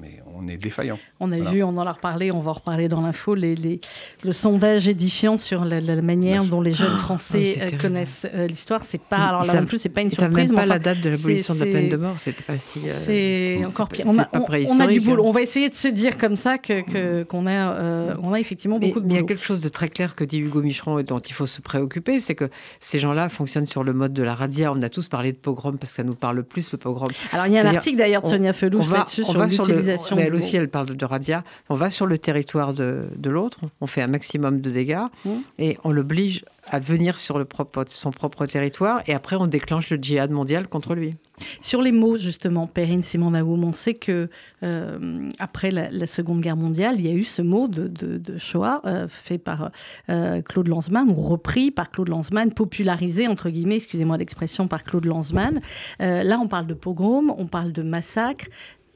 mais 0.00 0.22
on 0.34 0.46
est 0.46 0.56
défaillant. 0.56 0.98
On 1.20 1.32
a 1.32 1.38
vu, 1.38 1.62
on 1.62 1.68
en 1.68 1.86
a 1.86 1.92
reparlé, 1.92 2.30
on 2.30 2.40
va 2.40 2.50
en 2.50 2.54
reparler 2.54 2.88
dans 2.88 3.00
l'info, 3.00 3.34
les, 3.34 3.54
les, 3.54 3.80
le 4.22 4.32
sondage 4.32 4.86
édifiant 4.88 5.36
sur 5.38 5.64
la, 5.64 5.80
manière 6.02 6.44
dont 6.44 6.60
les 6.60 6.70
jeunes 6.70 6.94
ah, 6.94 6.98
Français 6.98 7.58
euh, 7.60 7.76
connaissent 7.76 8.26
euh, 8.32 8.46
l'histoire. 8.46 8.84
C'est 8.84 9.00
pas, 9.00 9.16
alors 9.16 9.44
là 9.44 9.60
non 9.60 9.66
plus, 9.66 9.78
c'est 9.78 9.88
pas 9.88 10.02
une 10.02 10.10
surprise. 10.10 10.52
Même 10.52 10.60
pas 10.60 10.66
la 10.66 10.78
date 10.78 11.00
de 11.00 11.10
l'abolition 11.10 11.54
de 11.54 11.60
la 11.60 11.66
peine 11.66 11.88
de 11.88 11.96
mort, 11.96 12.18
c'était 12.18 12.42
pas 12.42 12.58
si. 12.58 12.88
Euh, 12.88 12.92
c'est 12.92 13.64
encore 13.66 13.88
pire. 13.88 14.04
On 14.06 14.18
a, 14.18 14.28
on, 14.32 14.80
a, 14.80 14.86
du 14.86 15.00
boulot. 15.00 15.24
Hein. 15.24 15.28
On 15.28 15.32
va 15.32 15.42
essayer 15.42 15.68
de 15.68 15.74
se 15.74 15.88
dire 15.88 16.16
comme 16.16 16.36
ça 16.36 16.58
que 16.58 17.24
qu'on 17.24 17.46
a, 17.46 18.14
on 18.22 18.32
a 18.32 18.40
effectivement 18.40 18.78
beaucoup 18.78 19.00
de 19.00 19.04
boulot. 19.04 19.08
Mais 19.08 19.14
il 19.14 19.20
y 19.20 19.24
a 19.24 19.26
quelque 19.26 19.44
chose 19.44 19.60
de 19.60 19.68
très 19.68 19.88
clair 19.88 20.14
que 20.14 20.24
dit 20.24 20.38
Hugo 20.38 20.62
Micheron 20.62 20.98
et 20.98 21.04
dont 21.04 21.18
il 21.18 21.32
faut 21.32 21.46
se 21.46 21.60
préoccuper, 21.60 22.20
c'est 22.20 22.34
que 22.34 22.50
ces 22.80 23.00
gens-là 23.00 23.28
fonctionnent 23.28 23.66
sur 23.66 23.82
le 23.82 23.92
mode 23.92 24.12
de 24.12 24.22
la 24.22 24.34
radia. 24.34 24.72
On 24.72 24.80
a 24.82 24.88
tous 24.88 25.08
parlé 25.08 25.32
de 25.32 25.38
pogrom 25.38 25.78
parce 25.78 25.92
que 25.92 25.96
ça 25.96 26.04
nous 26.04 26.14
parle 26.14 26.44
plus 26.44 26.70
le 26.72 26.78
pogrom. 26.78 27.08
Alors 27.32 27.46
il 27.46 27.52
y 27.52 27.58
a 27.58 27.62
un 27.62 27.74
article 27.74 27.96
d'ailleurs 27.96 28.22
de 28.22 28.28
Sonia 28.28 28.52
Felou 28.52 28.78
là-dessus 28.78 29.24
sur 29.24 29.42
l'utilisation. 29.42 29.87
Elle 30.16 30.34
aussi, 30.34 30.56
elle 30.56 30.68
parle 30.68 30.96
de 30.96 31.04
Radia. 31.04 31.44
On 31.68 31.74
va 31.74 31.90
sur 31.90 32.06
le 32.06 32.18
territoire 32.18 32.74
de, 32.74 33.08
l'autre, 33.24 33.60
on 33.80 33.86
fait 33.86 34.02
un 34.02 34.06
maximum 34.06 34.60
de 34.60 34.70
dégâts 34.70 35.06
mmh. 35.24 35.30
et 35.58 35.78
on 35.84 35.90
l'oblige 35.90 36.44
à 36.70 36.78
venir 36.78 37.18
sur 37.18 37.38
le 37.38 37.44
propre, 37.44 37.84
son 37.88 38.10
propre 38.10 38.46
territoire 38.46 39.02
et 39.06 39.14
après 39.14 39.36
on 39.36 39.46
déclenche 39.46 39.90
le 39.90 39.96
djihad 39.96 40.30
mondial 40.30 40.68
contre 40.68 40.94
lui. 40.94 41.16
Sur 41.60 41.82
les 41.82 41.92
mots, 41.92 42.16
justement, 42.16 42.66
Perrine 42.66 43.02
Simon 43.02 43.30
Naoum, 43.30 43.64
on 43.64 43.72
sait 43.72 43.94
que 43.94 44.28
euh, 44.62 45.28
après 45.38 45.70
la, 45.70 46.06
Seconde 46.06 46.40
Guerre 46.40 46.56
mondiale, 46.56 46.96
il 46.98 47.06
y 47.06 47.10
a 47.10 47.14
eu 47.14 47.24
ce 47.24 47.42
mot 47.42 47.68
de, 47.68 47.86
de, 47.86 48.38
Shoah 48.38 48.80
euh, 48.84 49.06
fait 49.08 49.38
par 49.38 49.70
euh, 50.10 50.42
Claude 50.42 50.68
Lanzmann, 50.68 51.10
ou 51.10 51.14
repris 51.14 51.70
par 51.70 51.90
Claude 51.90 52.08
Lanzmann, 52.08 52.52
popularisé, 52.52 53.28
entre 53.28 53.50
guillemets, 53.50 53.76
excusez-moi 53.76 54.16
l'expression, 54.16 54.68
par 54.68 54.84
Claude 54.84 55.04
Lanzmann. 55.04 55.60
là, 56.00 56.38
on 56.40 56.48
parle 56.48 56.66
de 56.66 56.74
pogrom, 56.74 57.32
on 57.36 57.46
parle 57.46 57.72
de 57.72 57.82
massacre 57.82 58.46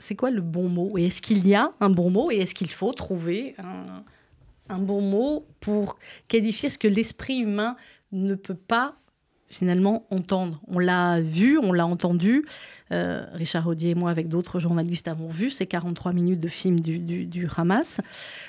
c'est 0.03 0.17
quoi 0.17 0.31
le 0.31 0.41
bon 0.41 0.69
mot? 0.69 0.99
Et 0.99 1.07
est-ce 1.07 1.23
qu'il 1.23 1.47
y 1.47 1.55
a 1.55 1.73
un 1.81 1.89
bon 1.89 2.11
mot? 2.11 2.31
Et 2.31 2.39
est-ce 2.39 2.55
qu'il 2.55 2.71
faut 2.71 2.93
trouver 2.93 3.55
un, 4.69 4.79
bon 4.79 5.01
mot 5.01 5.47
pour 5.61 5.97
qualifier 6.27 6.71
ce 6.71 6.79
que 6.79 6.89
l'esprit 6.89 7.39
humain 7.39 7.77
ne 8.11 8.35
peut 8.35 8.57
pas 8.57 8.97
finalement 9.49 10.07
entendre? 10.11 10.61
On 10.67 10.81
l'a 10.81 11.21
vu, 11.21 11.57
on 11.57 11.73
l'a 11.73 11.87
entendu. 11.87 12.45
Euh, 12.91 13.25
Richard 13.33 13.69
Audier 13.69 13.91
et 13.91 13.95
moi, 13.95 14.11
avec 14.11 14.29
d'autres 14.29 14.59
journalistes, 14.59 15.07
avons 15.07 15.29
vu 15.29 15.51
ces 15.51 15.67
43 15.67 16.13
minutes 16.13 16.41
de 16.41 16.49
film 16.49 16.81
du, 16.81 17.49
Hamas. 17.57 18.01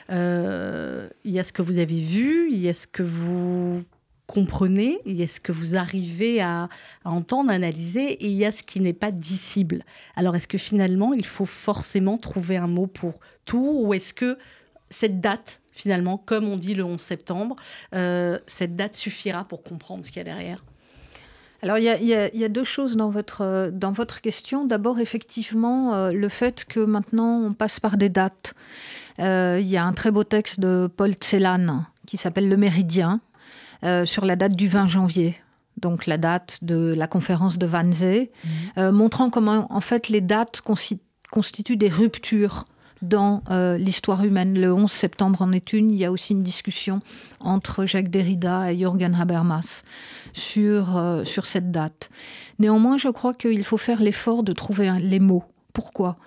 Euh, 0.09 1.07
il 1.23 1.33
y 1.33 1.39
a 1.39 1.43
ce 1.43 1.53
que 1.53 1.61
vous 1.61 1.77
avez 1.77 2.01
vu, 2.01 2.49
il 2.51 2.57
y 2.57 2.67
a 2.67 2.73
ce 2.73 2.87
que 2.87 3.03
vous 3.03 3.83
comprenez, 4.33 4.97
il 5.05 5.15
y 5.15 5.21
a 5.21 5.27
ce 5.27 5.39
que 5.39 5.51
vous 5.51 5.75
arrivez 5.75 6.41
à, 6.41 6.67
entendre, 7.05 7.51
analyser, 7.51 8.13
et 8.13 8.25
il 8.25 8.33
y 8.33 8.45
a 8.45 8.51
ce 8.51 8.63
qui 8.63 8.79
n'est 8.79 8.91
pas 8.91 9.11
dissible. 9.11 9.85
Alors 10.15 10.35
est-ce 10.35 10.47
que 10.47 10.57
finalement, 10.57 11.13
il 11.13 11.25
faut 11.25 11.45
forcément 11.45 12.17
trouver 12.17 12.57
un 12.57 12.65
mot 12.65 12.87
pour 12.87 13.19
tout, 13.45 13.83
ou 13.83 13.93
est-ce 13.93 14.11
que 14.11 14.39
cette 14.89 15.21
date, 15.21 15.61
finalement, 15.71 16.17
comme 16.17 16.47
on 16.47 16.57
dit 16.57 16.73
le 16.73 16.83
11 16.83 16.99
septembre, 16.99 17.55
euh, 17.93 18.39
cette 18.47 18.75
date 18.75 18.95
suffira 18.95 19.43
pour 19.43 19.61
comprendre 19.61 20.03
ce 20.03 20.09
qu'il 20.09 20.17
y 20.17 20.21
a 20.21 20.23
derrière? 20.23 20.63
Alors, 21.61 21.77
il 21.77 21.85
y, 21.85 22.43
a, 22.43 22.49
deux 22.49 22.65
choses 22.65 22.97
dans 22.97 23.09
votre, 23.09 23.69
dans 23.71 23.93
votre 23.93 24.19
question. 24.19 24.65
D'abord, 24.65 24.99
effectivement, 24.99 25.93
euh, 25.93 26.11
le 26.11 26.27
fait 26.27 26.65
que 26.65 26.81
maintenant, 26.81 27.39
on 27.39 27.53
passe 27.53 27.79
par 27.79 27.95
des 27.97 28.09
dates. 28.09 28.53
Euh, 29.19 29.59
il 29.61 29.67
y 29.67 29.77
a 29.77 29.85
un 29.85 29.93
très 29.93 30.11
beau 30.11 30.25
texte 30.25 30.59
de 30.59 30.89
Paul 30.93 31.13
Celan 31.21 31.85
qui 32.05 32.17
s'appelle 32.17 32.49
Le 32.49 32.57
Méridien, 32.57 33.21
euh, 33.83 34.05
sur 34.05 34.25
la 34.25 34.35
date 34.35 34.55
du 34.55 34.67
20 34.67 34.87
janvier 34.87 35.35
donc 35.77 36.05
la 36.05 36.19
date 36.19 36.59
de 36.61 36.93
la 36.95 37.07
conférence 37.07 37.57
de 37.57 37.65
Wannsee, 37.65 38.29
mhm. 38.29 38.51
euh, 38.77 38.91
montrant 38.91 39.31
comment 39.31 39.65
en 39.71 39.81
fait 39.81 40.07
les 40.07 40.21
dates 40.21 40.61
constituent 40.61 41.77
des 41.77 41.89
ruptures 41.89 42.65
dans 43.01 43.43
euh, 43.49 43.77
l'histoire 43.77 44.23
humaine. 44.23 44.57
Le 44.57 44.71
11 44.71 44.89
septembre 44.89 45.41
en 45.41 45.51
est 45.51 45.73
une. 45.73 45.91
Il 45.91 45.97
y 45.97 46.05
a 46.05 46.11
aussi 46.11 46.33
une 46.33 46.43
discussion 46.43 46.99
entre 47.39 47.85
Jacques 47.85 48.09
Derrida 48.09 48.71
et 48.71 48.77
Jürgen 48.77 49.15
Habermas 49.15 49.83
sur, 50.31 51.21
sur 51.25 51.47
cette 51.47 51.71
date. 51.71 52.11
Néanmoins, 52.59 52.97
je 52.97 53.09
crois 53.09 53.33
qu'il 53.33 53.63
faut 53.65 53.77
faire 53.77 54.01
l'effort 54.01 54.43
de 54.43 54.51
trouver 54.51 54.91
les 55.01 55.19
mots. 55.19 55.43
Pourquoi? 55.73 56.17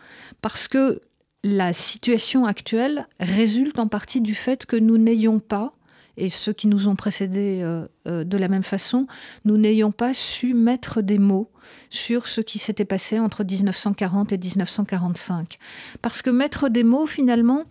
Parce 0.42 0.66
que 0.66 1.00
la 1.44 1.72
situation 1.72 2.46
actuelle 2.46 3.06
résulte 3.20 3.78
en 3.78 3.86
partie 3.86 4.20
du 4.20 4.34
fait 4.34 4.66
que 4.66 4.76
nous 4.76 4.98
n'ayons 4.98 5.38
pas 5.38 5.75
et 6.16 6.30
ceux 6.30 6.52
qui 6.52 6.66
nous 6.66 6.88
ont 6.88 6.96
précédés 6.96 7.60
euh, 7.62 7.86
euh, 8.06 8.24
de 8.24 8.36
la 8.36 8.48
même 8.48 8.62
façon, 8.62 9.06
nous 9.44 9.56
n'ayons 9.56 9.92
pas 9.92 10.14
su 10.14 10.54
mettre 10.54 11.02
des 11.02 11.18
mots 11.18 11.50
sur 11.90 12.26
ce 12.26 12.40
qui 12.40 12.58
s'était 12.58 12.84
passé 12.84 13.18
entre 13.18 13.44
1940 13.44 14.32
et 14.32 14.38
1945. 14.38 15.58
Parce 16.00 16.22
que 16.22 16.30
mettre 16.30 16.68
des 16.68 16.84
mots, 16.84 17.06
finalement, 17.06 17.64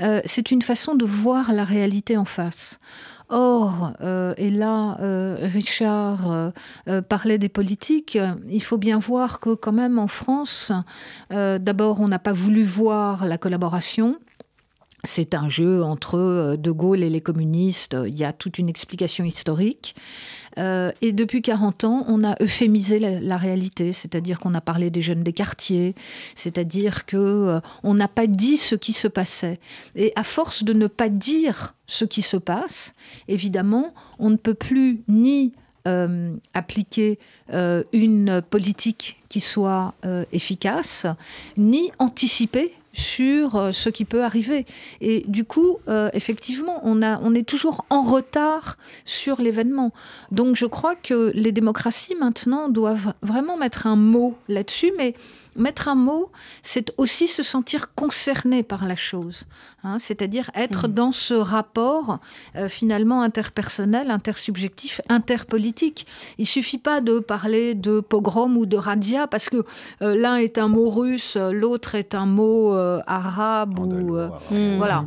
euh, 0.00 0.20
c'est 0.24 0.50
une 0.50 0.62
façon 0.62 0.94
de 0.94 1.04
voir 1.04 1.52
la 1.52 1.64
réalité 1.64 2.16
en 2.16 2.24
face. 2.24 2.80
Or, 3.28 3.92
et 4.38 4.50
là, 4.50 4.96
Richard 5.42 6.52
parlait 7.08 7.38
des 7.38 7.48
politiques, 7.48 8.16
il 8.48 8.62
faut 8.62 8.78
bien 8.78 9.00
voir 9.00 9.40
que 9.40 9.52
quand 9.56 9.72
même 9.72 9.98
en 9.98 10.06
France, 10.06 10.70
d'abord, 11.30 12.00
on 12.00 12.06
n'a 12.06 12.20
pas 12.20 12.32
voulu 12.32 12.62
voir 12.62 13.26
la 13.26 13.36
collaboration. 13.36 14.20
C'est 15.06 15.34
un 15.34 15.48
jeu 15.48 15.82
entre 15.82 16.18
euh, 16.18 16.56
De 16.56 16.70
Gaulle 16.70 17.02
et 17.02 17.10
les 17.10 17.20
communistes. 17.20 17.96
Il 18.06 18.16
y 18.16 18.24
a 18.24 18.32
toute 18.32 18.58
une 18.58 18.68
explication 18.68 19.24
historique. 19.24 19.94
Euh, 20.58 20.90
et 21.00 21.12
depuis 21.12 21.42
40 21.42 21.84
ans, 21.84 22.04
on 22.08 22.24
a 22.24 22.34
euphémisé 22.42 22.98
la, 22.98 23.36
réalité, 23.36 23.92
c'est-à-dire 23.92 24.40
qu'on 24.40 24.54
a 24.54 24.60
parlé 24.60 24.90
des 24.90 25.02
jeunes 25.02 25.22
des 25.22 25.34
quartiers, 25.34 25.94
c'est-à-dire 26.34 27.06
que 27.06 27.16
euh, 27.16 27.60
on 27.82 27.94
n'a 27.94 28.08
pas 28.08 28.26
dit 28.26 28.56
ce 28.56 28.74
qui 28.74 28.92
se 28.92 29.06
passait. 29.06 29.60
Et 29.94 30.12
à 30.16 30.24
force 30.24 30.64
de 30.64 30.72
ne 30.72 30.86
pas 30.86 31.08
dire 31.08 31.74
ce 31.86 32.04
qui 32.04 32.22
se 32.22 32.36
passe, 32.36 32.94
évidemment, 33.28 33.94
on 34.18 34.30
ne 34.30 34.36
peut 34.36 34.54
plus 34.54 35.02
ni 35.08 35.52
appliquer 36.52 37.20
une 37.52 38.42
politique 38.50 39.22
qui 39.28 39.38
soit 39.38 39.94
efficace, 40.32 41.06
ni 41.56 41.92
anticiper 42.00 42.72
sur 42.96 43.56
euh, 43.56 43.72
ce 43.72 43.90
qui 43.90 44.04
peut 44.04 44.24
arriver. 44.24 44.64
Et 45.00 45.24
du 45.28 45.44
coup, 45.44 45.78
euh, 45.88 46.08
effectivement, 46.14 46.80
on, 46.82 47.02
a, 47.02 47.20
on 47.20 47.34
est 47.34 47.46
toujours 47.46 47.84
en 47.90 48.00
retard 48.00 48.78
sur 49.04 49.40
l'événement. 49.40 49.92
Donc 50.32 50.56
je 50.56 50.66
crois 50.66 50.96
que 50.96 51.30
les 51.34 51.52
démocraties 51.52 52.14
maintenant 52.14 52.68
doivent 52.68 53.12
vraiment 53.22 53.56
mettre 53.58 53.86
un 53.86 53.96
mot 53.96 54.34
là-dessus, 54.48 54.92
mais 54.96 55.14
mettre 55.56 55.88
un 55.88 55.94
mot, 55.94 56.30
c'est 56.62 56.92
aussi 56.96 57.28
se 57.28 57.42
sentir 57.42 57.94
concerné 57.94 58.62
par 58.62 58.86
la 58.86 58.96
chose. 58.96 59.46
Hein, 59.86 59.98
c'est-à-dire 60.00 60.50
être 60.56 60.88
mmh. 60.88 60.92
dans 60.94 61.12
ce 61.12 61.34
rapport 61.34 62.18
euh, 62.56 62.68
finalement 62.68 63.22
interpersonnel, 63.22 64.10
intersubjectif, 64.10 65.00
interpolitique. 65.08 66.08
Il 66.38 66.46
suffit 66.46 66.78
pas 66.78 67.00
de 67.00 67.20
parler 67.20 67.74
de 67.74 68.00
pogrom 68.00 68.56
ou 68.56 68.66
de 68.66 68.76
radia 68.76 69.28
parce 69.28 69.48
que 69.48 69.64
euh, 70.02 70.16
l'un 70.16 70.38
est 70.38 70.58
un 70.58 70.66
mot 70.66 70.88
russe, 70.88 71.36
l'autre 71.36 71.94
est 71.94 72.16
un 72.16 72.26
mot 72.26 72.74
euh, 72.74 73.00
arabe 73.06 73.78
ou 73.78 74.18
voilà. 74.76 75.04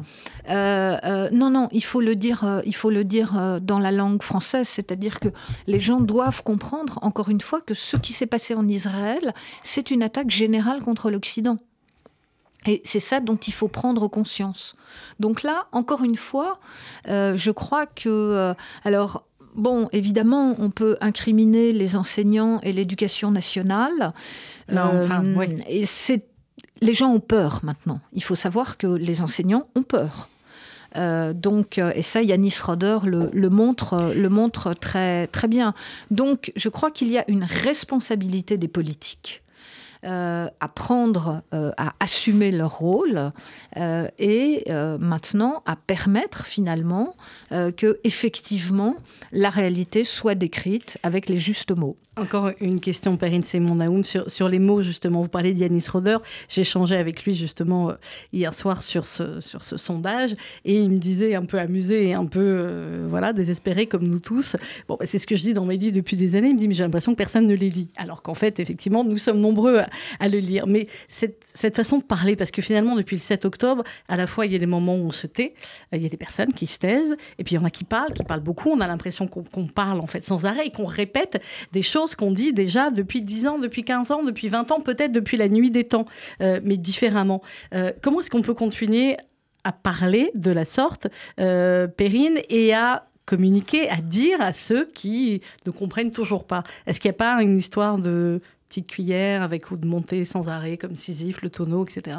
non, 0.48 1.50
non, 1.50 1.68
il 1.74 1.84
faut 1.84 2.00
le 2.00 2.16
dire, 2.16 2.62
il 2.66 2.76
faut 2.76 2.90
le 2.90 3.04
dire 3.04 3.60
dans 3.62 3.80
la 3.80 3.92
langue 3.92 4.24
française, 4.24 4.70
c'est-à-dire 4.70 5.20
que 5.20 5.28
les 5.68 5.82
gens 5.82 6.00
doivent 6.00 6.42
comprendre, 6.42 7.00
encore 7.02 7.28
une 7.28 7.42
fois, 7.42 7.60
que 7.60 7.74
ce 7.74 7.98
qui 7.98 8.14
s'est 8.14 8.28
passé 8.28 8.56
en 8.56 8.68
Israël, 8.68 9.34
c'est 9.62 9.92
une 9.92 10.04
attaque 10.04 10.30
générale 10.40 10.80
contre 10.82 11.12
l'Occident. 11.12 11.60
Et 12.66 12.82
c'est 12.84 13.00
ça 13.00 13.20
dont 13.20 13.38
il 13.38 13.54
faut 13.54 13.68
prendre 13.68 14.08
conscience. 14.08 14.76
Donc 15.20 15.44
là, 15.44 15.68
encore 15.72 16.04
une 16.04 16.18
fois, 16.18 16.60
euh, 17.08 17.38
je 17.38 17.52
crois 17.52 17.86
que... 17.86 18.10
Euh, 18.10 18.54
alors, 18.84 19.24
bon, 19.56 19.88
évidemment, 19.94 20.56
on 20.58 20.70
peut 20.70 20.98
incriminer 21.00 21.72
les 21.72 21.96
enseignants 21.96 22.60
et 22.62 22.74
l'éducation 22.74 23.32
nationale. 23.32 24.14
Non, 24.70 24.92
enfin, 25.00 25.24
euh, 25.24 25.36
oui. 25.38 25.58
Et 25.70 25.86
c'est... 25.86 26.26
Les 26.82 26.94
gens 26.94 27.12
ont 27.12 27.20
peur 27.20 27.60
maintenant. 27.64 28.00
Il 28.14 28.24
faut 28.24 28.36
savoir 28.36 28.78
que 28.78 28.88
les 28.88 29.22
enseignants 29.22 29.68
ont 29.76 29.84
peur. 29.84 30.30
donc, 31.34 31.78
et 31.78 32.02
ça, 32.02 32.22
Yanis 32.22 32.56
Roder 32.62 33.00
le, 33.04 33.30
le, 33.34 33.50
montre, 33.50 34.14
le 34.16 34.30
montre 34.30 34.74
très, 34.74 35.28
très 35.28 35.50
bien. 35.50 35.74
Donc, 36.10 36.54
je 36.56 36.70
crois 36.70 36.90
qu'il 36.90 37.10
y 37.10 37.18
a 37.18 37.26
une 37.30 37.44
responsabilité 37.44 38.58
des 38.58 38.70
politiques 38.70 39.44
apprendre 40.04 41.42
à 41.52 41.94
assumer 42.00 42.52
leur 42.52 42.78
rôle 42.78 43.32
et 43.76 44.66
maintenant 45.00 45.64
à 45.66 45.76
permettre 45.76 46.46
finalement 46.46 47.16
que 47.50 48.00
effectivement 48.04 48.96
la 49.32 49.50
réalité 49.50 50.04
soit 50.04 50.36
décrite 50.36 50.98
avec 51.04 51.28
les 51.28 51.38
justes 51.38 51.72
mots. 51.72 51.98
Encore 52.20 52.50
une 52.60 52.82
question, 52.82 53.16
Perrine 53.16 53.44
Simon 53.44 53.76
Naoum, 53.76 54.04
sur, 54.04 54.30
sur 54.30 54.50
les 54.50 54.60
mots, 54.60 54.82
justement. 54.82 55.22
Vous 55.22 55.30
parlez 55.30 55.54
d'Yanis 55.54 55.86
Roder. 55.90 56.18
J'ai 56.50 56.62
échangé 56.62 56.98
avec 56.98 57.24
lui, 57.24 57.34
justement, 57.34 57.92
euh, 57.92 57.94
hier 58.34 58.54
soir 58.54 58.84
sur 58.84 59.06
ce, 59.06 59.40
sur 59.40 59.64
ce 59.64 59.78
sondage. 59.78 60.32
Et 60.66 60.82
il 60.82 60.90
me 60.90 60.98
disait, 60.98 61.36
un 61.36 61.46
peu 61.46 61.58
amusé 61.60 62.08
et 62.08 62.14
un 62.14 62.26
peu, 62.26 62.42
euh, 62.42 63.08
voilà, 63.10 63.32
désespéré, 63.32 63.86
comme 63.88 64.06
nous 64.06 64.20
tous. 64.20 64.58
Bon, 64.90 64.98
bah, 65.00 65.06
c'est 65.06 65.18
ce 65.18 65.28
que 65.28 65.38
je 65.38 65.44
dis 65.44 65.54
dans 65.54 65.64
mes 65.64 65.78
livres 65.78 65.96
depuis 65.96 66.18
des 66.18 66.36
années. 66.36 66.50
Il 66.50 66.56
me 66.56 66.60
dit, 66.60 66.68
mais 66.68 66.74
j'ai 66.74 66.84
l'impression 66.84 67.14
que 67.14 67.18
personne 67.18 67.48
ne 67.48 67.56
les 67.56 67.70
lit. 67.70 67.88
Alors 67.96 68.22
qu'en 68.22 68.34
fait, 68.34 68.60
effectivement, 68.60 69.06
nous 69.06 69.18
sommes 69.18 69.40
nombreux 69.40 69.78
à, 69.78 69.89
le 70.22 70.38
lire. 70.38 70.68
Mais 70.68 70.88
cette, 71.08 71.76
façon 71.76 71.98
de 71.98 72.04
parler, 72.04 72.36
parce 72.36 72.52
que 72.52 72.62
finalement, 72.62 72.96
depuis 72.96 73.16
le 73.16 73.22
7 73.22 73.46
octobre, 73.46 73.84
à 74.08 74.18
la 74.18 74.28
fois, 74.28 74.46
il 74.46 74.52
y 74.52 74.56
a 74.56 74.60
des 74.60 74.66
moments 74.66 74.96
où 74.96 75.06
on 75.06 75.12
se 75.12 75.28
tait, 75.28 75.54
il 75.94 76.02
y 76.02 76.06
a 76.06 76.10
des 76.10 76.18
personnes 76.18 76.54
qui 76.54 76.68
se 76.68 76.80
taisent, 76.80 77.16
et 77.38 77.44
puis 77.44 77.56
il 77.56 77.58
y 77.58 77.62
en 77.62 77.66
a 77.66 77.70
qui 77.70 77.84
parlent, 77.84 78.14
qui 78.14 78.24
parlent 78.24 78.40
beaucoup. 78.42 78.70
On 78.70 78.82
a 78.82 78.88
l'impression 78.88 79.28
qu'on 79.28 79.68
parle, 79.68 80.00
en 80.00 80.08
fait, 80.08 80.26
sans 80.26 80.46
arrêt 80.46 80.68
et 80.68 80.72
qu'on 80.72 80.86
répète 80.86 81.42
des 81.72 81.82
choses 81.82 82.16
qu'on 82.16 82.32
dit 82.32 82.54
déjà 82.54 82.92
depuis 82.92 83.24
10 83.24 83.48
ans, 83.48 83.60
depuis 83.60 83.84
15 83.84 84.12
ans, 84.12 84.24
depuis 84.24 84.50
20 84.50 84.72
ans, 84.72 84.82
peut-être 84.82 85.12
depuis 85.12 85.38
la 85.38 85.50
nuit 85.50 85.72
des 85.72 85.84
temps, 85.84 86.06
euh, 86.42 86.60
mais 86.64 86.78
différemment. 86.78 87.42
Euh, 87.74 87.92
comment 88.02 88.20
est-ce 88.20 88.30
qu'on 88.30 88.42
peut 88.42 88.54
continuer 88.54 89.18
à 89.64 89.72
parler 89.72 90.32
de 90.36 90.52
la 90.52 90.66
sorte, 90.66 91.08
euh, 91.40 91.88
Perrine, 91.88 92.40
et 92.50 92.74
à 92.74 93.06
communiquer, 93.26 93.90
à 93.90 93.98
dire 93.98 94.42
à 94.42 94.54
ceux 94.54 94.86
qui 94.86 95.42
ne 95.66 95.72
comprennent 95.72 96.12
toujours 96.12 96.46
pas? 96.46 96.64
Est-ce 96.88 97.00
qu'il 97.00 97.10
n'y 97.10 97.16
a 97.16 97.18
pas 97.18 97.42
une 97.42 97.58
histoire 97.58 97.98
de 97.98 98.42
petite 98.70 98.88
cuillère 98.88 99.42
avec 99.42 99.72
ou 99.72 99.78
de 99.78 99.88
montée 99.88 100.24
sans 100.24 100.48
arrêt, 100.48 100.78
comme 100.78 100.96
Sisyphe, 100.96 101.42
le 101.42 101.50
tonneau, 101.50 101.84
etc. 101.84 102.18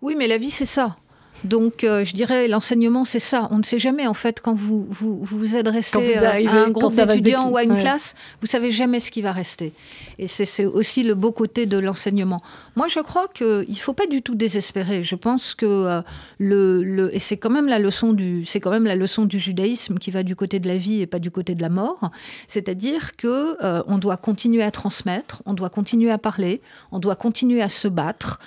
Oui, 0.00 0.14
mais 0.16 0.28
la 0.28 0.38
vie, 0.38 0.50
c'est 0.50 0.64
ça. 0.64 0.96
Donc, 1.42 1.84
euh, 1.84 2.04
je 2.04 2.12
dirais, 2.12 2.48
l'enseignement, 2.48 3.04
c'est 3.04 3.18
ça. 3.18 3.48
On 3.50 3.58
ne 3.58 3.62
sait 3.62 3.78
jamais, 3.78 4.06
en 4.06 4.14
fait, 4.14 4.40
quand 4.40 4.54
vous 4.54 4.86
vous, 4.88 5.18
vous, 5.22 5.56
adressez 5.56 5.98
euh, 5.98 6.26
à 6.26 6.64
un 6.64 6.70
groupe 6.70 6.94
d'étudiants 6.94 7.50
ou 7.50 7.56
à 7.56 7.64
une 7.64 7.76
classe, 7.76 8.14
vous 8.40 8.46
savez 8.46 8.72
jamais 8.72 9.00
ce 9.00 9.10
qui 9.10 9.20
va 9.20 9.32
rester. 9.32 9.72
Et 10.18 10.26
c'est 10.26 10.64
aussi 10.64 11.02
le 11.02 11.14
beau 11.14 11.32
côté 11.32 11.66
de 11.66 11.76
l'enseignement. 11.76 12.42
Moi, 12.76 12.88
je 12.88 13.00
crois 13.00 13.28
qu'il 13.28 13.66
ne 13.68 13.74
faut 13.74 13.92
pas 13.92 14.06
du 14.06 14.22
tout 14.22 14.34
désespérer. 14.34 15.04
Je 15.04 15.16
pense 15.16 15.54
que 15.54 15.66
euh, 15.66 16.02
le, 16.38 17.10
et 17.12 17.18
c'est 17.18 17.36
quand 17.36 17.50
même 17.50 17.68
la 17.68 17.78
leçon 17.78 18.12
du, 18.12 18.44
c'est 18.44 18.60
quand 18.60 18.70
même 18.70 18.84
la 18.84 18.96
leçon 18.96 19.24
du 19.24 19.38
judaïsme 19.38 19.98
qui 19.98 20.10
va 20.10 20.22
du 20.22 20.36
côté 20.36 20.60
de 20.60 20.68
la 20.68 20.76
vie 20.76 21.02
et 21.02 21.06
pas 21.06 21.18
du 21.18 21.30
côté 21.30 21.54
de 21.54 21.62
la 21.62 21.68
mort. 21.68 22.10
C'est-à-dire 22.46 23.16
que 23.16 23.56
on 23.86 23.98
doit 23.98 24.16
continuer 24.16 24.62
à 24.62 24.70
transmettre, 24.70 25.42
on 25.46 25.52
doit 25.52 25.70
continuer 25.70 26.10
à 26.10 26.18
parler, 26.18 26.60
on 26.92 26.98
doit 26.98 27.16
continuer 27.16 27.60
à 27.60 27.68
se 27.68 27.88
battre. 27.88 28.38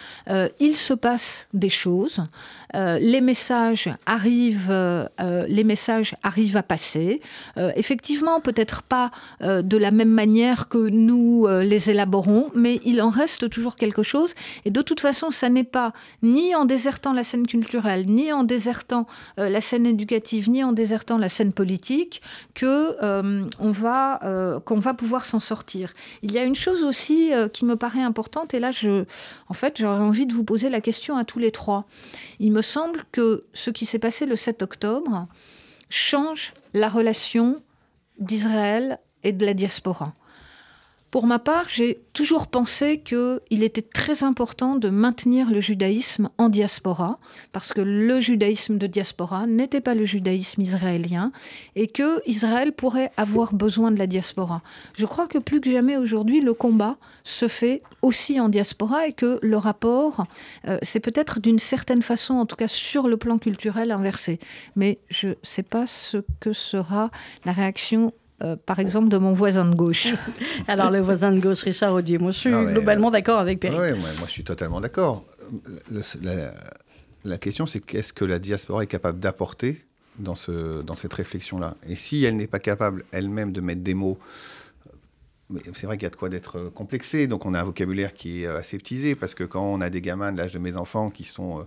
il 0.60 0.76
se 0.76 0.94
passe 0.94 1.48
des 1.54 1.70
choses. 1.70 2.22
Euh, 2.76 3.00
les 3.00 3.22
messages 3.22 3.90
arrivent, 4.06 4.72
euh, 4.72 5.08
les 5.48 5.64
messages 5.64 6.16
arrivent 6.24 6.58
à 6.58 6.64
passer. 6.64 7.22
Euh, 7.58 7.72
effectivement, 7.76 8.42
peut-être 8.42 8.84
pas 8.84 9.12
de 9.42 9.78
la 9.78 9.92
même 9.92 10.10
manière 10.10 10.68
que 10.68 10.90
nous 10.90 11.48
les 11.48 11.90
élaborons, 11.90 12.50
mais 12.56 12.80
il 12.84 13.02
en 13.02 13.10
reste 13.10 13.50
toujours 13.50 13.76
quelque 13.76 14.04
chose. 14.04 14.34
Et 14.66 14.72
de 14.72 14.82
toute 14.82 15.00
façon, 15.00 15.32
ça 15.32 15.50
n'est 15.50 15.64
pas 15.64 15.94
ni 16.22 16.56
en 16.56 16.66
désertant 16.66 17.14
la 17.14 17.24
scène 17.24 17.48
culturelle, 17.48 18.06
ni 18.08 18.32
en 18.32 18.44
désertant 18.44 19.06
la 19.38 19.62
scène 19.62 19.86
éducative, 19.86 20.50
ni 20.50 20.64
en 20.64 20.72
désertant 20.72 21.18
la 21.18 21.30
scène 21.30 21.54
politique 21.54 22.22
que 22.54 22.98
on 23.60 23.72
va 23.72 24.62
qu'on 24.66 24.80
va 24.80 24.94
pouvoir 24.94 25.26
s'en 25.26 25.40
sortir. 25.40 25.94
Il 26.24 26.32
y 26.32 26.38
a 26.38 26.44
une 26.44 26.56
chose 26.56 26.84
aussi 26.84 27.32
qui 27.54 27.66
me 27.66 27.76
paraît 27.76 28.04
importante, 28.04 28.54
et 28.54 28.60
là, 28.60 28.72
en 29.50 29.54
fait, 29.54 29.78
j'aurais 29.80 30.00
envie 30.00 30.26
de 30.26 30.34
vous 30.34 30.44
poser 30.44 30.70
la 30.70 30.82
question 30.82 31.18
à 31.18 31.26
tous 31.26 31.40
les 31.40 31.52
trois. 31.52 31.86
Semble 32.62 33.04
que 33.12 33.46
ce 33.54 33.70
qui 33.70 33.86
s'est 33.86 34.00
passé 34.00 34.26
le 34.26 34.36
7 34.36 34.62
octobre 34.62 35.28
change 35.90 36.54
la 36.74 36.90
relation 36.90 37.62
d'Israël 38.20 39.00
et 39.24 39.34
de 39.34 39.46
la 39.46 39.54
diaspora. 39.54 40.14
Pour 41.18 41.26
ma 41.26 41.40
part, 41.40 41.66
j'ai 41.68 41.98
toujours 42.14 42.46
pensé 42.46 43.00
qu'il 43.00 43.64
était 43.64 43.82
très 43.82 44.22
important 44.22 44.76
de 44.76 44.90
maintenir 44.90 45.50
le 45.50 45.62
judaïsme 45.62 46.30
en 46.38 46.48
diaspora, 46.48 47.18
parce 47.54 47.74
que 47.74 47.82
le 47.82 48.20
judaïsme 48.20 48.78
de 48.78 48.86
diaspora 48.86 49.48
n'était 49.48 49.82
pas 49.82 49.96
le 49.96 50.06
judaïsme 50.06 50.62
israélien, 50.62 51.32
et 51.76 51.88
que 51.88 52.22
Israël 52.30 52.72
pourrait 52.72 53.12
avoir 53.18 53.56
besoin 53.56 53.90
de 53.90 53.98
la 53.98 54.06
diaspora. 54.06 54.62
Je 54.96 55.08
crois 55.08 55.26
que 55.26 55.40
plus 55.40 55.60
que 55.60 55.72
jamais 55.72 55.98
aujourd'hui, 55.98 56.40
le 56.40 56.54
combat 56.54 56.98
se 57.24 57.48
fait 57.48 57.82
aussi 58.04 58.40
en 58.40 58.48
diaspora, 58.48 59.08
et 59.08 59.14
que 59.14 59.40
le 59.42 59.58
rapport, 59.58 60.28
euh, 60.68 60.78
c'est 60.84 61.00
peut-être 61.00 61.40
d'une 61.40 61.58
certaine 61.58 62.04
façon, 62.04 62.36
en 62.36 62.46
tout 62.46 62.56
cas 62.56 62.68
sur 62.68 63.08
le 63.08 63.18
plan 63.18 63.40
culturel, 63.40 63.90
inversé. 63.90 64.38
Mais 64.76 65.00
je 65.10 65.30
ne 65.30 65.34
sais 65.42 65.64
pas 65.64 65.88
ce 65.88 66.18
que 66.40 66.54
sera 66.54 67.10
la 67.44 67.54
réaction 67.54 68.14
euh, 68.44 68.56
par 68.56 68.80
exemple, 68.80 69.10
de 69.10 69.18
mon 69.18 69.34
voisin 69.34 69.66
de 69.66 69.76
gauche. 69.76 70.08
Alors, 70.68 70.92
le 70.92 71.00
voisin 71.00 71.32
de 71.32 71.40
gauche, 71.40 71.62
Richard 71.62 71.94
Audier, 71.94 72.20
moi 72.20 72.32
je 72.32 72.38
suis 72.38 72.52
globalement 72.52 73.10
d'accord 73.10 73.40
avec 73.40 73.60
Perry. 73.60 73.76
Oui, 73.76 74.00
moi, 74.00 74.26
je 74.28 74.32
suis 74.32 74.44
totalement 74.44 74.80
d'accord. 74.80 75.26
La, 77.24 77.38
question, 77.40 77.66
c'est 77.66 77.80
qu'est-ce 77.80 78.14
que 78.14 78.26
la 78.26 78.40
diaspora 78.40 78.84
est 78.84 78.88
capable 78.88 79.20
d'apporter 79.20 79.84
dans, 80.20 80.36
ce, 80.36 80.82
dans 80.84 80.96
cette 80.96 81.14
réflexion-là? 81.14 81.76
Et 81.88 81.96
si 81.96 82.24
elle 82.24 82.36
n'est 82.36 82.48
pas 82.48 82.60
capable 82.60 83.04
elle-même 83.12 83.52
de 83.52 83.62
mettre 83.62 83.82
des 83.82 83.96
mots 83.96 84.20
c'est 85.74 85.86
vrai 85.86 85.98
qu'il 85.98 86.04
y 86.04 86.08
a 86.08 86.10
de 86.10 86.16
quoi 86.16 86.30
d'être 86.30 86.58
euh, 86.58 86.70
complexé. 86.70 87.28
Donc, 87.28 87.46
on 87.46 87.54
a 87.54 87.62
un 87.62 87.64
vocabulaire 87.64 88.14
qui 88.14 88.44
est 88.44 88.48
euh, 88.48 88.58
aseptisé 88.58 89.16
parce 89.16 89.34
que 89.34 89.44
quand 89.44 89.64
on 89.64 89.80
a 89.80 89.90
des 89.90 90.02
gamins 90.02 90.32
de 90.32 90.38
l'âge 90.38 90.52
de 90.52 90.60
mes 90.60 90.76
enfants 90.76 91.10
qui 91.10 91.24
sont 91.24 91.66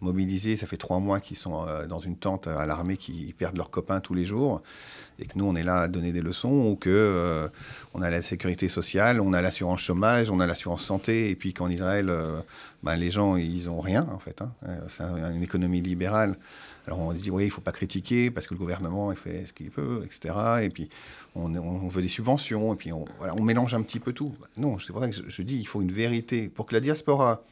mobilisés, 0.00 0.56
ça 0.56 0.66
fait 0.66 0.76
trois 0.76 0.98
mois 0.98 1.20
qu'ils 1.20 1.36
sont 1.36 1.64
dans 1.88 2.00
une 2.00 2.16
tente 2.16 2.46
à 2.46 2.66
l'armée, 2.66 2.96
qui 2.96 3.32
perdent 3.36 3.56
leurs 3.56 3.70
copains 3.70 4.00
tous 4.00 4.14
les 4.14 4.26
jours 4.26 4.62
et 5.20 5.26
que 5.26 5.32
nous, 5.36 5.44
on 5.44 5.54
est 5.54 5.62
là 5.62 5.82
à 5.82 5.88
donner 5.88 6.12
des 6.12 6.22
leçons, 6.22 6.66
ou 6.70 6.76
que 6.76 6.88
euh, 6.90 7.48
on 7.94 8.02
a 8.02 8.10
la 8.10 8.22
sécurité 8.22 8.68
sociale, 8.68 9.20
on 9.20 9.32
a 9.32 9.42
l'assurance 9.42 9.80
chômage, 9.80 10.30
on 10.30 10.40
a 10.40 10.46
l'assurance 10.46 10.82
santé, 10.82 11.30
et 11.30 11.34
puis 11.34 11.52
qu'en 11.52 11.68
Israël, 11.68 12.08
euh, 12.08 12.40
ben, 12.82 12.96
les 12.96 13.10
gens, 13.10 13.36
ils 13.36 13.68
ont 13.68 13.80
rien, 13.80 14.08
en 14.10 14.18
fait. 14.18 14.40
Hein. 14.40 14.52
Euh, 14.66 14.78
c'est 14.88 15.04
une 15.04 15.42
économie 15.42 15.82
libérale. 15.82 16.36
Alors 16.90 17.06
on 17.06 17.12
se 17.14 17.22
dit, 17.22 17.30
oui, 17.30 17.44
il 17.44 17.46
ne 17.46 17.52
faut 17.52 17.60
pas 17.60 17.70
critiquer 17.70 18.32
parce 18.32 18.48
que 18.48 18.54
le 18.54 18.58
gouvernement 18.58 19.14
fait 19.14 19.46
ce 19.46 19.52
qu'il 19.52 19.70
peut, 19.70 20.02
etc. 20.04 20.34
Et 20.62 20.70
puis 20.70 20.88
on, 21.36 21.48
veut 21.86 22.02
des 22.02 22.08
subventions, 22.08 22.74
et 22.74 22.76
puis 22.76 22.90
on, 22.92 23.06
mélange 23.40 23.74
un 23.74 23.82
petit 23.82 24.00
peu 24.00 24.12
tout. 24.12 24.34
Non, 24.56 24.76
c'est 24.80 24.92
pour 24.92 25.00
ça 25.00 25.08
que 25.08 25.14
je, 25.28 25.42
dis, 25.42 25.56
il 25.56 25.68
faut 25.68 25.82
une 25.82 25.92
vérité. 25.92 26.48
Pour 26.48 26.66
que 26.66 26.74
la 26.74 26.80
diaspora 26.80 27.44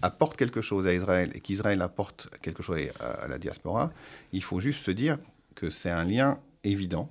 apporte 0.00 0.36
quelque 0.36 0.60
chose 0.60 0.86
à 0.86 0.94
Israël 0.94 1.32
et 1.34 1.40
qu'Israël 1.40 1.82
apporte 1.82 2.28
quelque 2.40 2.62
chose 2.62 2.78
à 3.00 3.26
la 3.26 3.38
diaspora, 3.38 3.90
il 4.32 4.44
faut 4.44 4.60
juste 4.60 4.84
se 4.84 4.92
dire 4.92 5.18
que 5.56 5.70
c'est 5.70 5.90
un 5.90 6.04
lien 6.04 6.38
évident, 6.62 7.10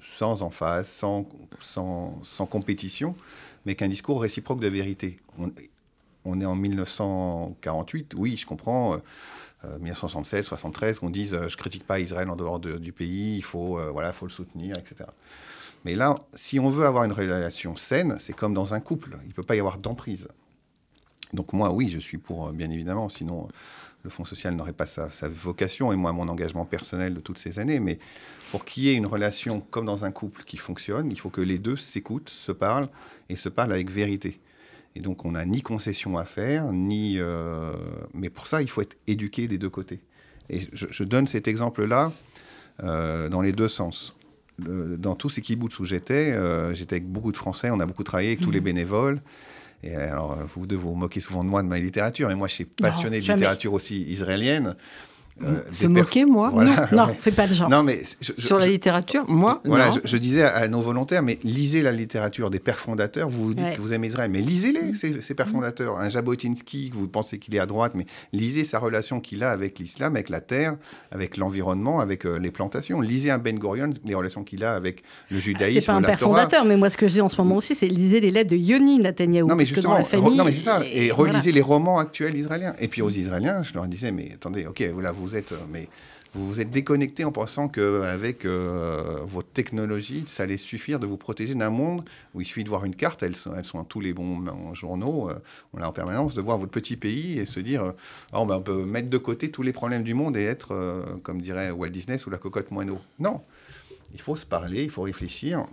sans 0.00 0.42
emphase, 0.42 0.86
sans, 0.86 1.28
sans, 1.58 2.20
sans 2.22 2.46
compétition, 2.46 3.16
mais 3.66 3.74
qu'un 3.74 3.88
discours 3.88 4.22
réciproque 4.22 4.60
de 4.60 4.68
vérité. 4.68 5.18
On, 6.24 6.40
est 6.40 6.46
en 6.46 6.54
1948, 6.54 8.14
oui, 8.16 8.36
je 8.36 8.46
comprends. 8.46 9.00
1976, 9.80 10.46
73, 10.46 10.98
qu'on 10.98 11.10
dise 11.10 11.34
euh, 11.34 11.48
je 11.48 11.56
critique 11.56 11.86
pas 11.86 12.00
Israël 12.00 12.28
en 12.30 12.36
dehors 12.36 12.60
du 12.60 12.92
pays, 12.92 13.36
il 13.36 13.44
faut, 13.44 13.78
euh, 13.78 13.90
voilà, 13.90 14.12
faut 14.12 14.26
le 14.26 14.32
soutenir, 14.32 14.76
etc. 14.78 15.10
Mais 15.84 15.94
là, 15.94 16.16
si 16.34 16.58
on 16.58 16.70
veut 16.70 16.86
avoir 16.86 17.04
une 17.04 17.12
relation 17.12 17.76
saine, 17.76 18.16
c'est 18.18 18.32
comme 18.32 18.54
dans 18.54 18.74
un 18.74 18.80
couple, 18.80 19.18
il 19.22 19.28
ne 19.28 19.32
peut 19.32 19.42
pas 19.42 19.56
y 19.56 19.60
avoir 19.60 19.78
d'emprise. 19.78 20.28
Donc 21.32 21.52
moi, 21.52 21.72
oui, 21.72 21.90
je 21.90 21.98
suis 21.98 22.18
pour, 22.18 22.48
euh, 22.48 22.52
bien 22.52 22.70
évidemment, 22.70 23.08
sinon 23.08 23.48
le 24.02 24.10
Fonds 24.10 24.24
social 24.24 24.54
n'aurait 24.54 24.74
pas 24.74 24.86
sa, 24.86 25.08
vocation, 25.28 25.90
et 25.90 25.96
moi, 25.96 26.12
mon 26.12 26.28
engagement 26.28 26.66
personnel 26.66 27.14
de 27.14 27.20
toutes 27.20 27.38
ces 27.38 27.58
années. 27.58 27.80
Mais 27.80 27.98
pour 28.50 28.66
qu'il 28.66 28.84
y 28.84 28.90
ait 28.90 28.94
une 28.94 29.06
relation 29.06 29.60
comme 29.60 29.86
dans 29.86 30.04
un 30.04 30.12
couple 30.12 30.44
qui 30.44 30.58
fonctionne, 30.58 31.10
il 31.10 31.18
faut 31.18 31.30
que 31.30 31.40
les 31.40 31.58
deux 31.58 31.76
s'écoutent, 31.76 32.28
se 32.28 32.52
parlent, 32.52 32.90
et 33.30 33.36
se 33.36 33.48
parlent 33.48 33.72
avec 33.72 33.90
vérité. 33.90 34.40
Et 34.96 35.00
donc, 35.00 35.24
on 35.24 35.32
n'a 35.32 35.44
ni 35.44 35.62
concession 35.62 36.18
à 36.18 36.24
faire, 36.24 36.72
ni. 36.72 37.18
Euh, 37.18 37.72
mais 38.12 38.30
pour 38.30 38.46
ça, 38.46 38.62
il 38.62 38.70
faut 38.70 38.80
être 38.80 38.96
éduqué 39.06 39.48
des 39.48 39.58
deux 39.58 39.70
côtés. 39.70 40.00
Et 40.50 40.60
je, 40.72 41.04
donne 41.04 41.26
cet 41.26 41.48
exemple-là 41.48 42.12
euh, 42.82 43.28
dans 43.28 43.40
les 43.40 43.52
deux 43.52 43.68
sens. 43.68 44.14
dans 44.58 45.14
tous 45.14 45.30
ces 45.30 45.40
kibbutz 45.40 45.78
où 45.80 45.84
j'étais, 45.84 46.32
euh, 46.32 46.74
j'étais 46.74 46.96
avec 46.96 47.08
beaucoup 47.08 47.32
de 47.32 47.36
Français, 47.36 47.70
on 47.70 47.80
a 47.80 47.86
beaucoup 47.86 48.04
travaillé 48.04 48.28
avec 48.28 48.40
tous 48.40 48.50
les 48.50 48.60
mmh. 48.60 48.64
bénévoles. 48.64 49.22
Et 49.82 49.94
alors, 49.96 50.38
vous 50.54 50.66
devez 50.66 50.80
vous 50.80 50.94
moquer 50.94 51.20
souvent 51.20 51.44
de 51.44 51.48
moi, 51.48 51.62
de 51.62 51.68
ma 51.68 51.78
littérature, 51.78 52.28
mais 52.28 52.34
moi, 52.34 52.48
je 52.48 52.54
suis 52.54 52.64
passionné 52.64 53.20
de 53.20 53.26
littérature 53.26 53.72
aussi 53.72 54.02
israélienne. 54.02 54.76
Euh, 55.42 55.62
se 55.72 55.88
moquer, 55.88 56.24
moi 56.24 56.52
Non, 56.92 57.08
c'est 57.18 57.32
pas 57.32 57.46
le 57.46 57.54
genre. 57.54 57.68
Non, 57.68 57.82
mais 57.82 58.02
sur 58.20 58.58
la 58.58 58.68
littérature, 58.68 59.24
moi 59.28 59.60
Voilà, 59.64 59.90
je, 60.04 60.16
disais 60.16 60.42
à, 60.42 60.68
nos 60.68 60.80
volontaires, 60.80 61.22
mais 61.24 61.40
lisez 61.42 61.82
la 61.82 61.90
littérature 61.90 62.50
des 62.50 62.60
pères 62.60 62.78
fondateurs. 62.78 63.28
Vous 63.28 63.46
vous 63.46 63.54
dites 63.54 63.74
que 63.74 63.80
vous 63.80 63.92
aimez 63.92 64.06
Israël, 64.08 64.30
mais 64.30 64.40
lisez-les, 64.40 64.92
mm. 64.92 65.22
ces, 65.22 65.34
pères 65.34 65.48
mm. 65.48 65.50
fondateurs. 65.50 65.98
Un 65.98 66.08
Jabotinsky, 66.08 66.92
vous 66.94 67.08
pensez 67.08 67.38
qu'il 67.40 67.54
est 67.56 67.58
à 67.58 67.66
droite, 67.66 67.92
mais 67.96 68.06
lisez 68.32 68.64
sa 68.64 68.78
relation 68.78 69.20
qu'il 69.20 69.42
a 69.42 69.50
avec 69.50 69.80
l'islam, 69.80 70.14
avec 70.14 70.28
la 70.28 70.40
terre, 70.40 70.76
avec 71.10 71.36
l'environnement, 71.36 71.98
avec 71.98 72.26
euh, 72.26 72.38
les 72.38 72.52
plantations. 72.52 73.00
Lisez 73.00 73.32
un 73.32 73.38
Ben 73.38 73.58
Gurion, 73.58 73.90
les 74.04 74.14
relations 74.14 74.44
qu'il 74.44 74.62
a 74.62 74.74
avec 74.74 75.02
le 75.30 75.38
ah, 75.38 75.40
judaïsme. 75.40 75.80
C'est 75.80 75.86
pas 75.86 75.94
un 75.94 76.02
père 76.02 76.20
fondateur, 76.20 76.64
mais 76.64 76.76
moi, 76.76 76.90
ce 76.90 76.96
que 76.96 77.08
je 77.08 77.14
dis 77.14 77.20
en 77.20 77.28
ce 77.28 77.40
moment 77.40 77.56
aussi, 77.56 77.74
c'est 77.74 77.88
lisez 77.88 78.20
les 78.20 78.30
lettres 78.30 78.50
de 78.50 78.56
Yoni 78.56 79.00
Netanyahou. 79.00 79.48
Non, 79.48 79.56
mais 79.56 79.66
justement, 79.66 79.98
non, 79.98 80.44
mais 80.44 80.52
c'est 80.52 80.60
ça. 80.60 80.80
Et, 80.92 81.10
relisez 81.10 81.50
les 81.50 81.60
romans 81.60 81.98
actuels 81.98 82.36
israéliens. 82.36 82.74
Et 82.78 82.86
puis 82.86 83.02
aux 83.02 83.10
Israéliens, 83.10 83.64
je 83.64 83.74
leur 83.74 83.88
disais, 83.88 84.12
mais 84.12 84.30
attendez, 84.34 84.66
ok, 84.66 84.82
voilà, 84.92 85.10
vous 85.10 85.23
êtes, 85.36 85.52
euh, 85.52 85.58
mais 85.70 85.88
vous 86.34 86.48
vous 86.48 86.60
êtes 86.60 86.72
déconnecté 86.72 87.24
en 87.24 87.30
pensant 87.30 87.68
qu'avec 87.68 88.44
euh, 88.44 89.20
votre 89.24 89.48
technologie, 89.50 90.24
ça 90.26 90.42
allait 90.42 90.56
suffire 90.56 90.98
de 90.98 91.06
vous 91.06 91.16
protéger 91.16 91.54
d'un 91.54 91.70
monde 91.70 92.04
où 92.34 92.40
il 92.40 92.44
suffit 92.44 92.64
de 92.64 92.68
voir 92.68 92.84
une 92.84 92.96
carte, 92.96 93.22
elles 93.22 93.36
sont, 93.36 93.54
elles 93.54 93.64
sont 93.64 93.78
dans 93.78 93.84
tous 93.84 94.00
les 94.00 94.12
bons 94.12 94.74
journaux, 94.74 95.30
euh, 95.30 95.40
on 95.72 95.80
a 95.80 95.86
en 95.86 95.92
permanence, 95.92 96.34
de 96.34 96.40
voir 96.40 96.58
votre 96.58 96.72
petit 96.72 96.96
pays 96.96 97.38
et 97.38 97.46
se 97.46 97.60
dire, 97.60 97.84
euh, 97.84 97.92
oh, 98.32 98.44
ben, 98.46 98.56
on 98.56 98.62
peut 98.62 98.84
mettre 98.84 99.10
de 99.10 99.18
côté 99.18 99.52
tous 99.52 99.62
les 99.62 99.72
problèmes 99.72 100.02
du 100.02 100.14
monde 100.14 100.36
et 100.36 100.42
être, 100.42 101.04
comme 101.22 101.40
dirait 101.40 101.70
Walt 101.70 101.90
Disney, 101.90 102.18
sous 102.18 102.30
la 102.30 102.38
cocotte 102.38 102.72
moineau. 102.72 102.98
Non, 103.20 103.40
il 104.12 104.20
faut 104.20 104.34
se 104.34 104.44
parler, 104.44 104.82
il 104.82 104.90
faut 104.90 105.02
réfléchir. 105.02 105.64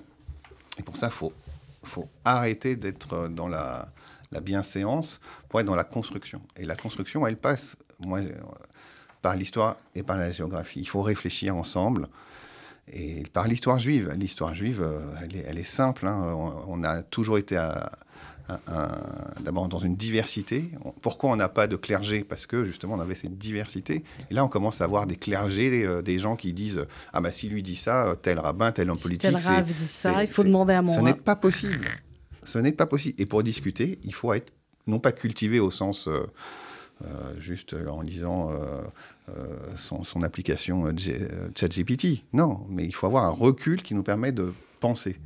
Et 0.78 0.84
pour 0.84 0.96
ça, 0.96 1.08
il 1.08 1.14
faut, 1.14 1.34
faut 1.84 2.08
arrêter 2.24 2.76
d'être 2.76 3.28
dans 3.30 3.48
la, 3.48 3.90
la 4.32 4.42
bienséance 4.42 5.20
pour 5.50 5.60
être 5.60 5.66
dans 5.66 5.76
la 5.76 5.84
construction. 5.84 6.40
Et 6.56 6.66
la 6.66 6.76
construction, 6.76 7.26
elle 7.26 7.38
passe, 7.38 7.76
moi, 8.00 8.20
par 9.22 9.36
l'histoire 9.36 9.78
et 9.96 10.04
par 10.04 10.18
la 10.18 10.32
géographie. 10.32 10.80
Il 10.80 10.88
faut 10.88 11.02
réfléchir 11.02 11.56
ensemble. 11.56 12.08
Et 12.92 13.24
par 13.34 13.48
l'histoire 13.48 13.80
juive. 13.80 14.14
L'histoire 14.18 14.54
juive, 14.56 14.82
euh, 14.82 15.00
elle 15.48 15.58
est, 15.58 15.64
simple. 15.64 16.08
Hein. 16.08 16.36
On, 16.68 16.84
a 16.84 17.04
toujours 17.04 17.38
été 17.38 17.56
d'abord 19.40 19.68
dans 19.70 19.80
une 19.80 19.96
diversité. 19.96 20.72
Pourquoi 21.02 21.30
on 21.30 21.36
n'a 21.36 21.48
pas 21.48 21.68
de 21.68 21.76
clergé? 21.76 22.24
Parce 22.24 22.46
que 22.46 22.66
justement, 22.66 22.96
on 22.96 23.00
avait 23.00 23.16
cette 23.16 23.38
diversité. 23.38 24.04
Et 24.30 24.34
là, 24.34 24.44
on 24.44 24.50
commence 24.50 24.82
à 24.82 24.86
avoir 24.86 25.08
des 25.08 25.16
clergés, 25.16 25.86
euh, 25.86 26.02
des 26.02 26.20
gens 26.20 26.36
qui 26.36 26.52
disent 26.54 26.86
Ah, 27.14 27.22
bah 27.22 27.32
si 27.32 27.48
lui 27.48 27.64
dit 27.64 27.76
ça, 27.76 28.16
tel 28.22 28.40
rabbin, 28.40 28.72
tel 28.72 28.90
homme 28.90 29.00
politique. 29.00 29.22
tel 29.22 29.38
rabbin 29.38 29.62
dit 29.62 29.88
ça, 29.88 30.24
il 30.24 30.30
faut 30.30 30.44
demander 30.44 30.74
à 30.74 30.82
moi. 30.82 30.96
Ce 30.96 31.02
n'est 31.02 31.14
pas 31.14 31.36
possible. 31.36 31.88
Ce 32.44 32.58
n'est 32.58 32.74
pas 32.74 32.88
possible. 32.88 33.16
Et 33.22 33.26
pour 33.26 33.44
discuter, 33.44 34.00
il 34.04 34.14
faut 34.14 34.34
être 34.34 34.52
non 34.88 35.00
pas 35.00 35.12
cultivé 35.12 35.60
au 35.60 35.72
sens. 35.72 36.08
Euh, 36.08 36.12
euh, 36.12 36.26
juste 37.38 37.76
en 37.90 38.02
lisant 38.02 38.52
euh, 38.52 38.82
euh, 39.30 40.04
son, 40.04 40.22
application 40.24 40.94
ChatGPT. 41.56 42.24
Non, 42.34 42.62
mais 42.70 42.86
il 42.86 42.94
faut 42.94 43.08
avoir 43.08 43.26
un 43.26 43.32
recul 43.32 43.82
qui 43.82 43.94
nous 43.94 44.04
permet 44.04 44.32
de 44.32 44.54
penser. 44.80 45.18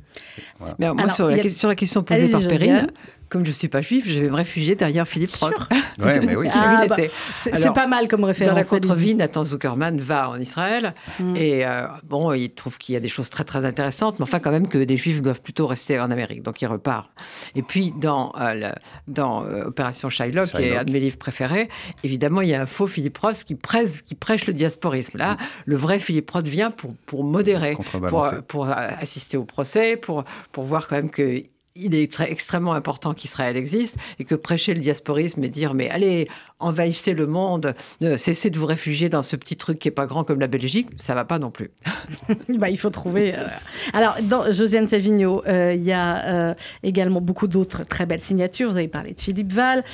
Mais 0.78 0.92
moi, 0.92 1.08
sur, 1.08 1.28
la, 1.28 1.48
sur, 1.48 1.68
la, 1.68 1.74
question 1.74 2.02
posée 2.02 2.28
par 2.28 2.40
Perrine, 2.46 2.92
comme 3.28 3.44
je 3.44 3.50
ne 3.50 3.54
suis 3.54 3.68
pas 3.68 3.82
juif, 3.82 4.06
je 4.06 4.20
vais 4.20 4.30
me 4.30 4.36
réfugier 4.36 4.74
derrière 4.74 5.06
Philippe 5.06 5.34
Roth. 5.40 5.54
Ouais, 5.98 6.20
mais 6.20 6.36
oui. 6.36 6.48
Ah, 6.52 6.84
bah, 6.86 6.96
c'est 7.38 7.72
pas 7.72 7.86
mal 7.86 8.06
comme 8.06 8.24
référence. 8.24 8.52
Dans 8.52 8.58
la 8.58 8.64
contre-vie, 8.64 9.14
Nathan 9.14 9.44
Zuckerman 9.44 9.98
va 9.98 10.28
en 10.28 10.38
Israël 10.38 10.92
mm. 11.18 11.36
et 11.36 11.64
euh, 11.64 11.86
bon, 12.04 12.34
il 12.34 12.50
trouve 12.50 12.76
qu'il 12.76 12.92
y 12.92 12.96
a 12.96 13.00
des 13.00 13.08
choses 13.08 13.30
très 13.30 13.44
très 13.44 13.64
intéressantes, 13.64 14.18
mais 14.18 14.24
enfin 14.24 14.38
quand 14.38 14.50
même 14.50 14.68
que 14.68 14.76
des 14.76 14.98
juifs 14.98 15.22
doivent 15.22 15.40
plutôt 15.40 15.66
rester 15.66 15.98
en 15.98 16.10
Amérique, 16.10 16.42
donc 16.42 16.60
il 16.60 16.66
repart. 16.66 17.08
Et 17.54 17.62
puis 17.62 17.94
dans, 17.96 18.32
euh, 18.38 18.70
dans 19.08 19.44
euh, 19.44 19.64
Opération 19.64 20.10
Shylock, 20.10 20.50
qui 20.50 20.64
est 20.64 20.76
un 20.76 20.84
de 20.84 20.92
mes 20.92 21.00
livres 21.00 21.18
préférés, 21.18 21.70
évidemment 22.04 22.42
il 22.42 22.48
y 22.48 22.54
a 22.54 22.60
un 22.60 22.66
faux 22.66 22.86
Philippe 22.86 23.16
Roth 23.16 23.44
qui 23.44 23.54
prêche, 23.54 24.02
qui 24.02 24.14
prêche 24.14 24.46
le 24.46 24.52
diasporisme. 24.52 25.16
Là, 25.16 25.34
mm. 25.34 25.38
le 25.64 25.76
vrai 25.76 25.98
Philippe 25.98 26.30
Roth 26.30 26.46
vient 26.46 26.70
pour, 26.70 26.94
pour 27.06 27.24
modérer, 27.24 27.76
pour, 28.10 28.30
pour 28.46 28.68
assister 28.68 29.38
au 29.38 29.44
procès, 29.44 29.96
pour, 29.96 30.24
pour 30.52 30.64
voir 30.64 30.88
quand 30.88 30.96
même 30.96 31.10
que 31.10 31.42
il 31.78 31.94
est 31.94 32.20
extrêmement 32.20 32.74
important 32.74 33.14
qu'Israël 33.14 33.56
existe 33.56 33.96
et 34.18 34.24
que 34.24 34.34
prêcher 34.34 34.74
le 34.74 34.80
diasporisme 34.80 35.42
et 35.44 35.48
dire 35.48 35.74
mais 35.74 35.90
allez, 35.90 36.28
envahissez 36.58 37.14
le 37.14 37.26
monde, 37.26 37.74
cessez 38.16 38.50
de 38.50 38.58
vous 38.58 38.66
réfugier 38.66 39.08
dans 39.08 39.22
ce 39.22 39.36
petit 39.36 39.56
truc 39.56 39.78
qui 39.78 39.88
est 39.88 39.92
pas 39.92 40.06
grand 40.06 40.24
comme 40.24 40.40
la 40.40 40.46
Belgique, 40.46 40.88
ça 40.96 41.14
va 41.14 41.24
pas 41.24 41.38
non 41.38 41.50
plus. 41.50 41.70
bah, 42.48 42.70
il 42.70 42.78
faut 42.78 42.90
trouver. 42.90 43.34
Euh, 43.34 43.46
alors, 43.92 44.16
dans 44.22 44.50
Josiane 44.50 44.86
Savigno, 44.86 45.42
euh, 45.46 45.74
il 45.74 45.84
y 45.84 45.92
a 45.92 46.34
euh, 46.34 46.54
également 46.82 47.20
beaucoup 47.20 47.48
d'autres 47.48 47.84
très 47.84 48.06
belles 48.06 48.20
signatures. 48.20 48.70
Vous 48.70 48.76
avez 48.76 48.88
parlé 48.88 49.12
de 49.12 49.20
Philippe 49.20 49.52
Val, 49.52 49.84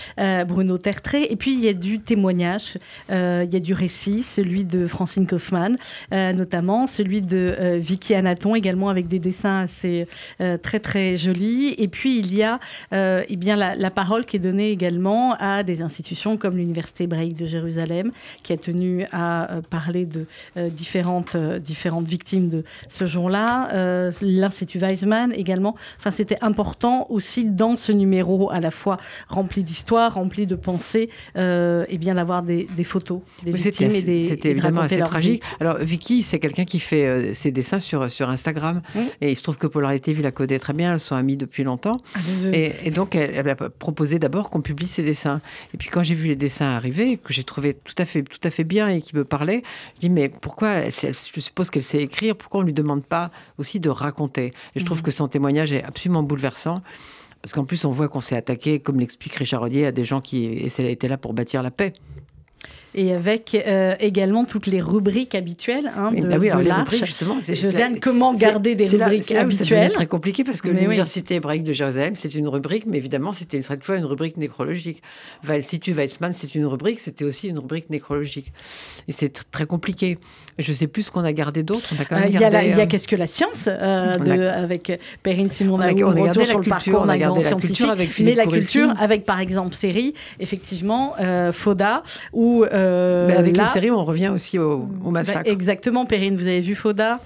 Bruno 0.47 0.79
Tertré, 0.79 1.25
et 1.25 1.37
puis 1.37 1.53
il 1.53 1.61
y 1.61 1.69
a 1.69 1.73
du 1.73 2.01
témoignage, 2.01 2.79
il 3.11 3.49
y 3.51 3.57
a 3.57 3.61
du 3.61 3.75
récit, 3.75 4.23
celui 4.23 4.65
de 4.65 4.87
Francine 4.87 5.27
Kaufmann, 5.27 5.77
notamment 6.11 6.87
celui 6.87 7.23
de 7.23 7.77
Vicky 7.79 8.15
Anaton, 8.15 8.55
également 8.55 8.89
avec 8.89 9.09
des 9.09 9.19
dessins 9.19 9.63
assez 9.63 10.07
très 10.39 10.81
très 10.81 11.17
jolis. 11.17 11.72
Et 11.79 11.89
puis 11.89 12.19
il 12.19 12.35
y 12.35 12.43
a 12.43 12.59
eh 12.93 13.37
bien 13.37 13.57
la, 13.57 13.75
la 13.75 13.91
parole 13.91 14.25
qui 14.25 14.37
est 14.37 14.41
donnée 14.41 14.71
également 14.71 15.35
à 15.39 15.63
des 15.63 15.83
institutions 15.83 16.37
comme 16.37 16.57
l'Université 16.57 17.05
hébraïque 17.05 17.37
de 17.37 17.47
Jérusalem, 17.47 18.11
qui 18.43 18.53
a 18.53 18.57
tenu 18.57 19.05
à 19.13 19.53
euh, 19.53 19.61
parler 19.63 20.07
de 20.07 20.27
euh, 20.57 20.69
différentes, 20.69 21.35
euh, 21.35 21.59
différentes 21.59 22.07
victimes 22.07 22.49
de 22.49 22.65
ce 22.89 23.07
jour-là, 23.07 24.11
l'Institut 24.21 24.79
Weizmann 24.79 25.33
également. 25.33 25.77
Enfin, 25.99 26.11
c'était 26.11 26.39
important 26.41 27.07
aussi 27.11 27.45
dans 27.45 27.77
ce 27.77 27.93
numéro 27.93 28.51
à 28.51 28.61
la 28.61 28.71
fois 28.71 28.99
rempli 29.29 29.63
d'histoire, 29.63 30.15
rempli 30.15 30.47
de 30.47 30.55
pensées, 30.55 31.09
et 31.37 31.99
bien 31.99 32.15
d'avoir 32.15 32.43
des, 32.43 32.67
photos 32.85 33.21
des 33.45 33.53
victimes 33.53 33.91
et 33.91 34.03
des. 34.03 34.21
C'était 34.21 34.51
évidemment 34.51 34.83
assez 34.83 34.99
tragique. 34.99 35.43
Alors, 35.61 35.79
Vicky, 35.79 36.23
c'est 36.23 36.39
quelqu'un 36.39 36.65
qui 36.65 36.81
fait 36.81 37.35
ses 37.35 37.51
dessins 37.51 37.81
sur, 37.81 38.11
sur 38.11 38.29
Instagram. 38.29 38.83
Et 39.21 39.33
il 39.33 39.37
se 39.37 39.43
trouve 39.43 39.59
que 39.59 39.67
Polarité 39.67 40.13
Vie 40.13 40.23
la 40.23 40.33
connaît 40.33 40.59
très 40.59 40.73
bien. 40.73 40.93
Elles 40.93 41.01
sont 41.01 41.17
amies 41.17 41.37
depuis 41.37 41.62
longtemps. 41.65 41.99
Ah, 42.15 42.19
et, 42.53 42.91
donc, 42.91 43.15
elle, 43.15 43.33
elle 43.35 43.49
a 43.49 43.55
proposé 43.55 44.19
d'abord 44.19 44.51
qu'on 44.51 44.61
publie 44.61 44.87
ses 44.87 45.03
dessins. 45.03 45.41
Et 45.75 45.77
puis, 45.77 45.89
quand 45.89 46.03
j'ai 46.03 46.15
vu 46.15 46.29
les 46.29 46.37
dessins 46.37 46.67
arriver, 46.67 47.19
que 47.19 47.33
j'ai 47.33 47.45
trouvé 47.45 47.75
tout 47.75 47.95
à, 47.99 48.05
fait, 48.05 48.23
tout 48.23 48.41
à 48.43 48.51
fait 48.51 48.65
bien 48.65 48.89
et 48.89 49.01
qui 49.01 49.17
me 49.17 49.25
parlait, 49.25 49.63
je 49.97 50.01
dis 50.01 50.11
mais 50.11 50.29
pourquoi, 50.29 50.91
je 50.91 51.41
suppose 51.41 51.71
qu'elle 51.71 51.83
sait 51.83 52.03
écrire, 52.03 52.37
pourquoi 52.37 52.61
on 52.61 52.63
ne 52.63 52.69
lui 52.69 52.75
demande 52.75 53.07
pas 53.07 53.31
aussi 53.59 53.81
de 53.81 53.89
raconter? 53.89 54.53
Et 54.75 54.81
je 54.81 54.85
trouve 54.85 54.99
mhm. 54.99 55.05
que 55.05 55.11
son 55.11 55.29
témoignage 55.29 55.73
est 55.73 55.85
absolument 55.85 56.23
bouleversant. 56.23 56.83
Parce 57.41 57.55
qu'en 57.55 57.65
plus, 57.65 57.85
on 57.85 57.91
voit 57.91 58.09
qu'on 58.09 58.21
s'est 58.21 58.37
attaqué, 58.37 58.79
comme 58.79 59.01
l'explique 59.01 59.35
Richard 59.35 59.61
Rodier, 59.63 59.87
à 59.87 59.93
des 59.93 60.05
gens 60.05 60.21
qui 60.21 60.47
étaient 60.47 61.09
là 61.09 61.17
pour 61.17 61.35
bâtir 61.35 61.63
la 61.63 61.73
paix 61.73 61.93
et 62.95 63.13
avec 63.13 63.55
euh, 63.55 63.95
également 64.01 64.45
toutes 64.45 64.67
les 64.67 64.81
rubriques 64.81 65.35
habituelles 65.35 65.91
hein, 65.97 66.13
de, 66.13 66.27
bah 66.27 66.37
oui, 66.39 66.51
justement, 66.91 67.39
Josiane, 67.47 68.01
comment 68.01 68.35
garder 68.35 68.75
des 68.75 68.87
rubriques 68.87 69.31
là, 69.31 69.41
habituelles 69.41 69.89
C'est 69.89 69.95
très 69.95 70.07
compliqué 70.07 70.45
parce 70.45 70.61
que 70.61 70.69
l'Université 70.69 71.37
hébraïque 71.37 71.65
de 71.65 71.73
Jérusalem, 71.73 72.15
c'est 72.17 72.35
une 72.35 72.49
rubrique, 72.49 72.85
mais 72.87 72.99
évidemment, 72.99 73.33
c'était 73.33 73.63
cette 73.63 73.85
fois 73.85 73.97
une 73.97 74.05
rubrique 74.05 74.37
nécrologique. 74.37 75.03
L'Institut 75.47 75.93
Weizmann, 75.93 76.33
c'est 76.35 76.55
une 76.55 76.67
rubrique, 76.67 77.01
c'était 77.01 77.25
aussi 77.25 77.49
une 77.49 77.59
rubrique 77.59 77.89
nécrologique. 77.89 78.53
Et 79.09 79.13
c'est 79.13 79.33
très 79.51 79.67
compliqué. 79.67 80.19
Je 80.59 80.71
ne 80.71 80.77
sais 80.77 80.87
plus 80.87 81.05
ce 81.05 81.11
qu'on 81.11 81.25
a 81.25 81.33
gardé 81.33 81.63
d'autre. 81.63 81.95
Euh, 82.13 82.21
il 82.29 82.39
y, 82.39 82.45
a 82.45 82.49
euh, 82.49 82.87
Qu'est-ce 82.87 83.09
que 83.09 83.17
la 83.17 83.27
science 83.27 83.67
de, 83.67 84.49
avec 84.49 85.01
Perrine 85.23 85.51
Simon 85.51 85.77
on 85.77 85.81
a, 85.81 85.93
on 85.93 86.11
a 86.11 86.25
gardé 86.25 86.45
sur 86.45 86.59
le 86.59 86.69
parcours 86.69 87.07
d'un 87.07 87.17
grand 87.17 87.41
scientifique, 87.41 87.87
mais 88.21 88.35
la 88.35 88.47
culture 88.47 88.93
avec 88.99 89.25
par 89.25 89.41
exemple 89.41 89.75
série, 89.75 90.13
effectivement, 90.41 91.15
Foda, 91.53 92.03
ou 92.35 92.65
euh, 92.83 93.39
avec 93.39 93.57
les 93.57 93.65
séries, 93.67 93.91
on 93.91 94.05
revient 94.05 94.31
aussi 94.35 94.59
au, 94.59 94.89
au 95.05 95.11
massacre. 95.11 95.49
exactement, 95.51 96.07
Perrine, 96.07 96.37
vous 96.37 96.47
avez 96.47 96.61
vu 96.61 96.75
Foda 96.75 97.21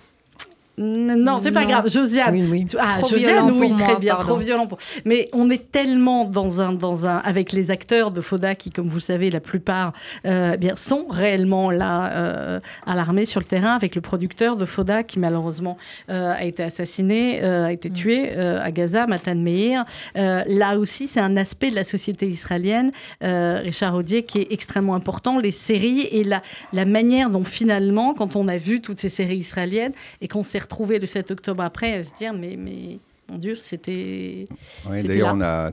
non, 0.79 1.41
c'est 1.43 1.53
pas 1.53 1.65
grave. 1.65 1.89
Josiane. 1.89 2.35
Oui, 2.35 2.47
oui. 2.51 2.67
Ah, 2.79 3.01
Josiane, 3.09 3.51
oui, 3.53 3.75
très 3.77 3.97
bien. 3.97 4.17
Trop 4.17 4.37
violent. 4.37 4.67
Pour... 4.67 4.79
Mais 5.05 5.29
on 5.33 5.49
est 5.49 5.71
tellement 5.71 6.25
dans 6.25 6.61
un, 6.61 6.73
dans 6.73 7.07
un, 7.07 7.17
avec 7.19 7.53
les 7.53 7.71
acteurs 7.71 8.11
de 8.11 8.21
Foda 8.21 8.55
qui, 8.55 8.71
comme 8.71 8.89
vous 8.89 8.97
le 8.97 9.01
savez, 9.01 9.31
la 9.31 9.41
plupart, 9.41 9.95
euh, 10.27 10.53
eh 10.55 10.57
bien, 10.59 10.77
sont 10.77 11.07
réellement 11.09 11.71
là 11.71 12.13
euh, 12.13 12.61
à 12.85 12.95
l'armée 12.95 13.25
sur 13.25 13.41
le 13.41 13.47
terrain, 13.47 13.75
avec 13.75 13.95
le 13.95 14.03
producteur 14.03 14.57
de 14.57 14.67
Foda 14.67 15.03
qui 15.03 15.19
malheureusement 15.19 15.79
euh, 16.11 16.35
a 16.35 16.45
été 16.45 16.63
assassiné, 16.63 17.43
a 17.43 17.73
été 17.73 17.89
mm. 17.89 17.93
tué 17.93 18.37
à 18.37 18.71
Gaza, 18.71 19.07
Matan 19.07 19.35
Meir. 19.35 19.85
là 20.15 20.79
aussi, 20.79 21.09
c'est 21.09 21.21
un 21.21 21.37
aspect 21.37 21.71
de 21.71 21.75
la 21.75 21.85
société 21.85 22.29
israélienne, 22.29 22.93
Richard 23.23 23.95
Audier, 23.95 24.25
qui 24.25 24.39
est 24.39 24.53
extrêmement 24.53 24.95
important. 24.95 25.39
Les 25.39 25.51
séries 25.51 26.09
et 26.11 26.25
la, 26.25 26.43
la 26.73 26.85
manière 26.85 27.31
dont 27.31 27.45
finalement, 27.45 28.15
quand 28.15 28.37
on 28.37 28.49
a 28.49 28.57
vu 28.57 28.81
toutes 28.81 29.01
ces 29.01 29.09
séries 29.09 29.39
israéliennes 29.39 29.93
et 30.21 30.29
qu'on 30.29 30.45
s'est 30.45 30.59
retrouver 30.67 30.99
le 30.99 31.07
7 31.07 31.31
octobre 31.31 31.63
après 31.63 31.95
à 31.95 32.05
se 32.05 32.15
dire 32.15 32.35
mais, 32.35 32.57
mais 32.57 32.99
mon 33.29 33.39
Dieu, 33.39 33.57
c'était. 33.57 34.45
Oui, 34.89 35.03
d'ailleurs, 35.03 35.35
on 35.35 35.41
a 35.41 35.73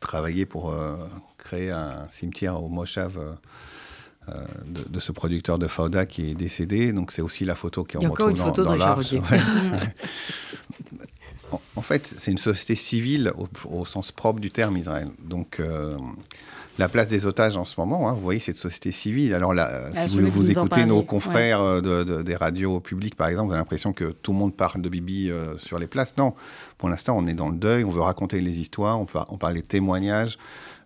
travaillé 0.00 0.46
pour 0.46 0.72
euh, 0.72 0.96
créer 1.38 1.70
un 1.70 2.08
cimetière 2.08 2.62
au 2.62 2.68
Moshav. 2.68 3.18
Euh, 3.18 3.32
euh, 4.28 4.46
de, 4.66 5.00
ce 5.00 5.10
producteur 5.10 5.58
de 5.58 5.66
Fauda 5.66 6.06
qui 6.06 6.30
est 6.30 6.34
décédé. 6.34 6.92
Donc 6.92 7.10
c'est 7.10 7.22
aussi 7.22 7.44
la 7.44 7.56
photo 7.56 7.82
qu'on 7.82 8.08
retrouve 8.08 8.34
dans, 8.34 8.52
dans 8.52 8.76
l'arche. 8.76 9.16
en, 11.74 11.82
fait, 11.82 12.06
c'est 12.06 12.30
une 12.30 12.38
société 12.38 12.76
civile 12.76 13.32
au, 13.68 13.84
sens 13.84 14.12
propre 14.12 14.38
du 14.38 14.52
terme 14.52 14.76
Israël. 14.76 15.08
Donc 15.18 15.60
la 16.82 16.88
place 16.88 17.08
des 17.08 17.26
otages 17.26 17.56
en 17.56 17.64
ce 17.64 17.78
moment. 17.78 18.08
Hein, 18.08 18.12
vous 18.12 18.20
voyez 18.20 18.40
cette 18.40 18.56
société 18.56 18.92
civile. 18.92 19.34
Alors 19.34 19.54
là, 19.54 19.90
ah, 19.94 20.08
si 20.08 20.20
vous, 20.20 20.28
vous 20.28 20.50
écoutez 20.50 20.84
nos 20.84 21.02
confrères 21.02 21.82
de, 21.82 22.22
des 22.22 22.36
radios 22.36 22.80
publiques, 22.80 23.14
par 23.14 23.28
exemple, 23.28 23.48
vous 23.48 23.52
avez 23.52 23.60
l'impression 23.60 23.92
que 23.92 24.12
tout 24.22 24.32
le 24.32 24.38
monde 24.38 24.54
parle 24.54 24.82
de 24.82 24.88
Bibi 24.88 25.30
sur 25.58 25.78
les 25.78 25.86
places. 25.86 26.16
Non, 26.16 26.34
pour 26.78 26.88
l'instant, 26.88 27.16
on 27.16 27.26
est 27.26 27.34
dans 27.34 27.48
le 27.48 27.56
deuil. 27.56 27.84
On 27.84 27.90
veut 27.90 28.00
raconter 28.00 28.40
les 28.40 28.60
histoires. 28.60 29.00
On, 29.00 29.06
peut, 29.06 29.18
on 29.28 29.38
parle 29.38 29.54
des 29.54 29.62
témoignages. 29.62 30.36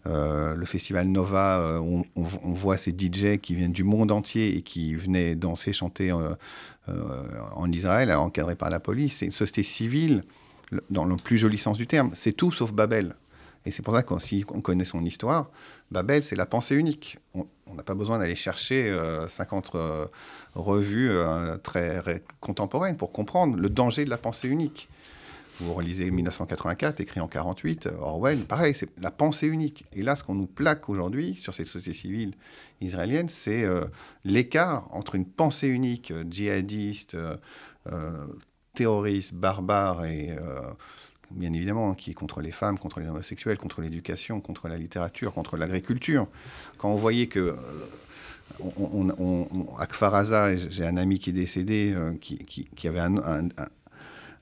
Euh, 0.07 0.55
le 0.55 0.67
festival 0.67 1.09
Nova, 1.09 1.59
euh, 1.59 2.03
on, 2.15 2.53
voit 2.53 2.77
ces 2.79 2.93
DJ 2.93 3.39
qui 3.41 3.55
viennent 3.55 3.73
du 3.73 3.83
monde 3.83 4.13
entier 4.13 4.57
et 4.57 4.63
qui 4.63 4.95
venaient 4.95 5.35
danser, 5.35 5.73
chanter 5.73 6.13
euh, 6.13 6.35
en 7.55 7.71
Israël, 7.73 8.13
encadrés 8.13 8.55
par 8.55 8.71
la 8.71 8.79
police. 8.79 9.17
C'est 9.19 9.27
une 9.27 9.33
société 9.33 9.63
civile, 9.63 10.25
dans 10.91 11.05
le 11.05 11.17
plus 11.17 11.39
joli 11.39 11.59
sens 11.59 11.77
du 11.77 11.87
terme. 11.87 12.11
C'est 12.15 12.33
tout 12.33 12.53
sauf 12.53 12.73
Babel. 12.73 13.17
Et 13.67 13.71
c'est 13.71 13.83
pour 13.83 13.95
ça 13.95 14.03
qu'on 14.03 14.19
si 14.19 14.45
on 14.49 14.61
connaît 14.61 14.85
son 14.85 15.05
histoire, 15.05 15.51
Babel, 15.91 16.23
c'est 16.23 16.37
la 16.37 16.47
pensée 16.47 16.75
unique. 16.77 17.19
On 17.35 17.75
n'a 17.75 17.83
pas 17.83 17.95
besoin 17.95 18.19
d'aller 18.19 18.37
chercher 18.37 18.97
50 19.29 19.73
revues 20.55 21.11
très 21.63 22.23
contemporaines 22.41 22.97
pour 22.97 23.13
comprendre 23.13 23.57
le 23.57 23.69
danger 23.69 24.05
de 24.05 24.11
la 24.11 24.19
pensée 24.19 24.49
unique. 24.49 24.89
Vous 25.59 25.73
relisez 25.73 26.11
1984, 26.11 27.01
écrit 27.01 27.21
en 27.21 27.29
48, 27.29 27.89
Orwell, 27.99 28.45
pareil, 28.45 28.75
c'est 28.75 28.91
la 29.01 29.11
pensée 29.11 29.47
unique. 29.47 29.87
Et 29.95 30.03
là, 30.03 30.15
ce 30.15 30.23
qu'on 30.23 30.35
nous 30.35 30.47
plaque 30.47 30.91
aujourd'hui 30.91 31.35
sur 31.35 31.55
cette 31.55 31.67
société 31.67 31.97
civile 31.97 32.35
israélienne, 32.83 33.31
c'est 33.31 33.65
euh, 33.65 33.85
l'écart 34.25 34.95
entre 34.95 35.15
une 35.15 35.25
pensée 35.25 35.69
unique 35.69 36.11
euh, 36.11 36.25
djihadiste, 36.29 37.15
euh, 37.15 38.27
terroriste, 38.75 39.33
barbare 39.33 40.05
et 40.05 40.37
bien 41.31 41.53
évidemment, 41.53 41.95
qui 41.95 42.11
est 42.11 42.15
contre 42.15 42.41
les 42.41 42.53
femmes, 42.53 42.79
contre 42.79 43.01
les 43.01 43.09
homosexuels, 43.09 43.59
contre 43.59 43.81
l'éducation, 43.81 44.41
contre 44.41 44.69
la 44.69 44.79
littérature, 44.79 45.33
contre 45.33 45.57
l'agriculture. 45.57 46.27
Quand 46.79 46.91
on 46.91 46.97
voyait 46.97 47.27
que 47.27 47.57
on, 48.61 49.09
à 49.79 49.87
Kfaraza, 49.87 50.55
j'ai 50.55 50.87
un 50.87 50.97
ami 50.97 51.19
qui 51.19 51.31
est 51.31 51.33
décédé, 51.33 51.95
qui, 52.21 52.89
avait 52.89 53.01
un, 53.01 53.49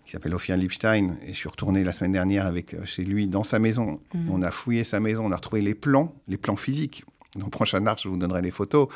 qui 0.04 0.12
s'appelle 0.12 0.34
Ophir 0.34 0.56
Lipstein, 0.56 1.16
et 1.22 1.28
je 1.28 1.32
suis 1.32 1.48
retourné 1.48 1.82
la 1.82 1.92
semaine 1.92 2.12
dernière 2.12 2.46
avec, 2.46 2.74
euh, 2.74 2.84
chez 2.84 3.04
lui 3.04 3.26
dans 3.26 3.42
sa 3.42 3.58
maison. 3.58 4.00
Mm. 4.12 4.30
On 4.30 4.42
a 4.42 4.50
fouillé 4.50 4.84
sa 4.84 5.00
maison, 5.00 5.26
on 5.26 5.32
a 5.32 5.36
retrouvé 5.36 5.62
les 5.62 5.74
plans, 5.74 6.14
les 6.28 6.36
plans 6.36 6.56
physiques. 6.56 7.04
Dans 7.36 7.46
le 7.46 7.50
prochain 7.50 7.84
art, 7.86 7.98
je 7.98 8.08
vous 8.08 8.16
donnerai 8.16 8.42
les 8.42 8.50
photos, 8.50 8.88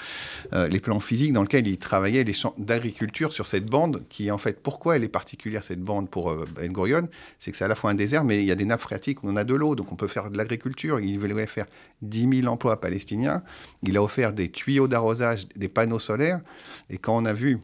euh, 0.53 0.69
les 0.69 0.81
plans 0.81 1.01
physiques 1.01 1.33
dans 1.33 1.43
lesquels 1.43 1.67
il 1.67 1.79
travaillait 1.79 2.25
les 2.25 2.33
champs 2.33 2.55
d'agriculture 2.57 3.33
sur 3.33 3.47
cette 3.47 3.67
bande, 3.67 4.05
qui 4.09 4.31
en 4.31 4.39
fait, 4.39 4.61
pourquoi 4.63 4.97
elle 4.97 5.05
est 5.05 5.09
particulière 5.09 5.65
cette 5.65 5.81
bande 5.81 6.09
pour 6.09 6.31
euh, 6.31 6.47
Ben 6.55 6.73
Gurion 6.73 7.09
C'est 7.41 7.51
que 7.51 7.57
c'est 7.57 7.65
à 7.65 7.69
la 7.69 7.75
fois 7.75 7.91
un 7.91 7.95
désert, 7.95 8.25
mais 8.25 8.39
il 8.39 8.45
y 8.45 8.53
a 8.53 8.55
des 8.55 8.65
nappes 8.65 8.81
phréatiques 8.81 9.25
où 9.25 9.29
on 9.29 9.37
a 9.37 9.45
de 9.45 9.55
l'eau, 9.55 9.75
donc 9.75 9.91
on 9.93 9.97
peut 9.97 10.07
faire 10.07 10.31
de 10.31 10.37
l'agriculture. 10.37 11.01
Il 11.01 11.19
voulait 11.19 11.47
faire 11.47 11.67
10 12.03 12.41
000 12.43 12.53
emplois 12.53 12.81
palestiniens. 12.81 13.43
Il 13.83 13.97
a 13.97 14.03
offert 14.03 14.33
des 14.33 14.51
tuyaux 14.51 14.89
d'arrosage, 14.89 15.49
des 15.57 15.69
panneaux 15.69 15.99
solaires, 15.99 16.41
et 16.91 16.99
quand 16.99 17.17
on 17.17 17.25
a 17.25 17.33
vu 17.33 17.59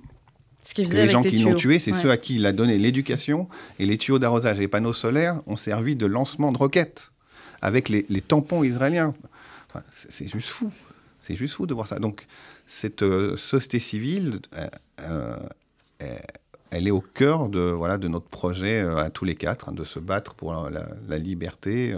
les 0.78 1.08
gens 1.08 1.22
qui 1.22 1.38
l'ont 1.38 1.54
tué, 1.54 1.78
c'est 1.78 1.92
ceux 1.92 2.10
à 2.10 2.16
qui 2.16 2.36
il 2.36 2.46
a 2.46 2.52
donné 2.52 2.78
l'éducation 2.78 3.48
et 3.78 3.86
les 3.86 3.98
tuyaux 3.98 4.18
d'arrosage 4.18 4.58
et 4.58 4.60
les 4.60 4.68
panneaux 4.68 4.92
solaires 4.92 5.40
ont 5.46 5.56
servi 5.56 5.96
de 5.96 6.06
lancement 6.06 6.52
de 6.52 6.58
roquettes 6.58 7.12
avec 7.60 7.88
les, 7.88 8.04
tampons 8.20 8.62
israéliens. 8.62 9.14
C'est 9.90 10.28
juste 10.28 10.48
fou. 10.48 10.70
C'est 11.20 11.36
juste 11.36 11.54
fou 11.54 11.66
de 11.66 11.72
voir 11.72 11.86
ça. 11.86 11.98
Donc, 11.98 12.26
cette 12.66 13.02
euh, 13.02 13.36
société 13.36 13.78
civile, 13.78 14.40
euh, 14.56 15.38
euh, 16.02 16.18
elle 16.70 16.86
est 16.86 16.90
au 16.90 17.00
cœur 17.00 17.48
de, 17.48 17.60
voilà, 17.60 17.96
de 17.96 18.08
notre 18.08 18.28
projet 18.28 18.80
à 18.80 19.08
tous 19.08 19.24
les 19.24 19.34
quatre, 19.34 19.70
hein, 19.70 19.72
de 19.72 19.84
se 19.84 19.98
battre 19.98 20.34
pour 20.34 20.52
la, 20.52 21.18
liberté, 21.18 21.96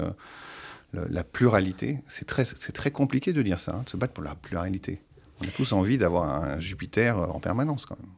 la 0.93 1.24
pluralité. 1.24 2.05
C'est 2.09 2.27
très, 2.27 2.45
très 2.45 2.91
compliqué 2.91 3.33
de 3.33 3.43
dire 3.43 3.59
ça, 3.59 3.77
hein, 3.77 3.83
de 3.85 3.91
se 3.91 3.97
battre 3.97 4.12
pour 4.12 4.22
la 4.22 4.35
pluralité. 4.35 5.01
On 5.43 5.49
a 5.49 5.51
tous 5.51 5.72
envie 5.72 5.99
d'avoir 5.99 6.45
un 6.45 6.61
Jupiter 6.61 7.18
en 7.18 7.41
permanence 7.41 7.87
quand 7.87 7.99
même. 7.99 8.12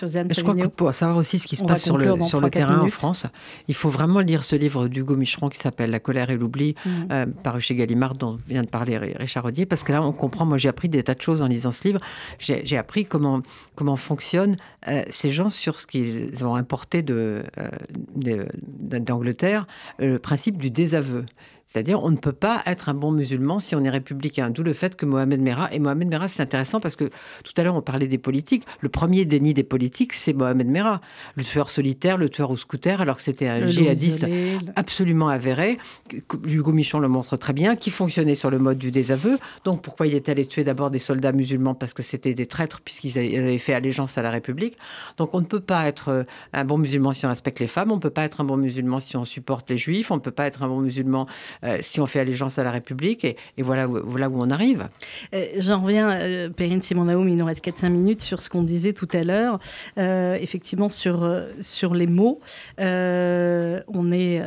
Je 0.00 0.42
crois 0.42 0.54
que 0.54 0.66
pour 0.66 0.92
savoir 0.92 1.18
aussi 1.18 1.38
ce 1.38 1.46
qui 1.46 1.56
se 1.56 1.64
passe 1.64 1.84
sur 1.84 1.98
le, 1.98 2.20
sur 2.22 2.40
le 2.40 2.50
terrain 2.50 2.80
en 2.80 2.88
France, 2.88 3.26
il 3.68 3.74
faut 3.74 3.88
vraiment 3.88 4.20
lire 4.20 4.44
ce 4.44 4.56
livre 4.56 4.88
d'Hugo 4.88 5.16
Micheron 5.16 5.48
qui 5.48 5.58
s'appelle 5.58 5.90
La 5.90 6.00
colère 6.00 6.30
et 6.30 6.36
l'oubli, 6.36 6.74
mm. 6.84 6.90
euh, 7.10 7.26
paru 7.42 7.60
chez 7.60 7.74
Gallimard, 7.74 8.14
dont 8.14 8.36
vient 8.48 8.62
de 8.62 8.68
parler 8.68 8.98
Richard 8.98 9.44
Rodier, 9.44 9.66
parce 9.66 9.84
que 9.84 9.92
là, 9.92 10.02
on 10.02 10.12
comprend, 10.12 10.46
moi 10.46 10.58
j'ai 10.58 10.68
appris 10.68 10.88
des 10.88 11.02
tas 11.02 11.14
de 11.14 11.22
choses 11.22 11.42
en 11.42 11.46
lisant 11.46 11.70
ce 11.70 11.86
livre. 11.86 12.00
J'ai 12.38 12.76
appris 12.76 13.04
comment, 13.04 13.42
comment 13.74 13.96
fonctionnent 13.96 14.56
euh, 14.88 15.02
ces 15.10 15.30
gens 15.30 15.48
sur 15.48 15.78
ce 15.78 15.86
qu'ils 15.86 16.44
ont 16.44 16.54
importé 16.54 17.04
euh, 17.10 17.42
d'Angleterre, 18.16 19.66
de, 19.98 20.06
le 20.06 20.18
principe 20.18 20.58
du 20.58 20.70
désaveu. 20.70 21.24
C'est-à-dire, 21.72 22.04
on 22.04 22.10
ne 22.10 22.18
peut 22.18 22.34
pas 22.34 22.60
être 22.66 22.90
un 22.90 22.94
bon 22.94 23.12
musulman 23.12 23.58
si 23.58 23.74
on 23.74 23.82
est 23.82 23.88
républicain. 23.88 24.50
D'où 24.50 24.62
le 24.62 24.74
fait 24.74 24.94
que 24.94 25.06
Mohamed 25.06 25.40
Merah, 25.40 25.72
et 25.72 25.78
Mohamed 25.78 26.06
Merah, 26.06 26.28
c'est 26.28 26.42
intéressant 26.42 26.80
parce 26.80 26.96
que 26.96 27.04
tout 27.44 27.52
à 27.56 27.62
l'heure, 27.62 27.74
on 27.74 27.80
parlait 27.80 28.08
des 28.08 28.18
politiques. 28.18 28.64
Le 28.80 28.90
premier 28.90 29.24
déni 29.24 29.54
des 29.54 29.62
politiques, 29.62 30.12
c'est 30.12 30.34
Mohamed 30.34 30.66
Merah. 30.66 31.00
Le 31.34 31.42
tueur 31.42 31.70
solitaire, 31.70 32.18
le 32.18 32.28
tueur 32.28 32.50
au 32.50 32.58
scooter, 32.58 33.00
alors 33.00 33.16
que 33.16 33.22
c'était 33.22 33.48
un 33.48 33.66
djihadiste 33.66 34.26
absolument 34.76 35.28
avéré. 35.28 35.78
Hugo 36.46 36.72
Michon 36.72 36.98
le 36.98 37.08
montre 37.08 37.38
très 37.38 37.54
bien, 37.54 37.74
qui 37.74 37.88
fonctionnait 37.88 38.34
sur 38.34 38.50
le 38.50 38.58
mode 38.58 38.76
du 38.76 38.90
désaveu. 38.90 39.38
Donc, 39.64 39.80
pourquoi 39.80 40.06
il 40.06 40.14
est 40.14 40.28
allé 40.28 40.44
tuer 40.44 40.64
d'abord 40.64 40.90
des 40.90 40.98
soldats 40.98 41.32
musulmans? 41.32 41.74
Parce 41.74 41.94
que 41.94 42.02
c'était 42.02 42.34
des 42.34 42.44
traîtres, 42.44 42.82
puisqu'ils 42.82 43.18
avaient 43.18 43.56
fait 43.56 43.72
allégeance 43.72 44.18
à 44.18 44.22
la 44.22 44.30
République. 44.30 44.76
Donc, 45.16 45.32
on 45.32 45.40
ne 45.40 45.46
peut 45.46 45.60
pas 45.60 45.86
être 45.86 46.08
euh, 46.10 46.24
un 46.52 46.66
bon 46.66 46.76
musulman 46.76 47.14
si 47.14 47.24
on 47.24 47.30
respecte 47.30 47.60
les 47.60 47.66
femmes. 47.66 47.92
On 47.92 47.96
ne 47.96 48.00
peut 48.00 48.10
pas 48.10 48.24
être 48.24 48.42
un 48.42 48.44
bon 48.44 48.58
musulman 48.58 49.00
si 49.00 49.16
on 49.16 49.24
supporte 49.24 49.70
les 49.70 49.78
juifs. 49.78 50.10
On 50.10 50.16
ne 50.16 50.20
peut 50.20 50.30
pas 50.30 50.44
être 50.44 50.62
un 50.62 50.68
bon 50.68 50.80
musulman 50.80 51.26
si 51.80 52.00
on 52.00 52.06
fait 52.06 52.20
allégeance 52.20 52.58
à 52.58 52.64
la 52.64 52.70
République. 52.70 53.24
Et, 53.24 53.36
voilà, 53.58 53.86
voilà 53.86 54.28
où 54.28 54.42
on 54.42 54.50
arrive. 54.50 54.88
Euh, 55.34 55.46
j'en 55.58 55.82
reviens, 55.82 56.10
euh, 56.10 56.48
Perrine 56.48 56.82
Simon-Naoum, 56.82 57.28
il 57.28 57.36
nous 57.36 57.44
reste 57.44 57.64
4-5 57.64 57.88
minutes 57.90 58.22
sur 58.22 58.40
ce 58.40 58.48
qu'on 58.48 58.62
disait 58.62 58.92
tout 58.92 59.08
à 59.12 59.22
l'heure. 59.22 59.60
effectivement, 59.96 60.88
sur, 60.88 61.28
sur 61.60 61.94
les 61.94 62.06
mots, 62.06 62.40
on 62.78 64.12
est 64.12 64.42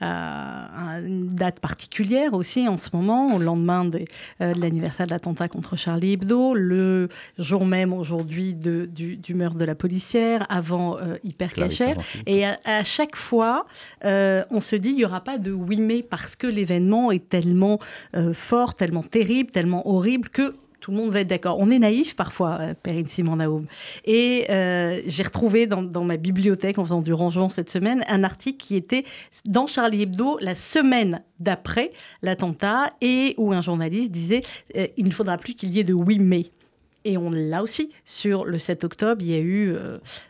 à 0.00 1.00
une 1.04 1.28
date 1.28 1.60
particulière 1.60 2.34
aussi 2.34 2.68
en 2.68 2.78
ce 2.78 2.90
moment, 2.92 3.34
au 3.34 3.38
lendemain 3.38 3.84
de, 3.84 4.04
l'anniversaire 4.38 5.06
de 5.06 5.12
l'attentat 5.12 5.48
contre 5.48 5.76
Charlie 5.76 6.12
Hebdo, 6.12 6.54
le 6.54 7.08
jour 7.38 7.64
même 7.64 7.92
aujourd'hui 7.92 8.54
du, 8.54 9.16
du, 9.16 9.34
meurtre 9.34 9.56
de 9.56 9.64
la 9.64 9.74
policière, 9.74 10.46
avant 10.48 10.98
Hyper 11.24 11.52
Cacher. 11.52 11.94
Et 12.26 12.44
à, 12.44 12.58
à, 12.64 12.84
chaque 12.84 13.16
fois, 13.16 13.66
on 14.02 14.60
se 14.60 14.76
dit, 14.76 14.90
il 14.90 14.96
n'y 14.96 15.04
aura 15.04 15.22
pas 15.22 15.38
de 15.38 15.52
oui 15.52 15.76
mais 15.76 16.02
parce 16.02 16.36
que 16.36 16.46
l'événement 16.50 17.10
est 17.10 17.28
tellement 17.28 17.78
euh, 18.16 18.34
fort, 18.34 18.74
tellement 18.74 19.02
terrible, 19.02 19.50
tellement 19.50 19.88
horrible 19.88 20.28
que 20.28 20.54
tout 20.80 20.92
le 20.92 20.96
monde 20.96 21.10
va 21.10 21.20
être 21.20 21.28
d'accord. 21.28 21.58
On 21.58 21.68
est 21.68 21.78
naïf 21.78 22.16
parfois, 22.16 22.58
euh, 22.60 22.68
Perrine 22.82 23.06
Simon 23.06 23.36
Naoum. 23.36 23.66
Et 24.06 24.46
euh, 24.48 25.02
j'ai 25.06 25.22
retrouvé 25.22 25.66
dans, 25.66 26.04
ma 26.04 26.16
bibliothèque, 26.16 26.78
en 26.78 26.84
faisant 26.84 27.02
du 27.02 27.12
rangement 27.12 27.50
cette 27.50 27.68
semaine, 27.68 28.02
un 28.08 28.24
article 28.24 28.58
qui 28.58 28.76
était 28.76 29.04
dans 29.44 29.66
Charlie 29.66 30.02
Hebdo 30.02 30.38
la 30.40 30.54
semaine 30.54 31.22
d'après 31.38 31.92
l'attentat 32.22 32.94
et 33.02 33.34
où 33.36 33.52
un 33.52 33.60
journaliste 33.60 34.10
disait 34.10 34.40
il 34.74 35.04
ne 35.04 35.10
faudra 35.10 35.36
plus 35.36 35.54
qu'il 35.54 35.70
y 35.70 35.80
ait 35.80 35.84
de 35.84 35.94
oui 35.94 36.18
mais. 36.18 36.46
Et 37.04 37.16
on 37.16 37.30
l'a 37.30 37.62
aussi. 37.62 37.92
Sur 38.04 38.44
le 38.44 38.58
7 38.58 38.84
octobre, 38.84 39.22
il 39.22 39.30
y 39.30 39.34
a 39.34 39.40
eu, 39.40 39.74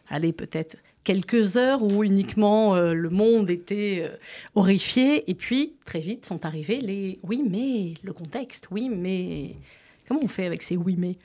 allez, 0.08 0.32
peut-être 0.32 0.76
quelques 1.04 1.56
heures 1.56 1.82
où 1.82 2.04
uniquement 2.04 2.74
euh, 2.74 2.92
le 2.92 3.10
monde 3.10 3.50
était 3.50 4.04
euh, 4.04 4.16
horrifié. 4.54 5.30
Et 5.30 5.34
puis, 5.34 5.74
très 5.84 6.00
vite, 6.00 6.26
sont 6.26 6.44
arrivés 6.44 6.80
les 6.80 7.18
oui, 7.22 7.42
mais 7.48 7.94
le 8.02 8.12
contexte, 8.12 8.68
oui, 8.70 8.88
mais. 8.88 9.56
Comment 10.06 10.24
on 10.24 10.28
fait 10.28 10.46
avec 10.46 10.62
ces 10.62 10.76
oui, 10.76 10.96
mais 10.98 11.16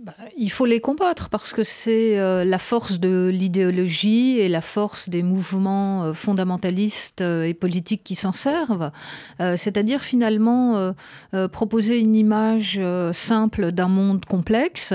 bah, 0.00 0.14
il 0.36 0.52
faut 0.52 0.64
les 0.64 0.78
combattre 0.78 1.28
parce 1.28 1.52
que 1.52 1.64
c'est 1.64 2.20
euh, 2.20 2.44
la 2.44 2.58
force 2.58 3.00
de 3.00 3.32
l'idéologie 3.34 4.38
et 4.38 4.48
la 4.48 4.60
force 4.60 5.08
des 5.08 5.24
mouvements 5.24 6.04
euh, 6.04 6.12
fondamentalistes 6.12 7.20
euh, 7.20 7.42
et 7.42 7.52
politiques 7.52 8.04
qui 8.04 8.14
s'en 8.14 8.32
servent. 8.32 8.92
C'est-à-dire 9.38 10.00
finalement 10.00 10.94
proposer 11.52 11.98
une 12.00 12.14
image 12.14 12.80
simple 13.12 13.72
d'un 13.72 13.88
monde 13.88 14.24
complexe, 14.24 14.94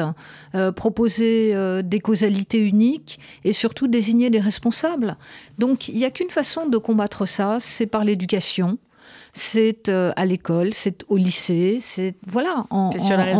proposer 0.75 1.55
des 1.83 1.99
causalités 1.99 2.59
uniques 2.59 3.19
et 3.43 3.53
surtout 3.53 3.87
désigner 3.87 4.29
des 4.29 4.39
responsables. 4.39 5.17
Donc 5.59 5.87
il 5.87 5.95
n'y 5.95 6.05
a 6.05 6.11
qu'une 6.11 6.29
façon 6.29 6.67
de 6.67 6.77
combattre 6.77 7.25
ça, 7.25 7.57
c'est 7.59 7.87
par 7.87 8.03
l'éducation 8.03 8.77
c'est 9.33 9.89
euh, 9.89 10.13
à 10.15 10.25
l'école, 10.25 10.73
c'est 10.73 11.03
au 11.09 11.17
lycée, 11.17 11.77
c'est 11.81 12.15
voilà 12.25 12.65
en, 12.69 12.91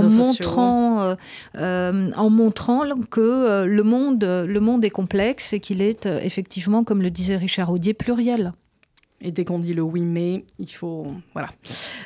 montrant 0.09 1.01
euh, 1.01 1.15
euh, 1.55 2.11
en 2.15 2.29
montrant 2.31 2.81
que 3.11 3.63
le 3.63 3.83
monde 3.83 4.23
le 4.23 4.59
monde 4.59 4.83
est 4.83 4.89
complexe 4.89 5.53
et 5.53 5.59
qu'il 5.59 5.81
est 5.81 6.07
effectivement, 6.07 6.83
comme 6.83 7.03
le 7.03 7.11
disait 7.11 7.37
Richard 7.37 7.71
Audier, 7.71 7.93
pluriel. 7.93 8.53
Et 9.21 9.31
dès 9.31 9.45
qu'on 9.45 9.59
dit 9.59 9.73
le 9.73 9.83
oui 9.83 10.01
mais, 10.01 10.43
il 10.57 10.71
faut 10.71 11.05
voilà 11.33 11.49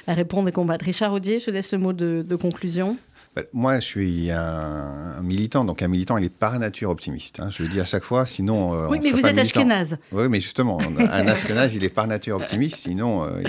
répondre 0.08 0.50
et 0.50 0.52
combattre. 0.52 0.84
Richard 0.84 1.14
Audier, 1.14 1.40
je 1.40 1.50
laisse 1.50 1.72
le 1.72 1.78
mot 1.78 1.94
de 1.94 2.36
conclusion. 2.36 2.98
Bah, 3.38 3.44
moi, 3.54 3.80
je 3.80 3.86
suis 3.86 4.32
un, 4.32 5.22
militant, 5.22 5.64
donc 5.64 5.84
un 5.84 5.88
militant, 5.88 6.18
il 6.18 6.24
est 6.24 6.30
par 6.30 6.58
nature 6.58 6.90
optimiste. 6.90 7.40
Hein. 7.40 7.52
je 7.52 7.62
le 7.62 7.70
dis 7.70 7.80
à 7.80 7.86
chaque 7.86 8.04
fois, 8.04 8.26
sinon. 8.26 8.74
Euh, 8.74 8.88
oui, 8.90 9.00
mais 9.04 9.12
vous 9.12 9.24
êtes 9.28 9.38
ashkenaz. 9.38 9.96
Oui, 10.12 10.28
mais 10.28 10.42
justement, 10.42 10.80
un 10.82 11.28
ashkenaz, 11.28 11.76
il 11.76 11.84
est 11.84 11.90
par 11.90 12.08
nature 12.08 12.38
optimiste, 12.38 12.78
sinon. 12.78 13.26
Euh, 13.26 13.44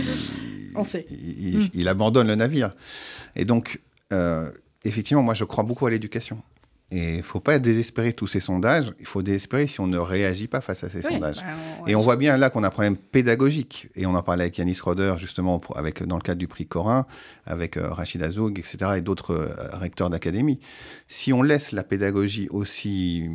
il, 1.72 1.88
abandonne 1.88 2.26
le 2.26 2.34
navire. 2.34 2.74
Et 3.34 3.46
donc, 3.46 3.80
effectivement, 4.84 5.22
moi, 5.22 5.32
je 5.32 5.44
crois 5.44 5.64
beaucoup 5.64 5.86
à 5.86 5.90
l'éducation. 5.90 6.42
Et 6.90 7.14
il 7.14 7.16
ne 7.18 7.22
faut 7.22 7.40
pas 7.40 7.58
de 7.58 8.10
tous 8.12 8.26
ces 8.26 8.40
sondages. 8.40 8.92
Il 8.98 9.04
faut 9.04 9.22
désespérer 9.22 9.66
si 9.66 9.78
on 9.80 9.86
ne 9.86 9.98
réagit 9.98 10.48
pas 10.48 10.62
face 10.62 10.84
à 10.84 10.88
ces 10.88 11.02
sondages. 11.02 11.36
Bah, 11.36 11.84
et 11.86 11.94
on 11.94 12.00
voit 12.00 12.16
bien 12.16 12.38
là 12.38 12.48
qu'on 12.48 12.62
a 12.62 12.68
un 12.68 12.70
problème 12.70 12.96
pédagogique. 12.96 13.88
Et 13.94 14.06
on 14.06 14.14
en 14.14 14.22
parlait 14.22 14.44
avec 14.44 14.56
Yanis 14.56 14.78
Roder, 14.82 15.14
justement, 15.18 15.60
avec, 15.74 16.02
dans 16.02 16.16
le 16.16 16.22
cadre 16.22 16.38
du 16.38 16.48
prix 16.48 16.66
Corin, 16.66 17.06
avec 17.44 17.76
euh, 17.76 17.88
Rachid 17.90 18.22
Azoug, 18.22 18.58
etc., 18.58 18.92
et 18.96 19.00
d'autres 19.02 19.32
euh, 19.32 19.76
recteurs 19.76 20.08
d'académie. 20.08 20.60
Si 21.08 21.32
on 21.34 21.42
laisse 21.42 21.72
la 21.72 21.84
pédagogie 21.84 22.48
aussi 22.50 23.28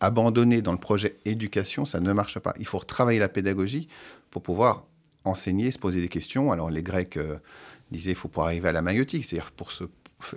abandonnée 0.00 0.60
dans 0.60 0.72
le 0.72 0.78
projet 0.78 1.16
éducation, 1.24 1.84
ça 1.84 2.00
ne 2.00 2.12
marche 2.12 2.40
pas. 2.40 2.54
Il 2.58 2.66
faut 2.66 2.78
retravailler 2.78 3.20
la 3.20 3.28
pédagogie 3.28 3.88
pour 4.30 4.42
pouvoir 4.42 4.84
enseigner, 5.24 5.70
se 5.70 5.78
poser 5.78 6.00
des 6.00 6.08
questions. 6.08 6.50
Alors 6.50 6.70
les 6.70 6.82
Grecs 6.82 7.16
euh, 7.16 7.36
disaient 7.90 8.10
qu'il 8.10 8.18
faut 8.18 8.28
pouvoir 8.28 8.48
arriver 8.48 8.68
à 8.68 8.72
la 8.72 8.82
maïotique, 8.82 9.24
c'est-à-dire 9.24 9.52
pour 9.52 9.72
se 9.72 9.84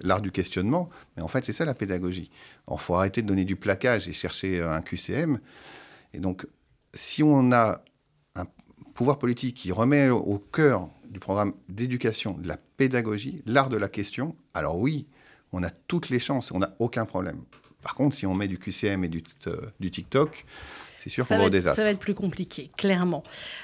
l'art 0.04 0.22
du 0.22 0.32
questionnement, 0.32 0.90
mais 1.16 1.24
en 1.24 1.28
fait, 1.28 1.46
c'est 1.46 1.54
ça 1.54 1.66
la 1.66 1.74
pédagogie. 1.74 2.30
Il 2.70 2.78
faut 2.78 2.96
arrêter 2.96 3.22
de 3.22 3.28
donner 3.28 3.46
du 3.46 3.56
plaquage 3.56 4.08
et 4.08 4.14
chercher 4.14 4.60
euh, 4.60 4.72
un 4.72 4.82
QCM. 4.82 5.40
Et 6.14 6.20
donc, 6.20 6.46
si 6.94 7.24
on 7.24 7.52
a 7.52 7.84
un 8.36 8.46
pouvoir 8.94 9.18
politique 9.18 9.56
qui 9.56 9.72
remet 9.72 10.10
au 10.10 10.38
cœur 10.38 10.90
du 11.10 11.20
programme 11.20 11.54
d'éducation 11.70 12.38
de 12.38 12.48
la 12.48 12.58
pédagogie, 12.58 13.42
l'art 13.46 13.70
de 13.70 13.78
la 13.78 13.90
question, 13.90 14.36
alors 14.54 14.78
oui, 14.78 15.08
on 15.52 15.64
a 15.64 15.70
toutes 15.70 16.10
les 16.10 16.20
chances, 16.20 16.52
on 16.52 16.60
n'a 16.60 16.76
aucun 16.80 17.06
problème. 17.06 17.42
Par 17.82 17.96
contre, 17.96 18.16
si 18.16 18.26
on 18.26 18.36
met 18.36 18.48
du 18.48 18.58
QCM 18.58 19.04
et 19.04 19.10
du, 19.10 19.24
euh, 19.48 19.58
du 19.80 19.92
TikTok, 19.92 20.46
c'est 21.02 21.10
sûr 21.10 21.28
qu'on 21.28 21.38
va 21.38 21.46
au 21.46 21.50
désastre. 21.50 21.78
Ça 21.78 21.84
va 21.84 21.90
être 21.90 22.00
plus 22.00 22.14
compliqué, 22.14 22.70
clairement. 22.78 23.24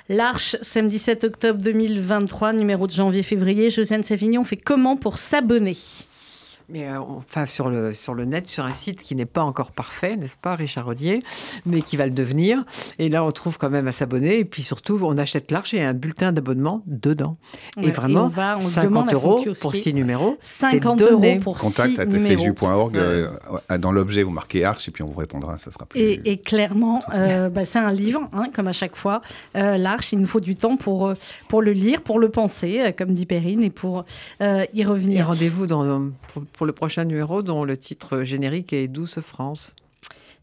L'Arche, 0.09 0.55
samedi 0.63 0.97
7 0.97 1.23
octobre 1.23 1.61
2023, 1.61 2.53
numéro 2.53 2.87
de 2.87 2.91
janvier-février. 2.91 3.69
Josiane 3.69 4.03
Savignon 4.03 4.43
fait 4.43 4.57
comment 4.57 4.97
pour 4.97 5.19
s'abonner? 5.19 5.77
Mais 6.69 6.87
euh, 6.87 6.99
enfin 6.99 7.45
sur 7.45 7.69
le 7.69 7.93
sur 7.93 8.13
le 8.13 8.25
net, 8.25 8.49
sur 8.49 8.65
un 8.65 8.73
site 8.73 9.01
qui 9.01 9.15
n'est 9.15 9.25
pas 9.25 9.43
encore 9.43 9.71
parfait, 9.71 10.17
n'est-ce 10.17 10.35
pas, 10.35 10.55
Richard 10.55 10.85
Rodier, 10.85 11.23
mais 11.65 11.81
qui 11.81 11.95
va 11.95 12.05
le 12.05 12.11
devenir. 12.11 12.65
Et 12.99 13.07
là, 13.07 13.23
on 13.23 13.31
trouve 13.31 13.57
quand 13.57 13.69
même 13.69 13.87
à 13.87 13.93
s'abonner. 13.93 14.39
Et 14.39 14.45
puis 14.45 14.63
surtout, 14.63 14.99
on 15.01 15.17
achète 15.17 15.51
l'arche 15.51 15.73
et 15.73 15.81
un 15.81 15.93
bulletin 15.93 16.33
d'abonnement 16.33 16.83
dedans. 16.85 17.37
et 17.81 17.91
vraiment, 17.91 18.25
on 18.25 18.27
va, 18.27 18.59
50 18.59 19.13
euros 19.13 19.45
pour 19.61 19.75
six 19.75 19.93
numéros. 19.93 20.37
50 20.41 21.01
euros 21.03 21.39
pour 21.41 21.57
Contact 21.57 22.05
numéros. 22.05 22.53
Euh, 22.95 23.29
dans 23.79 23.91
l'objet, 23.91 24.23
vous 24.23 24.31
marquez 24.31 24.65
arche 24.65 24.89
et 24.89 24.91
puis 24.91 25.03
on 25.03 25.07
vous 25.07 25.19
répondra. 25.19 25.57
Ça 25.57 25.71
sera 25.71 25.85
plus. 25.85 25.99
Et, 26.01 26.37
clairement, 26.37 27.01
euh, 27.13 27.49
bah, 27.49 27.65
c'est 27.65 27.79
un 27.79 27.93
livre, 27.93 28.29
hein, 28.33 28.47
comme 28.53 28.67
à 28.67 28.73
chaque 28.73 28.95
fois. 28.95 29.21
l'arche, 29.53 30.11
il 30.11 30.19
nous 30.19 30.27
faut 30.27 30.41
du 30.41 30.55
temps 30.57 30.75
pour 30.75 31.13
pour 31.47 31.61
le 31.61 31.71
lire, 31.71 32.01
pour 32.01 32.19
le 32.19 32.29
penser, 32.29 32.93
comme 32.97 33.13
dit 33.13 33.25
Perrine, 33.25 33.63
et 33.63 33.69
pour 33.69 34.03
y 34.41 34.83
revenir. 34.83 35.19
Et 35.19 35.23
rendez-vous 35.23 35.65
dans 35.65 36.11
pour 36.56 36.56
le 36.65 36.73
prochain 36.73 37.05
numéro 37.05 37.41
dont 37.43 37.63
le 37.63 37.77
titre 37.77 38.23
générique 38.23 38.73
est 38.73 38.87
Douce 38.87 39.19
France. 39.19 39.75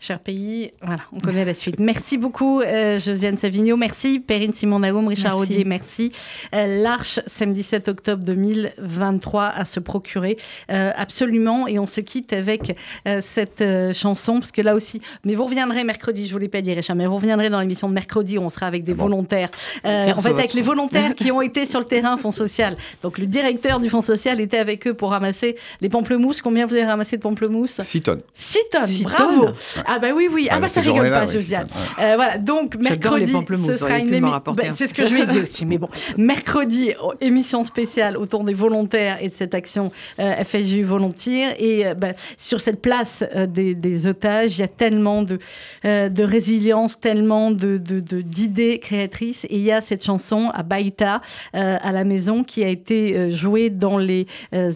Cher 0.07 0.19
pays, 0.19 0.71
voilà, 0.83 1.01
on 1.15 1.19
connaît 1.19 1.47
la 1.47 1.55
suite. 1.55 1.81
Merci 1.81 2.19
beaucoup, 2.19 2.61
euh, 2.61 3.01
Josiane 3.01 3.39
Savigno. 3.39 3.75
Merci, 3.79 4.21
Perrine 4.21 4.53
Simon-Nagoum, 4.53 5.09
Richard 5.09 5.39
Audier, 5.39 5.65
merci. 5.65 6.13
Euh, 6.55 6.83
L'Arche, 6.83 7.21
samedi 7.27 7.63
7 7.63 7.89
octobre 7.89 8.23
2023, 8.23 9.45
à 9.45 9.65
se 9.65 9.81
procurer 9.81 10.37
euh, 10.71 10.91
absolument. 10.95 11.67
Et 11.67 11.79
on 11.79 11.87
se 11.87 12.03
quitte 12.03 12.35
avec 12.35 12.77
cette 13.23 13.65
chanson, 13.95 14.41
parce 14.41 14.53
que 14.53 14.61
là 14.61 14.75
aussi, 14.75 15.01
mais 15.25 15.35
vous 15.35 15.47
reviendrez 15.47 15.85
mercredi, 15.85 16.25
je 16.25 16.29
ne 16.29 16.33
voulais 16.35 16.49
pas 16.49 16.61
dire, 16.61 16.77
Richard, 16.77 16.97
mais 16.97 17.07
vous 17.07 17.15
reviendrez 17.15 17.49
dans 17.49 17.61
l'émission 17.61 17.89
de 17.89 17.95
mercredi 17.95 18.37
où 18.37 18.43
on 18.43 18.51
sera 18.51 18.67
avec 18.67 18.85
des 18.85 18.93
volontaires. 18.93 19.49
en 19.85 20.21
fait, 20.21 20.33
avec 20.33 20.53
les 20.53 20.61
volontaires 20.61 21.15
qui 21.15 21.31
ont 21.33 21.41
été 21.41 21.65
sur 21.65 21.81
le 21.81 21.87
terrain 21.87 22.19
Fonds 22.19 22.31
social. 22.31 22.77
Donc, 23.01 23.17
le 23.17 23.25
directeur 23.25 23.81
du 23.81 23.89
Fonds 23.89 24.03
social 24.03 24.39
était 24.43 24.59
avec 24.59 24.87
eux 24.87 24.93
pour 24.93 25.13
ramasser 25.13 25.57
les 25.81 25.89
pamplemousses. 25.89 26.43
Combien 26.43 26.67
vous 26.67 26.75
avez 26.75 26.85
ramassé 26.85 27.17
de 27.17 27.23
pamplemousses? 27.23 27.81
6 27.81 28.03
tonnes. 28.03 28.21
6 28.35 28.59
tonnes, 28.71 29.03
bravo. 29.05 29.47
Ah 29.95 30.01
bah 30.01 30.09
oui, 30.13 30.29
oui. 30.31 30.49
Ah, 30.51 30.59
bah 30.59 30.69
ça 30.69 30.81
rigole 30.81 31.09
pas, 31.11 31.27
Josiane. 31.29 31.69
Euh, 32.01 32.15
voilà, 32.17 32.39
donc 32.39 32.77
mercredi, 32.77 33.33
ce 33.65 33.77
sera 33.77 33.99
une 34.01 34.13
émission. 34.13 34.41
Bah, 34.47 34.65
c'est 34.71 34.89
ce 34.89 34.95
que 34.95 35.05
je 35.05 35.15
lui 35.15 35.23
ai 35.23 35.27
dit 35.27 35.39
aussi. 35.39 35.65
Mais 35.65 35.79
bon, 35.79 35.89
mercredi, 36.17 36.93
oh, 37.01 37.13
émission 37.21 37.63
spéciale 37.63 38.17
autour 38.17 38.43
des 38.43 38.55
volontaires 38.55 39.19
et 39.21 39.29
de 39.29 39.35
cette 39.35 39.55
action 39.55 39.93
euh, 40.19 40.43
FSJU 40.43 40.83
Volontiers. 40.83 41.55
Et 41.59 41.87
euh, 41.87 41.95
bah, 41.95 42.09
sur 42.37 42.61
cette 42.61 42.83
place 42.83 43.25
des, 43.49 44.07
otages, 44.09 44.59
il 44.59 44.63
y 44.63 44.65
a 44.65 44.69
tellement 44.69 45.23
de, 45.23 45.39
de 45.85 46.25
résilience, 46.25 46.99
tellement 46.99 47.53
de, 47.53 47.79
d'idées 47.79 48.81
créatrices. 48.81 49.45
Et 49.45 49.57
il 49.57 49.63
y 49.63 49.71
a 49.71 49.81
cette 49.81 50.03
chanson 50.03 50.51
à 50.53 50.65
Baïta, 50.65 51.21
à 51.53 51.93
la 51.93 52.03
maison, 52.03 52.43
qui 52.43 52.65
a 52.65 52.69
été 52.69 53.31
jouée 53.31 53.71
dans 53.71 53.99
les 53.99 54.27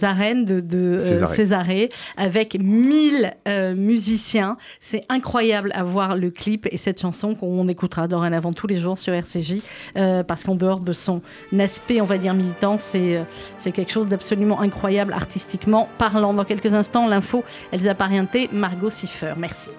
arènes 0.03 0.45
de, 0.45 0.61
de 0.61 0.99
Césarée, 1.27 1.89
avec 2.17 2.57
1000 2.61 3.35
musiciens. 3.75 4.57
C'est 4.81 5.08
incroyable 5.09 5.73
à 5.75 5.83
voir 5.83 6.17
le 6.17 6.31
clip 6.31 6.67
et 6.71 6.77
cette 6.77 7.01
chanson 7.01 7.35
qu'on 7.35 7.67
écoutera 7.69 8.09
dorénavant 8.09 8.53
tous 8.53 8.67
les 8.67 8.77
jours 8.77 8.99
sur 8.99 9.13
RCJ, 9.15 9.63
euh, 9.97 10.23
parce 10.23 10.45
qu'en 10.45 10.55
dehors 10.55 10.81
de 10.81 10.93
son 10.93 11.23
aspect, 11.59 12.01
on 12.01 12.05
va 12.07 12.19
dire, 12.19 12.35
militant, 12.35 12.79
c'est 12.79 13.17
euh, 13.17 13.71
quelque 13.73 13.91
chose 13.91 14.07
d'absolument 14.07 14.61
incroyable 14.61 15.13
artistiquement 15.13 15.89
parlant. 15.99 16.35
Dans 16.35 16.45
quelques 16.45 16.75
instants, 16.75 17.07
l'info 17.07 17.45
Elsa 17.73 17.95
Pariente, 17.95 18.53
Margot 18.53 18.91
Siffer. 18.91 19.35
Merci. 19.37 19.71